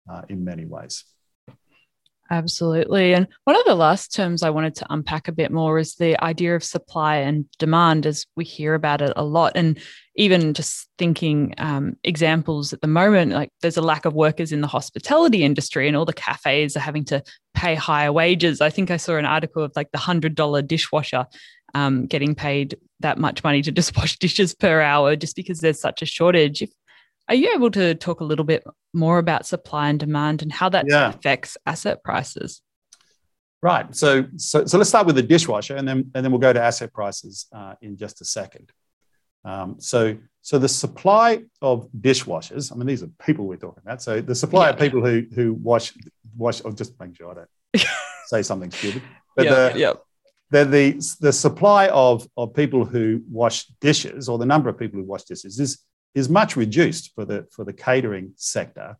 uh, 0.08 0.22
in 0.28 0.44
many 0.44 0.64
ways. 0.64 1.04
Absolutely. 2.32 3.12
And 3.12 3.28
one 3.44 3.56
of 3.56 3.64
the 3.66 3.74
last 3.74 4.14
terms 4.14 4.42
I 4.42 4.48
wanted 4.48 4.74
to 4.76 4.86
unpack 4.88 5.28
a 5.28 5.32
bit 5.32 5.52
more 5.52 5.78
is 5.78 5.96
the 5.96 6.18
idea 6.24 6.56
of 6.56 6.64
supply 6.64 7.16
and 7.16 7.44
demand, 7.58 8.06
as 8.06 8.24
we 8.36 8.44
hear 8.44 8.72
about 8.72 9.02
it 9.02 9.12
a 9.16 9.22
lot. 9.22 9.52
And 9.54 9.78
even 10.16 10.54
just 10.54 10.88
thinking 10.96 11.52
um, 11.58 11.94
examples 12.04 12.72
at 12.72 12.80
the 12.80 12.86
moment, 12.86 13.32
like 13.32 13.50
there's 13.60 13.76
a 13.76 13.82
lack 13.82 14.06
of 14.06 14.14
workers 14.14 14.50
in 14.50 14.62
the 14.62 14.66
hospitality 14.66 15.44
industry, 15.44 15.86
and 15.86 15.94
all 15.94 16.06
the 16.06 16.14
cafes 16.14 16.74
are 16.74 16.80
having 16.80 17.04
to 17.04 17.22
pay 17.52 17.74
higher 17.74 18.10
wages. 18.10 18.62
I 18.62 18.70
think 18.70 18.90
I 18.90 18.96
saw 18.96 19.16
an 19.16 19.26
article 19.26 19.62
of 19.62 19.72
like 19.76 19.90
the 19.92 19.98
$100 19.98 20.66
dishwasher 20.66 21.26
um, 21.74 22.06
getting 22.06 22.34
paid 22.34 22.78
that 23.00 23.18
much 23.18 23.44
money 23.44 23.60
to 23.60 23.72
just 23.72 23.94
wash 23.98 24.18
dishes 24.18 24.54
per 24.54 24.80
hour 24.80 25.16
just 25.16 25.36
because 25.36 25.60
there's 25.60 25.80
such 25.80 26.00
a 26.00 26.06
shortage. 26.06 26.62
If 26.62 26.70
are 27.32 27.34
you 27.34 27.54
able 27.54 27.70
to 27.70 27.94
talk 27.94 28.20
a 28.20 28.24
little 28.24 28.44
bit 28.44 28.62
more 28.92 29.16
about 29.16 29.46
supply 29.46 29.88
and 29.88 29.98
demand 29.98 30.42
and 30.42 30.52
how 30.52 30.68
that 30.68 30.84
yeah. 30.86 31.08
affects 31.08 31.56
asset 31.64 32.04
prices? 32.04 32.60
Right. 33.62 33.96
So, 33.96 34.26
so, 34.36 34.66
so 34.66 34.76
let's 34.76 34.90
start 34.90 35.06
with 35.06 35.16
the 35.16 35.22
dishwasher, 35.22 35.76
and 35.76 35.88
then 35.88 36.10
and 36.14 36.22
then 36.22 36.30
we'll 36.30 36.40
go 36.40 36.52
to 36.52 36.62
asset 36.62 36.92
prices 36.92 37.46
uh, 37.54 37.76
in 37.80 37.96
just 37.96 38.20
a 38.20 38.26
second. 38.26 38.70
Um, 39.46 39.76
so, 39.78 40.18
so 40.42 40.58
the 40.58 40.68
supply 40.68 41.44
of 41.62 41.88
dishwashers. 41.98 42.70
I 42.70 42.74
mean, 42.74 42.86
these 42.86 43.02
are 43.02 43.10
people 43.24 43.46
we're 43.46 43.56
talking 43.56 43.82
about. 43.82 44.02
So, 44.02 44.20
the 44.20 44.34
supply 44.34 44.66
yeah. 44.66 44.74
of 44.74 44.78
people 44.78 45.00
who 45.00 45.24
who 45.34 45.54
wash 45.54 45.94
wash. 46.36 46.60
I'll 46.66 46.72
just 46.72 47.00
make 47.00 47.16
sure 47.16 47.30
I 47.30 47.34
don't 47.34 47.86
say 48.26 48.42
something 48.42 48.70
stupid. 48.70 49.00
But 49.36 49.46
yeah, 49.46 49.54
the, 49.54 49.78
yeah. 49.78 49.92
The, 50.50 50.64
the 50.66 51.16
the 51.20 51.32
supply 51.32 51.88
of 51.88 52.28
of 52.36 52.52
people 52.52 52.84
who 52.84 53.22
wash 53.30 53.64
dishes, 53.80 54.28
or 54.28 54.36
the 54.36 54.44
number 54.44 54.68
of 54.68 54.76
people 54.76 55.00
who 55.00 55.06
wash 55.06 55.22
dishes, 55.22 55.58
is 55.58 55.78
is 56.14 56.28
much 56.28 56.56
reduced 56.56 57.14
for 57.14 57.24
the, 57.24 57.46
for 57.50 57.64
the 57.64 57.72
catering 57.72 58.32
sector 58.36 58.96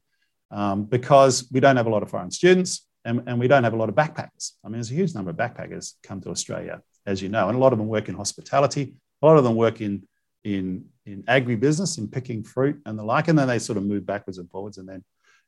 um, 0.51 0.85
because 0.85 1.49
we 1.53 1.61
don't 1.61 1.77
have 1.77 1.87
a 1.87 1.91
lot 1.91 2.03
of 2.03 2.11
foreign 2.11 2.31
students 2.31 2.87
and, 3.05 3.23
and 3.27 3.39
we 3.39 3.49
don't 3.49 3.65
have 3.65 3.75
a 3.75 3.77
lot 3.77 3.89
of 3.89 3.95
backpackers. 3.95 4.53
I 4.65 4.69
mean, 4.69 4.75
there's 4.75 4.91
a 4.91 4.95
huge 4.95 5.15
number 5.15 5.31
of 5.31 5.37
backpackers 5.37 5.95
come 6.03 6.21
to 6.23 6.31
Australia, 6.31 6.83
as 7.07 7.21
you 7.21 7.29
know, 7.29 7.49
and 7.49 7.57
a 7.57 7.61
lot 7.61 7.73
of 7.73 7.79
them 7.79 7.89
work 7.89 8.09
in 8.09 8.15
hospitality, 8.15 8.95
a 9.23 9.27
lot 9.27 9.37
of 9.37 9.45
them 9.45 9.57
work 9.57 9.81
in, 9.81 10.07
in, 10.45 10.85
in 11.07 11.23
agribusiness, 11.25 11.99
in 11.99 12.09
picking 12.09 12.45
fruit 12.45 12.81
and 12.87 12.99
the 12.99 13.03
like, 13.03 13.29
and 13.29 13.39
then 13.39 13.49
they 13.49 13.59
sort 13.59 13.77
of 13.77 13.85
move 13.85 14.07
backwards 14.07 14.39
and 14.39 14.51
forwards 14.51 14.79
and 14.79 14.89
then, 14.89 15.05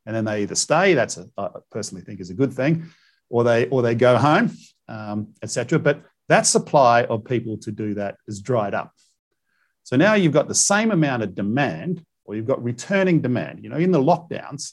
and 0.07 0.15
then 0.15 0.25
they 0.25 0.43
either 0.43 0.55
stay, 0.55 0.95
that's 0.95 1.17
a, 1.17 1.27
I 1.39 1.49
personally 1.71 2.05
think 2.05 2.21
is 2.21 2.31
a 2.31 2.35
good 2.35 2.53
thing, 2.53 2.91
or 3.31 3.45
they, 3.45 3.69
or 3.69 3.83
they 3.83 3.95
go 3.95 4.19
home, 4.19 4.51
um, 4.89 5.29
etc. 5.43 5.79
But 5.79 6.03
that 6.29 6.47
supply 6.47 7.05
of 7.05 7.25
people 7.25 7.57
to 7.59 7.71
do 7.71 7.95
that 7.95 8.17
is 8.27 8.41
dried 8.41 8.75
up. 8.75 8.93
So 9.85 9.97
now 9.97 10.15
you've 10.15 10.33
got 10.33 10.49
the 10.49 10.55
same 10.55 10.91
amount 10.91 11.23
of 11.23 11.35
demand, 11.35 12.05
or 12.25 12.35
you've 12.35 12.47
got 12.47 12.63
returning 12.65 13.21
demand. 13.21 13.63
You 13.63 13.69
know, 13.69 13.77
in 13.77 13.93
the 13.93 14.03
lockdowns, 14.03 14.73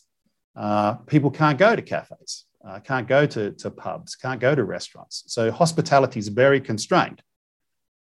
uh, 0.55 0.95
people 1.05 1.29
can't 1.29 1.59
go 1.59 1.75
to 1.75 1.81
cafes, 1.81 2.45
uh, 2.65 2.79
can't 2.79 3.07
go 3.07 3.25
to, 3.25 3.51
to 3.51 3.69
pubs, 3.69 4.15
can't 4.15 4.39
go 4.39 4.55
to 4.55 4.63
restaurants. 4.63 5.23
So 5.27 5.51
hospitality 5.51 6.19
is 6.19 6.29
very 6.29 6.61
constrained. 6.61 7.21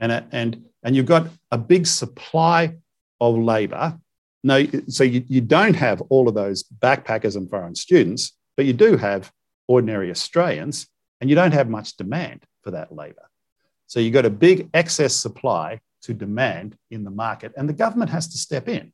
And, 0.00 0.24
and, 0.32 0.64
and 0.82 0.94
you've 0.94 1.06
got 1.06 1.28
a 1.50 1.58
big 1.58 1.86
supply 1.86 2.76
of 3.20 3.36
labor. 3.36 3.98
No, 4.44 4.64
so 4.88 5.02
you, 5.02 5.24
you 5.26 5.40
don't 5.40 5.74
have 5.74 6.00
all 6.10 6.28
of 6.28 6.34
those 6.34 6.62
backpackers 6.62 7.36
and 7.36 7.50
foreign 7.50 7.74
students, 7.74 8.36
but 8.56 8.66
you 8.66 8.72
do 8.72 8.96
have 8.96 9.32
ordinary 9.66 10.10
Australians, 10.10 10.86
and 11.20 11.28
you 11.28 11.36
don't 11.36 11.52
have 11.52 11.68
much 11.68 11.96
demand 11.96 12.44
for 12.62 12.70
that 12.70 12.94
labor. 12.94 13.28
So 13.86 13.98
you've 13.98 14.14
got 14.14 14.26
a 14.26 14.30
big 14.30 14.68
excess 14.72 15.14
supply 15.14 15.80
to 16.02 16.14
demand 16.14 16.76
in 16.90 17.04
the 17.04 17.10
market, 17.10 17.52
and 17.56 17.68
the 17.68 17.72
government 17.74 18.10
has 18.10 18.28
to 18.28 18.38
step 18.38 18.68
in. 18.68 18.92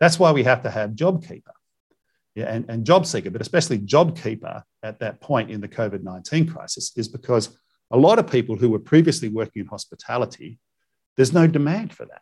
That's 0.00 0.18
why 0.18 0.32
we 0.32 0.44
have 0.44 0.62
to 0.62 0.70
have 0.70 0.90
JobKeeper 0.90 1.52
yeah, 2.36 2.44
and, 2.44 2.66
and 2.68 2.84
JobSeeker, 2.84 3.32
but 3.32 3.40
especially 3.40 3.78
JobKeeper 3.78 4.62
at 4.82 5.00
that 5.00 5.22
point 5.22 5.50
in 5.50 5.62
the 5.62 5.68
COVID 5.68 6.02
19 6.02 6.46
crisis, 6.46 6.92
is 6.94 7.08
because 7.08 7.58
a 7.90 7.96
lot 7.96 8.18
of 8.18 8.30
people 8.30 8.56
who 8.56 8.68
were 8.68 8.78
previously 8.78 9.30
working 9.30 9.62
in 9.62 9.66
hospitality, 9.66 10.58
there's 11.16 11.32
no 11.32 11.46
demand 11.46 11.94
for 11.94 12.04
that. 12.04 12.20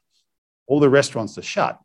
All 0.68 0.78
the 0.78 0.88
restaurants 0.88 1.36
are 1.36 1.42
shut. 1.42 1.80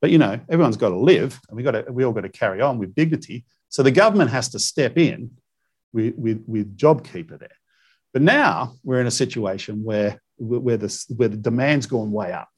But 0.00 0.10
you 0.10 0.18
know, 0.18 0.38
everyone's 0.48 0.76
got 0.76 0.90
to 0.90 0.96
live, 0.96 1.40
and 1.48 1.56
we 1.56 1.64
got 1.64 1.72
to, 1.72 1.84
we 1.90 2.04
all 2.04 2.12
got 2.12 2.20
to 2.20 2.28
carry 2.28 2.60
on 2.60 2.78
with 2.78 2.94
dignity. 2.94 3.44
So 3.68 3.82
the 3.82 3.90
government 3.90 4.30
has 4.30 4.50
to 4.50 4.60
step 4.60 4.96
in 4.96 5.32
with, 5.92 6.14
with, 6.16 6.44
with 6.46 6.78
JobKeeper 6.78 7.40
there. 7.40 7.58
But 8.12 8.22
now 8.22 8.74
we're 8.84 9.00
in 9.00 9.08
a 9.08 9.10
situation 9.10 9.82
where 9.82 10.22
where 10.38 10.76
the, 10.76 11.04
where 11.16 11.28
the 11.28 11.36
demand's 11.36 11.86
gone 11.86 12.12
way 12.12 12.32
up. 12.32 12.48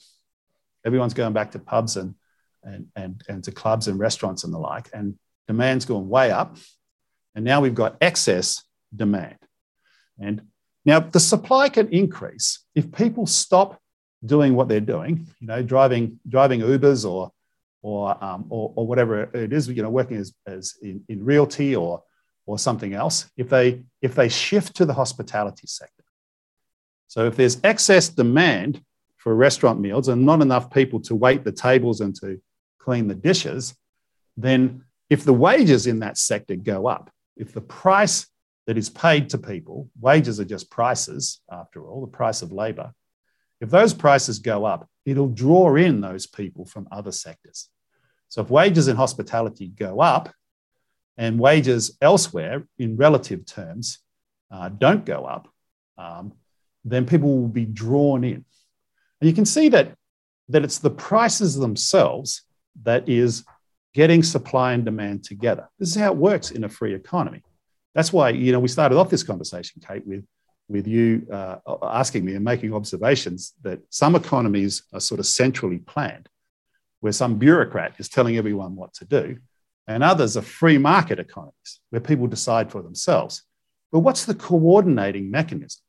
Everyone's 0.85 1.14
going 1.14 1.33
back 1.33 1.53
to 1.53 1.59
pubs 1.59 1.97
and, 1.97 2.14
and, 2.62 2.87
and, 2.97 3.22
and 3.29 3.45
to 3.45 3.53
clubs 3.53 3.89
and 3.89 3.99
restaurants 3.99 4.45
and 4.45 4.53
the 4.53 4.59
like, 4.59 4.89
and 4.93 5.18
demand's 5.47 5.85
gone 5.85 6.09
way 6.09 6.31
up. 6.31 6.57
And 7.35 7.45
now 7.45 7.61
we've 7.61 7.74
got 7.74 7.97
excess 8.01 8.64
demand. 8.95 9.39
And 10.18 10.43
now 10.85 11.01
the 11.01 11.20
supply 11.20 11.68
can 11.68 11.89
increase 11.89 12.64
if 12.74 12.91
people 12.93 13.26
stop 13.26 13.81
doing 14.24 14.55
what 14.55 14.68
they're 14.68 14.81
doing, 14.81 15.26
you 15.41 15.47
know, 15.47 15.62
driving, 15.62 16.18
driving 16.29 16.61
Ubers 16.61 17.09
or, 17.09 17.31
or, 17.83 18.22
um, 18.24 18.47
or, 18.49 18.72
or, 18.74 18.87
whatever 18.87 19.22
it 19.22 19.53
is, 19.53 19.68
you 19.68 19.83
know, 19.83 19.91
working 19.91 20.16
as, 20.16 20.35
as 20.47 20.74
in, 20.83 21.05
in 21.09 21.24
realty 21.24 21.76
or, 21.76 22.03
or 22.45 22.59
something 22.59 22.95
else, 22.95 23.31
if 23.37 23.49
they, 23.49 23.83
if 24.03 24.16
they 24.16 24.29
shift 24.29 24.74
to 24.76 24.85
the 24.85 24.95
hospitality 24.95 25.66
sector 25.66 25.97
so 27.09 27.27
if 27.27 27.37
there's 27.37 27.59
excess 27.65 28.11
demand 28.11 28.83
for 29.17 29.35
restaurant 29.35 29.81
meals 29.81 30.09
and 30.09 30.25
not 30.25 30.43
enough 30.43 30.71
people 30.71 31.01
to 31.01 31.15
wait 31.15 31.43
the 31.43 31.53
tables 31.53 32.01
and 32.01 32.15
to 32.17 32.41
clean 32.79 33.09
the 33.09 33.15
dishes, 33.15 33.75
then 34.37 34.85
if 35.11 35.25
the 35.25 35.33
wages 35.33 35.87
in 35.87 36.01
that 36.01 36.19
sector 36.19 36.55
go 36.55 36.87
up, 36.87 37.11
if 37.37 37.53
the 37.53 37.63
price 37.63 38.27
that 38.67 38.77
is 38.77 38.91
paid 38.91 39.31
to 39.31 39.39
people, 39.39 39.89
wages 39.99 40.39
are 40.39 40.45
just 40.45 40.71
prices 40.71 41.41
after 41.51 41.87
all, 41.87 42.03
the 42.03 42.17
price 42.17 42.43
of 42.43 42.53
labor, 42.53 42.93
if 43.61 43.71
those 43.71 43.95
prices 43.95 44.39
go 44.39 44.67
up, 44.67 44.87
it'll 45.07 45.29
draw 45.29 45.75
in 45.77 46.03
those 46.03 46.27
people 46.27 46.67
from 46.67 46.87
other 46.93 47.11
sectors. 47.11 47.71
So 48.29 48.43
if 48.43 48.51
wages 48.51 48.89
in 48.89 48.97
hospitality 48.97 49.69
go 49.69 50.01
up 50.01 50.31
and 51.17 51.41
wages 51.41 51.97
elsewhere 52.03 52.67
in 52.79 52.97
relative 52.97 53.47
terms 53.47 53.99
uh, 54.51 54.69
don't 54.69 55.05
go 55.05 55.25
up, 55.25 55.49
um, 55.97 56.35
then 56.91 57.07
people 57.07 57.39
will 57.39 57.49
be 57.49 57.64
drawn 57.64 58.24
in. 58.24 58.45
And 59.20 59.28
you 59.28 59.32
can 59.32 59.45
see 59.45 59.68
that, 59.70 59.95
that 60.49 60.64
it's 60.64 60.78
the 60.78 60.91
prices 60.91 61.57
themselves 61.57 62.43
that 62.82 63.09
is 63.09 63.45
getting 63.95 64.22
supply 64.22 64.72
and 64.72 64.84
demand 64.84 65.24
together. 65.24 65.68
This 65.78 65.89
is 65.91 65.97
how 65.97 66.12
it 66.12 66.16
works 66.16 66.51
in 66.51 66.64
a 66.64 66.68
free 66.68 66.95
economy. 66.95 67.43
That's 67.95 68.12
why, 68.12 68.30
you 68.30 68.53
know, 68.53 68.61
we 68.61 68.68
started 68.68 68.97
off 68.97 69.11
this 69.11 69.24
conversation, 69.24 69.82
Kate, 69.86 70.07
with, 70.07 70.24
with 70.68 70.86
you 70.86 71.26
uh, 71.32 71.57
asking 71.82 72.24
me 72.24 72.34
and 72.34 72.45
making 72.45 72.72
observations 72.74 73.55
that 73.62 73.80
some 73.91 74.14
economies 74.14 74.82
are 74.93 75.01
sort 75.01 75.18
of 75.18 75.26
centrally 75.26 75.78
planned, 75.78 76.28
where 77.01 77.12
some 77.12 77.39
bureaucrat 77.39 77.95
is 77.99 78.09
telling 78.09 78.36
everyone 78.36 78.76
what 78.76 78.95
to 78.95 79.05
do, 79.05 79.39
and 79.89 80.05
others 80.05 80.36
are 80.36 80.43
free 80.43 80.78
market 80.78 81.18
economies, 81.18 81.80
where 81.91 82.01
people 82.01 82.26
decide 82.26 82.70
for 82.70 82.82
themselves. 82.82 83.43
But 83.91 84.01
what's 84.01 84.26
the 84.26 84.34
coordinating 84.34 85.30
mechanism? 85.30 85.80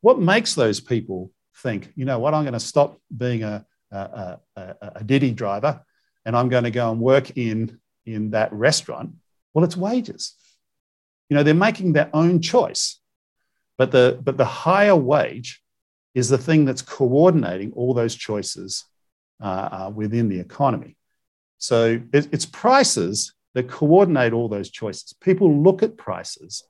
What 0.00 0.20
makes 0.20 0.54
those 0.54 0.80
people 0.80 1.30
think, 1.58 1.92
you 1.94 2.04
know 2.04 2.18
what, 2.18 2.34
I'm 2.34 2.44
going 2.44 2.54
to 2.54 2.60
stop 2.60 2.98
being 3.14 3.42
a, 3.42 3.66
a, 3.90 4.38
a, 4.56 4.74
a 4.96 5.04
Didi 5.04 5.32
driver 5.32 5.82
and 6.24 6.36
I'm 6.36 6.48
going 6.48 6.64
to 6.64 6.70
go 6.70 6.90
and 6.90 7.00
work 7.00 7.36
in, 7.36 7.78
in 8.06 8.30
that 8.30 8.52
restaurant? 8.52 9.12
Well, 9.52 9.64
it's 9.64 9.76
wages. 9.76 10.34
You 11.28 11.36
know, 11.36 11.42
they're 11.42 11.54
making 11.54 11.92
their 11.92 12.10
own 12.14 12.40
choice. 12.40 12.98
But 13.78 13.90
the, 13.92 14.18
but 14.22 14.36
the 14.36 14.44
higher 14.44 14.96
wage 14.96 15.62
is 16.14 16.28
the 16.28 16.38
thing 16.38 16.64
that's 16.64 16.82
coordinating 16.82 17.72
all 17.72 17.94
those 17.94 18.14
choices 18.14 18.84
uh, 19.42 19.68
uh, 19.72 19.92
within 19.94 20.28
the 20.28 20.40
economy. 20.40 20.96
So 21.58 22.00
it, 22.12 22.28
it's 22.32 22.46
prices 22.46 23.34
that 23.54 23.68
coordinate 23.68 24.32
all 24.32 24.48
those 24.48 24.70
choices. 24.70 25.14
People 25.20 25.62
look 25.62 25.82
at 25.82 25.96
prices 25.96 26.64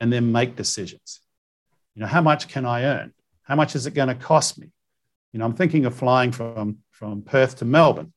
and 0.00 0.12
then 0.12 0.32
make 0.32 0.56
decisions. 0.56 1.20
You 1.98 2.02
know, 2.02 2.10
how 2.10 2.20
much 2.20 2.46
can 2.46 2.64
I 2.64 2.84
earn? 2.84 3.12
How 3.42 3.56
much 3.56 3.74
is 3.74 3.88
it 3.88 3.92
going 3.92 4.06
to 4.06 4.14
cost 4.14 4.56
me? 4.56 4.68
You 5.32 5.40
know, 5.40 5.44
I'm 5.44 5.54
thinking 5.54 5.84
of 5.84 5.96
flying 5.96 6.30
from, 6.30 6.78
from 6.92 7.22
Perth 7.22 7.56
to 7.56 7.64
Melbourne. 7.64 8.12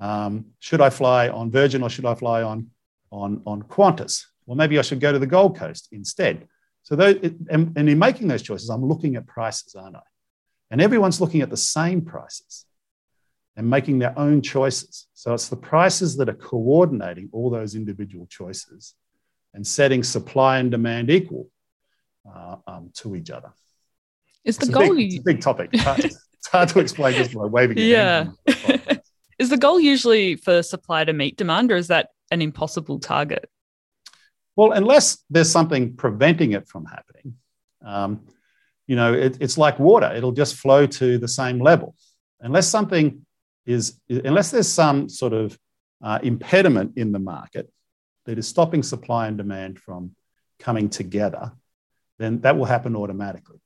Um, 0.00 0.46
should 0.58 0.80
I 0.80 0.90
fly 0.90 1.28
on 1.28 1.48
Virgin 1.48 1.84
or 1.84 1.88
should 1.88 2.04
I 2.04 2.16
fly 2.16 2.42
on, 2.42 2.70
on, 3.12 3.40
on 3.46 3.62
Qantas? 3.62 4.24
Well, 4.44 4.56
maybe 4.56 4.76
I 4.76 4.82
should 4.82 4.98
go 4.98 5.12
to 5.12 5.20
the 5.20 5.28
Gold 5.28 5.56
Coast 5.56 5.86
instead. 5.92 6.48
So, 6.82 6.96
those, 6.96 7.14
and, 7.48 7.72
and 7.76 7.88
in 7.88 7.96
making 7.96 8.26
those 8.26 8.42
choices, 8.42 8.68
I'm 8.70 8.84
looking 8.84 9.14
at 9.14 9.24
prices, 9.24 9.76
aren't 9.76 9.94
I? 9.94 10.02
And 10.72 10.80
everyone's 10.80 11.20
looking 11.20 11.42
at 11.42 11.50
the 11.50 11.56
same 11.56 12.02
prices 12.02 12.66
and 13.54 13.70
making 13.70 14.00
their 14.00 14.18
own 14.18 14.42
choices. 14.42 15.06
So 15.14 15.32
it's 15.32 15.48
the 15.48 15.54
prices 15.54 16.16
that 16.16 16.28
are 16.28 16.34
coordinating 16.34 17.28
all 17.30 17.50
those 17.50 17.76
individual 17.76 18.26
choices 18.26 18.96
and 19.54 19.64
setting 19.64 20.02
supply 20.02 20.58
and 20.58 20.72
demand 20.72 21.08
equal 21.08 21.51
uh, 22.26 22.56
um, 22.66 22.90
to 22.94 23.16
each 23.16 23.30
other. 23.30 23.52
Is 24.44 24.58
the 24.58 24.66
goal? 24.66 24.96
Big, 24.96 25.12
it's 25.12 25.20
a 25.20 25.22
big 25.22 25.40
topic. 25.40 25.70
It's 25.72 25.82
hard, 25.82 26.04
it's 26.04 26.48
hard 26.50 26.68
to 26.70 26.80
explain 26.80 27.14
just 27.14 27.34
by 27.34 27.44
waving. 27.44 27.78
yeah. 27.78 28.28
is 29.38 29.50
the 29.50 29.56
goal 29.56 29.80
usually 29.80 30.36
for 30.36 30.62
supply 30.62 31.04
to 31.04 31.12
meet 31.12 31.36
demand, 31.36 31.70
or 31.70 31.76
is 31.76 31.88
that 31.88 32.08
an 32.30 32.42
impossible 32.42 32.98
target? 32.98 33.48
Well, 34.56 34.72
unless 34.72 35.18
there's 35.30 35.50
something 35.50 35.96
preventing 35.96 36.52
it 36.52 36.68
from 36.68 36.84
happening, 36.84 37.36
um, 37.84 38.26
you 38.86 38.96
know, 38.96 39.14
it, 39.14 39.38
it's 39.40 39.56
like 39.56 39.78
water; 39.78 40.12
it'll 40.14 40.32
just 40.32 40.56
flow 40.56 40.86
to 40.86 41.18
the 41.18 41.28
same 41.28 41.60
level. 41.60 41.94
Unless 42.40 42.68
something 42.68 43.24
is, 43.64 44.00
unless 44.08 44.50
there's 44.50 44.70
some 44.70 45.08
sort 45.08 45.32
of 45.32 45.56
uh, 46.02 46.18
impediment 46.22 46.94
in 46.96 47.12
the 47.12 47.20
market 47.20 47.70
that 48.26 48.38
is 48.38 48.48
stopping 48.48 48.82
supply 48.82 49.28
and 49.28 49.38
demand 49.38 49.78
from 49.78 50.14
coming 50.58 50.88
together, 50.88 51.52
then 52.22 52.40
that 52.42 52.56
will 52.56 52.64
happen 52.64 52.96
automatically. 52.96 53.58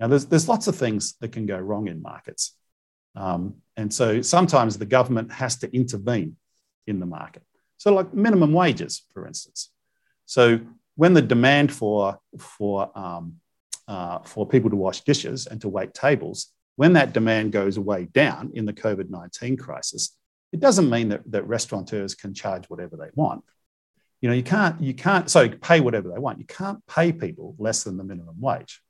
Now, 0.00 0.08
there's, 0.08 0.26
there's 0.26 0.48
lots 0.48 0.66
of 0.66 0.76
things 0.76 1.14
that 1.20 1.32
can 1.32 1.46
go 1.46 1.58
wrong 1.58 1.88
in 1.88 2.02
markets. 2.02 2.56
Um, 3.16 3.56
and 3.76 3.92
so 3.92 4.22
sometimes 4.22 4.76
the 4.76 4.86
government 4.86 5.32
has 5.32 5.56
to 5.58 5.74
intervene 5.74 6.36
in 6.86 7.00
the 7.00 7.06
market. 7.06 7.42
So, 7.76 7.92
like 7.92 8.12
minimum 8.12 8.52
wages, 8.52 9.02
for 9.12 9.26
instance. 9.26 9.70
So, 10.26 10.60
when 10.96 11.14
the 11.14 11.22
demand 11.22 11.72
for, 11.72 12.18
for, 12.38 12.90
um, 12.96 13.36
uh, 13.88 14.20
for 14.20 14.46
people 14.46 14.70
to 14.70 14.76
wash 14.76 15.00
dishes 15.00 15.46
and 15.46 15.60
to 15.60 15.68
wait 15.68 15.92
tables, 15.92 16.52
when 16.76 16.94
that 16.94 17.12
demand 17.12 17.52
goes 17.52 17.78
way 17.78 18.04
down 18.04 18.52
in 18.54 18.64
the 18.64 18.72
COVID 18.72 19.10
19 19.10 19.56
crisis, 19.56 20.16
it 20.52 20.60
doesn't 20.60 20.88
mean 20.88 21.08
that, 21.08 21.22
that 21.30 21.46
restaurateurs 21.46 22.14
can 22.14 22.32
charge 22.32 22.66
whatever 22.66 22.96
they 22.96 23.10
want. 23.14 23.42
You 24.24 24.30
know, 24.30 24.36
you 24.36 24.42
can't, 24.42 24.80
you 24.80 24.94
can't, 24.94 25.28
so 25.28 25.50
pay 25.50 25.80
whatever 25.80 26.08
they 26.08 26.18
want. 26.18 26.38
You 26.38 26.46
can't 26.46 26.80
pay 26.86 27.12
people 27.12 27.54
less 27.58 27.84
than 27.84 27.98
the 27.98 28.04
minimum 28.04 28.40
wage. 28.40 28.80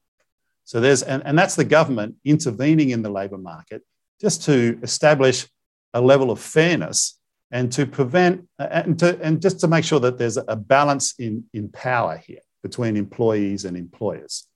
So 0.62 0.80
there's, 0.80 1.02
and, 1.02 1.24
and 1.26 1.36
that's 1.36 1.56
the 1.56 1.64
government 1.64 2.14
intervening 2.24 2.90
in 2.90 3.02
the 3.02 3.10
labour 3.10 3.36
market 3.36 3.82
just 4.20 4.44
to 4.44 4.78
establish 4.80 5.48
a 5.92 6.00
level 6.00 6.30
of 6.30 6.38
fairness 6.38 7.18
and 7.50 7.72
to 7.72 7.84
prevent, 7.84 8.46
and, 8.60 8.96
to, 9.00 9.20
and 9.20 9.42
just 9.42 9.58
to 9.58 9.66
make 9.66 9.84
sure 9.84 9.98
that 9.98 10.18
there's 10.18 10.36
a 10.36 10.54
balance 10.54 11.14
in, 11.18 11.42
in 11.52 11.68
power 11.68 12.16
here 12.16 12.38
between 12.62 12.96
employees 12.96 13.64
and 13.64 13.76
employers. 13.76 14.46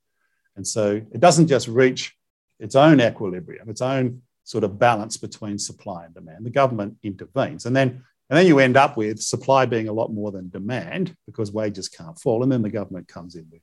And 0.55 0.65
so 0.65 1.03
it 1.13 1.19
doesn't 1.19 1.49
just 1.49 1.67
reach 1.67 2.15
its 2.61 2.77
own 2.77 3.01
equilibrium, 3.01 3.69
its 3.69 3.83
own 3.83 4.23
sort 4.45 4.63
of 4.63 4.79
balance 4.79 5.17
between 5.17 5.59
supply 5.59 6.05
and 6.05 6.15
demand. 6.15 6.47
The 6.47 6.51
government 6.51 6.99
intervenes. 7.03 7.67
And 7.67 7.75
then, 7.75 8.05
and 8.31 8.39
then 8.39 8.47
you 8.47 8.59
end 8.59 8.77
up 8.77 8.97
with 8.97 9.21
supply 9.21 9.65
being 9.65 9.89
a 9.89 9.93
lot 9.93 10.13
more 10.13 10.31
than 10.31 10.51
demand 10.51 11.17
because 11.27 11.51
wages 11.51 11.89
can't 11.89 12.19
fall. 12.19 12.43
And 12.43 12.53
then 12.53 12.63
the 12.63 12.71
government 12.71 13.09
comes 13.09 13.35
in 13.35 13.47
with 13.51 13.63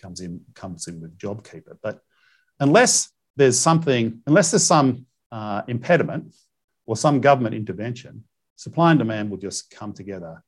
comes 0.00 0.20
in 0.20 0.40
comes 0.54 0.88
in 0.88 1.00
with 1.00 1.16
JobKeeper. 1.16 1.78
But 1.82 2.00
unless 2.58 3.10
there's 3.36 3.58
something, 3.58 4.20
unless 4.26 4.50
there's 4.50 4.66
some 4.66 5.06
uh, 5.30 5.62
impediment 5.68 6.34
or 6.86 6.96
some 6.96 7.20
government 7.20 7.54
intervention, 7.54 8.24
supply 8.56 8.90
and 8.90 8.98
demand 8.98 9.30
will 9.30 9.38
just 9.38 9.70
come 9.70 9.92
together 9.92 10.42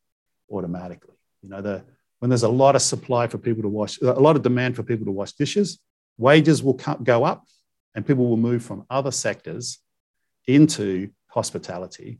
automatically. 0.50 1.14
You 1.42 1.48
know, 1.48 1.62
the, 1.62 1.84
when 2.18 2.28
there's 2.28 2.42
a 2.42 2.48
lot 2.48 2.76
of 2.76 2.82
supply 2.82 3.26
for 3.26 3.38
people 3.38 3.62
to 3.62 3.68
wash, 3.68 4.00
a 4.00 4.12
lot 4.12 4.36
of 4.36 4.42
demand 4.42 4.76
for 4.76 4.82
people 4.82 5.06
to 5.06 5.12
wash 5.12 5.32
dishes, 5.32 5.78
wages 6.18 6.62
will 6.62 6.74
come, 6.74 7.02
go 7.02 7.24
up 7.24 7.44
and 7.94 8.06
people 8.06 8.28
will 8.28 8.36
move 8.36 8.62
from 8.62 8.86
other 8.90 9.10
sectors 9.10 9.78
into 10.46 11.10
hospitality, 11.28 12.18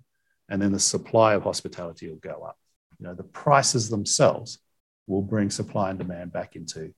and 0.49 0.61
then 0.61 0.73
the 0.73 0.79
supply 0.79 1.35
of 1.35 1.43
hospitality 1.43 2.09
will 2.09 2.17
go 2.17 2.43
up. 2.47 2.57
You 2.99 3.07
know, 3.07 3.15
the 3.15 3.25
prices 3.25 3.89
themselves 3.89 4.59
will 5.07 5.23
bring 5.23 5.51
supply 5.51 5.91
and 5.91 5.99
demand 5.99 6.33
back 6.33 6.57
into, 6.57 6.93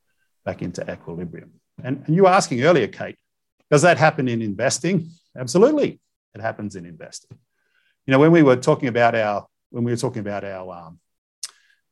back 0.44 0.62
into 0.62 0.82
equilibrium. 0.90 1.52
And, 1.82 2.02
and 2.06 2.14
you 2.14 2.22
were 2.24 2.30
asking 2.30 2.62
earlier, 2.62 2.88
Kate, 2.88 3.16
does 3.70 3.82
that 3.82 3.98
happen 3.98 4.28
in 4.28 4.42
investing? 4.42 5.10
Absolutely, 5.36 6.00
it 6.34 6.40
happens 6.40 6.76
in 6.76 6.86
investing. 6.86 7.36
You 8.06 8.12
know, 8.12 8.18
when 8.18 8.32
we 8.32 8.42
were 8.42 8.56
talking 8.56 8.88
about 8.88 9.14
our 9.14 9.46
when 9.70 9.84
we 9.84 9.92
were 9.92 9.98
talking 9.98 10.20
about 10.20 10.44
our 10.44 10.74
um, 10.74 11.00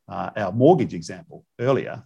uh, 0.07 0.31
our 0.35 0.51
mortgage 0.51 0.95
example 0.95 1.45
earlier, 1.59 2.03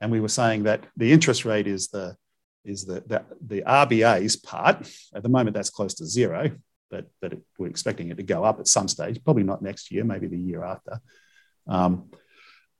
and 0.00 0.10
we 0.10 0.20
were 0.20 0.28
saying 0.28 0.62
that 0.62 0.84
the 0.96 1.12
interest 1.12 1.44
rate 1.44 1.66
is 1.66 1.88
the 1.88 2.16
is 2.64 2.84
the, 2.84 3.02
the, 3.06 3.24
the 3.44 3.62
RBA's 3.62 4.36
part. 4.36 4.88
At 5.14 5.22
the 5.22 5.28
moment, 5.28 5.54
that's 5.54 5.70
close 5.70 5.94
to 5.94 6.06
zero, 6.06 6.50
but, 6.92 7.06
but 7.20 7.32
it, 7.32 7.40
we're 7.58 7.66
expecting 7.66 8.10
it 8.10 8.18
to 8.18 8.22
go 8.22 8.44
up 8.44 8.60
at 8.60 8.68
some 8.68 8.86
stage, 8.86 9.24
probably 9.24 9.42
not 9.42 9.62
next 9.62 9.90
year, 9.90 10.04
maybe 10.04 10.28
the 10.28 10.38
year 10.38 10.62
after. 10.62 11.00
Um, 11.66 12.10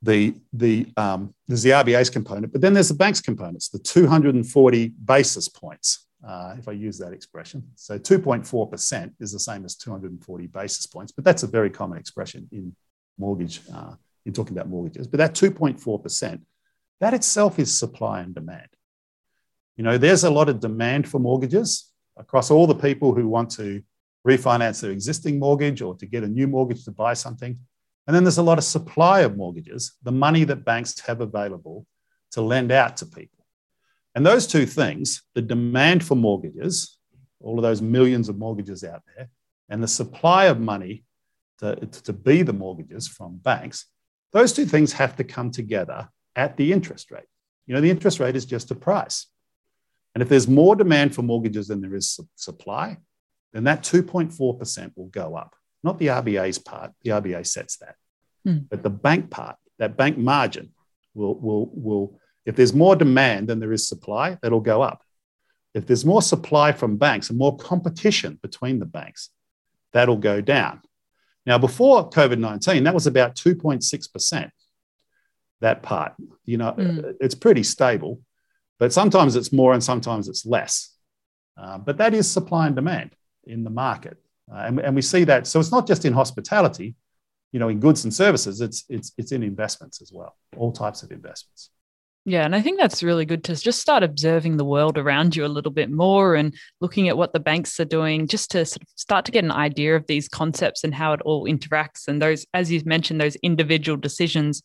the, 0.02 0.34
the, 0.52 0.86
um, 0.96 1.34
there's 1.48 1.62
the 1.62 1.70
RBA's 1.70 2.10
component, 2.10 2.52
but 2.52 2.60
then 2.60 2.74
there's 2.74 2.88
the 2.88 2.94
bank's 2.94 3.20
components, 3.20 3.70
the 3.70 3.78
240 3.78 4.88
basis 4.88 5.48
points, 5.48 6.06
uh, 6.26 6.56
if 6.58 6.68
I 6.68 6.72
use 6.72 6.98
that 6.98 7.12
expression. 7.12 7.64
So 7.74 7.98
2.4% 7.98 9.12
is 9.18 9.32
the 9.32 9.40
same 9.40 9.64
as 9.64 9.76
240 9.76 10.46
basis 10.48 10.86
points, 10.86 11.12
but 11.12 11.24
that's 11.24 11.42
a 11.42 11.46
very 11.46 11.70
common 11.70 11.98
expression 11.98 12.48
in 12.52 12.76
mortgage, 13.18 13.60
uh, 13.74 13.94
in 14.26 14.32
talking 14.32 14.52
about 14.52 14.68
mortgages. 14.68 15.06
But 15.06 15.18
that 15.18 15.34
2.4%, 15.34 16.42
that 17.00 17.14
itself 17.14 17.58
is 17.58 17.76
supply 17.76 18.20
and 18.20 18.34
demand. 18.34 18.68
You 19.76 19.84
know, 19.84 19.96
there's 19.96 20.24
a 20.24 20.30
lot 20.30 20.50
of 20.50 20.60
demand 20.60 21.08
for 21.08 21.18
mortgages 21.18 21.90
across 22.16 22.50
all 22.50 22.66
the 22.66 22.74
people 22.74 23.14
who 23.14 23.26
want 23.26 23.50
to 23.52 23.82
refinance 24.27 24.81
their 24.81 24.91
existing 24.91 25.39
mortgage 25.39 25.83
or 25.83 25.97
to 25.97 26.07
get 26.07 26.23
a 26.23 26.29
new 26.29 26.47
mortgage 26.47 26.85
to 26.85 26.91
buy 26.91 27.14
something. 27.14 27.59
And 28.07 28.16
then 28.16 28.25
there's 28.25 28.39
a 28.39 28.43
lot 28.43 28.59
of 28.59 28.64
supply 28.64 29.20
of 29.20 29.37
mortgages, 29.37 29.93
the 30.03 30.12
money 30.12 30.45
that 30.45 30.64
banks 30.64 30.99
have 31.01 31.20
available 31.20 31.87
to 32.33 32.43
lend 32.43 32.73
out 32.73 32.97
to 32.99 33.07
people. 33.07 33.47
And 34.14 34.27
those 34.27 34.47
two 34.47 34.66
things, 34.66 35.23
the 35.35 35.43
demand 35.43 36.05
for 36.05 36.16
mortgages, 36.16 36.99
all 37.41 37.59
of 37.59 37.62
those 37.62 37.81
millions 37.81 38.29
of 38.29 38.39
mortgages 38.39 38.85
out 38.85 39.03
there, 39.16 39.29
and 39.68 39.83
the 39.83 39.89
supply 39.89 40.47
of 40.47 40.61
money 40.61 41.05
to, 41.59 41.77
to 41.77 42.12
be 42.12 42.43
the 42.43 42.53
mortgages 42.53 43.09
from 43.09 43.37
banks, 43.37 43.87
those 44.33 44.53
two 44.53 44.66
things 44.66 44.93
have 44.93 45.16
to 45.16 45.25
come 45.25 45.51
together 45.51 46.09
at 46.37 46.57
the 46.57 46.73
interest 46.73 47.11
rate. 47.11 47.25
You 47.66 47.75
know, 47.75 47.81
the 47.81 47.91
interest 47.91 48.20
rate 48.20 48.37
is 48.37 48.45
just 48.45 48.70
a 48.70 48.75
price. 48.75 49.27
And 50.14 50.23
if 50.23 50.29
there's 50.29 50.49
more 50.49 50.77
demand 50.77 51.14
for 51.14 51.23
mortgages 51.23 51.68
than 51.68 51.81
there 51.81 51.95
is 51.95 52.20
supply, 52.37 52.99
then 53.53 53.64
that 53.64 53.82
2.4% 53.82 54.92
will 54.96 55.07
go 55.07 55.36
up. 55.36 55.55
Not 55.84 55.98
the 55.98 56.07
RBA's 56.09 56.59
part, 56.59 56.92
the 57.03 57.11
RBA 57.11 57.46
sets 57.46 57.76
that. 57.78 57.96
Mm. 58.46 58.68
But 58.68 58.82
the 58.82 58.90
bank 58.90 59.30
part, 59.30 59.57
that 59.78 59.96
bank 59.96 60.16
margin, 60.16 60.72
will, 61.14 61.34
will, 61.34 61.70
will, 61.74 62.20
if 62.46 62.57
there's 62.57 62.72
more 62.72 62.96
demand 62.96 63.48
than 63.48 63.61
there 63.61 63.72
is 63.72 63.86
supply, 63.86 64.38
that'll 64.42 64.61
go 64.61 64.82
up. 64.82 65.03
If 65.74 65.86
there's 65.86 66.05
more 66.05 66.22
supply 66.22 66.72
from 66.72 66.96
banks 66.96 67.30
and 67.30 67.38
more 67.38 67.57
competition 67.57 68.38
between 68.42 68.78
the 68.78 68.86
banks, 68.86 69.30
that'll 69.92 70.16
go 70.16 70.40
down. 70.40 70.80
Now, 71.44 71.59
before 71.59 72.09
COVID 72.11 72.38
19, 72.38 72.84
that 72.84 72.94
was 72.94 73.07
about 73.07 73.34
2.6%, 73.36 74.50
that 75.61 75.82
part. 75.82 76.14
You 76.44 76.59
know, 76.59 76.72
mm. 76.72 77.14
it's 77.20 77.34
pretty 77.34 77.62
stable. 77.62 78.20
But 78.78 78.92
sometimes 78.92 79.36
it's 79.36 79.53
more 79.53 79.74
and 79.74 79.82
sometimes 79.82 80.28
it's 80.28 80.46
less. 80.46 80.94
Uh, 81.57 81.78
but 81.78 81.98
that 81.98 82.14
is 82.14 82.30
supply 82.30 82.66
and 82.66 82.74
demand 82.74 83.14
in 83.45 83.64
the 83.64 83.70
market. 83.70 84.18
Uh, 84.53 84.59
and, 84.66 84.80
and 84.80 84.95
we 84.95 85.03
see 85.03 85.24
that. 85.24 85.47
So 85.47 85.61
it's 85.61 85.72
not 85.72 85.86
just 85.86 86.05
in 86.05 86.12
hospitality, 86.12 86.95
you 87.53 87.61
know, 87.61 87.68
in 87.68 87.80
goods 87.80 88.05
and 88.05 88.12
services, 88.12 88.61
it's, 88.61 88.84
it's, 88.88 89.12
it's 89.18 89.32
in 89.32 89.43
investments 89.43 90.01
as 90.01 90.11
well, 90.12 90.36
all 90.57 90.72
types 90.72 91.03
of 91.03 91.12
investments. 91.12 91.70
Yeah, 92.24 92.45
and 92.45 92.55
I 92.55 92.62
think 92.62 92.78
that's 92.78 93.03
really 93.03 93.24
good 93.24 93.43
to 93.45 93.57
just 93.57 93.80
start 93.80 94.05
observing 94.05 94.57
the 94.57 94.64
world 94.64 94.97
around 94.97 95.34
you 95.34 95.45
a 95.45 95.49
little 95.49 95.72
bit 95.72 95.90
more 95.90 96.36
and 96.36 96.55
looking 96.80 97.09
at 97.09 97.16
what 97.16 97.32
the 97.32 97.40
banks 97.40 97.80
are 97.80 97.84
doing, 97.84 98.28
just 98.28 98.53
to 98.53 98.64
sort 98.64 98.82
of 98.82 98.88
start 98.95 99.24
to 99.24 99.32
get 99.32 99.43
an 99.43 99.51
idea 99.51 99.97
of 99.97 100.07
these 100.07 100.28
concepts 100.28 100.84
and 100.84 100.95
how 100.95 101.12
it 101.14 101.20
all 101.22 101.47
interacts. 101.47 102.07
And 102.07 102.22
those, 102.22 102.47
as 102.55 102.70
you've 102.70 102.86
mentioned, 102.86 103.20
those 103.20 103.34
individual 103.36 103.97
decisions 103.97 104.62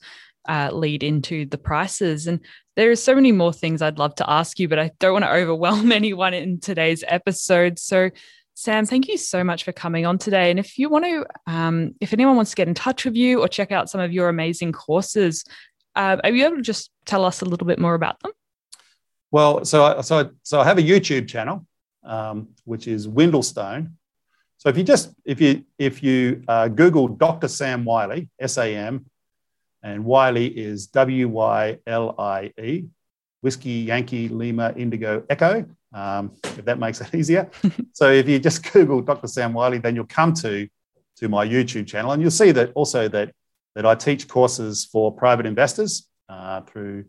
uh, 0.48 0.70
lead 0.72 1.02
into 1.02 1.48
the 1.48 1.58
prices. 1.58 2.28
And 2.28 2.42
there 2.76 2.92
are 2.92 2.96
so 2.96 3.16
many 3.16 3.32
more 3.32 3.52
things 3.52 3.82
I'd 3.82 3.98
love 3.98 4.14
to 4.16 4.30
ask 4.30 4.60
you, 4.60 4.68
but 4.68 4.78
I 4.78 4.92
don't 5.00 5.14
want 5.14 5.26
to 5.26 5.34
overwhelm 5.34 5.92
anyone 5.92 6.36
in 6.36 6.60
today's 6.60 7.04
episode. 7.08 7.80
So, 7.80 8.12
Sam, 8.60 8.88
thank 8.88 9.08
you 9.08 9.18
so 9.18 9.44
much 9.44 9.66
for 9.66 9.72
coming 9.72 10.08
on 10.08 10.18
today. 10.18 10.50
And 10.50 10.58
if 10.58 10.80
you 10.80 10.90
want 10.90 11.06
to, 11.06 11.28
um, 11.46 11.94
if 12.02 12.12
anyone 12.12 12.36
wants 12.36 12.50
to 12.50 12.56
get 12.56 12.68
in 12.68 12.74
touch 12.74 13.06
with 13.06 13.16
you 13.16 13.40
or 13.40 13.48
check 13.48 13.72
out 13.72 13.88
some 13.88 14.02
of 14.02 14.12
your 14.12 14.30
amazing 14.30 14.72
courses, 14.72 15.46
uh, 15.96 16.18
are 16.24 16.32
you 16.32 16.44
able 16.44 16.56
to 16.56 16.64
just 16.64 16.90
tell 17.06 17.24
us 17.24 17.42
a 17.42 17.46
little 17.46 17.68
bit 17.68 17.78
more 17.78 17.94
about 17.94 18.20
them? 18.22 18.32
Well, 19.30 19.64
so 19.64 19.86
I, 19.86 20.02
so 20.02 20.20
I, 20.22 20.26
so 20.42 20.60
I 20.60 20.64
have 20.64 20.80
a 20.80 20.82
YouTube 20.82 21.28
channel, 21.28 21.68
um, 22.04 22.48
which 22.64 22.88
is 22.88 23.08
Windlestone. 23.08 23.96
So 24.58 24.70
if 24.70 24.78
you 24.78 24.84
just 24.84 25.14
if 25.24 25.40
you 25.40 25.64
if 25.78 26.02
you 26.02 26.42
uh, 26.48 26.68
Google 26.68 27.10
Dr. 27.10 27.48
Sam 27.48 27.86
Wylie, 27.86 28.28
S 28.40 28.58
A 28.58 28.76
M 28.76 29.06
and 29.84 30.04
Wylie 30.04 30.48
is 30.48 30.88
W 30.88 31.30
Y 31.30 31.78
L 31.86 32.16
I 32.18 32.52
E, 32.60 32.86
Whiskey 33.42 33.86
Yankee 33.86 34.30
Lima 34.30 34.74
Indigo 34.76 35.22
Echo, 35.30 35.64
um, 35.94 36.32
if 36.44 36.66
that 36.66 36.80
makes 36.80 37.02
it 37.02 37.14
easier. 37.16 37.50
so 37.94 38.12
if 38.12 38.28
you 38.28 38.40
just 38.40 38.72
Google 38.72 39.02
Dr. 39.02 39.28
Sam 39.28 39.54
Wylie, 39.54 39.80
then 39.80 39.96
you'll 39.96 40.06
come 40.06 40.34
to, 40.36 40.68
to 41.18 41.30
my 41.30 41.46
YouTube 41.48 41.88
channel 41.88 42.12
and 42.12 42.22
you'll 42.22 42.32
see 42.32 42.52
that 42.52 42.72
also 42.74 43.08
that, 43.08 43.34
that 43.76 43.86
I 43.86 43.96
teach 43.96 44.28
courses 44.28 44.86
for 44.86 45.12
private 45.12 45.46
investors 45.46 46.08
uh, 46.30 46.62
through 46.62 47.06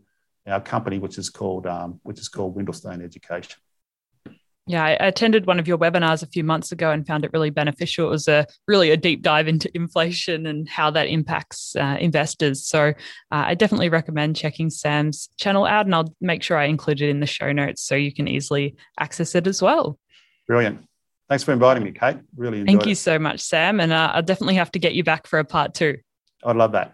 our 0.47 0.61
company, 0.61 0.99
which 0.99 1.17
is 1.17 1.29
called, 1.29 1.67
um, 1.67 1.99
which 2.03 2.19
is 2.19 2.29
called 2.29 2.55
Windlestone 2.55 3.01
Education. 3.01 3.59
Yeah, 4.69 4.85
I 4.85 4.91
attended 5.07 5.47
one 5.47 5.57
of 5.57 5.67
your 5.67 5.79
webinars 5.79 6.21
a 6.21 6.27
few 6.27 6.43
months 6.43 6.71
ago 6.71 6.91
and 6.91 7.05
found 7.07 7.25
it 7.25 7.33
really 7.33 7.49
beneficial. 7.49 8.05
It 8.05 8.11
was 8.11 8.27
a 8.27 8.45
really 8.67 8.91
a 8.91 8.97
deep 8.97 9.23
dive 9.23 9.47
into 9.47 9.67
inflation 9.75 10.45
and 10.45 10.69
how 10.69 10.91
that 10.91 11.07
impacts 11.07 11.75
uh, 11.75 11.97
investors. 11.99 12.67
So 12.67 12.89
uh, 12.89 12.93
I 13.31 13.55
definitely 13.55 13.89
recommend 13.89 14.35
checking 14.35 14.69
Sam's 14.69 15.27
channel 15.37 15.65
out, 15.65 15.87
and 15.87 15.95
I'll 15.95 16.13
make 16.21 16.43
sure 16.43 16.55
I 16.55 16.65
include 16.65 17.01
it 17.01 17.09
in 17.09 17.19
the 17.19 17.25
show 17.25 17.51
notes 17.51 17.81
so 17.81 17.95
you 17.95 18.13
can 18.13 18.27
easily 18.27 18.75
access 18.99 19.33
it 19.33 19.47
as 19.47 19.59
well. 19.59 19.97
Brilliant. 20.45 20.85
Thanks 21.29 21.43
for 21.43 21.51
inviting 21.51 21.83
me, 21.83 21.91
Kate. 21.91 22.17
Really 22.37 22.63
Thank 22.63 22.85
you 22.85 22.91
it. 22.91 22.97
so 22.97 23.17
much, 23.17 23.39
Sam. 23.39 23.79
And 23.79 23.91
uh, 23.91 24.11
I'll 24.13 24.21
definitely 24.21 24.55
have 24.55 24.71
to 24.73 24.79
get 24.79 24.93
you 24.93 25.03
back 25.03 25.25
for 25.25 25.39
a 25.39 25.45
part 25.45 25.73
two. 25.73 25.97
I'd 26.45 26.55
love 26.55 26.73
that. 26.73 26.93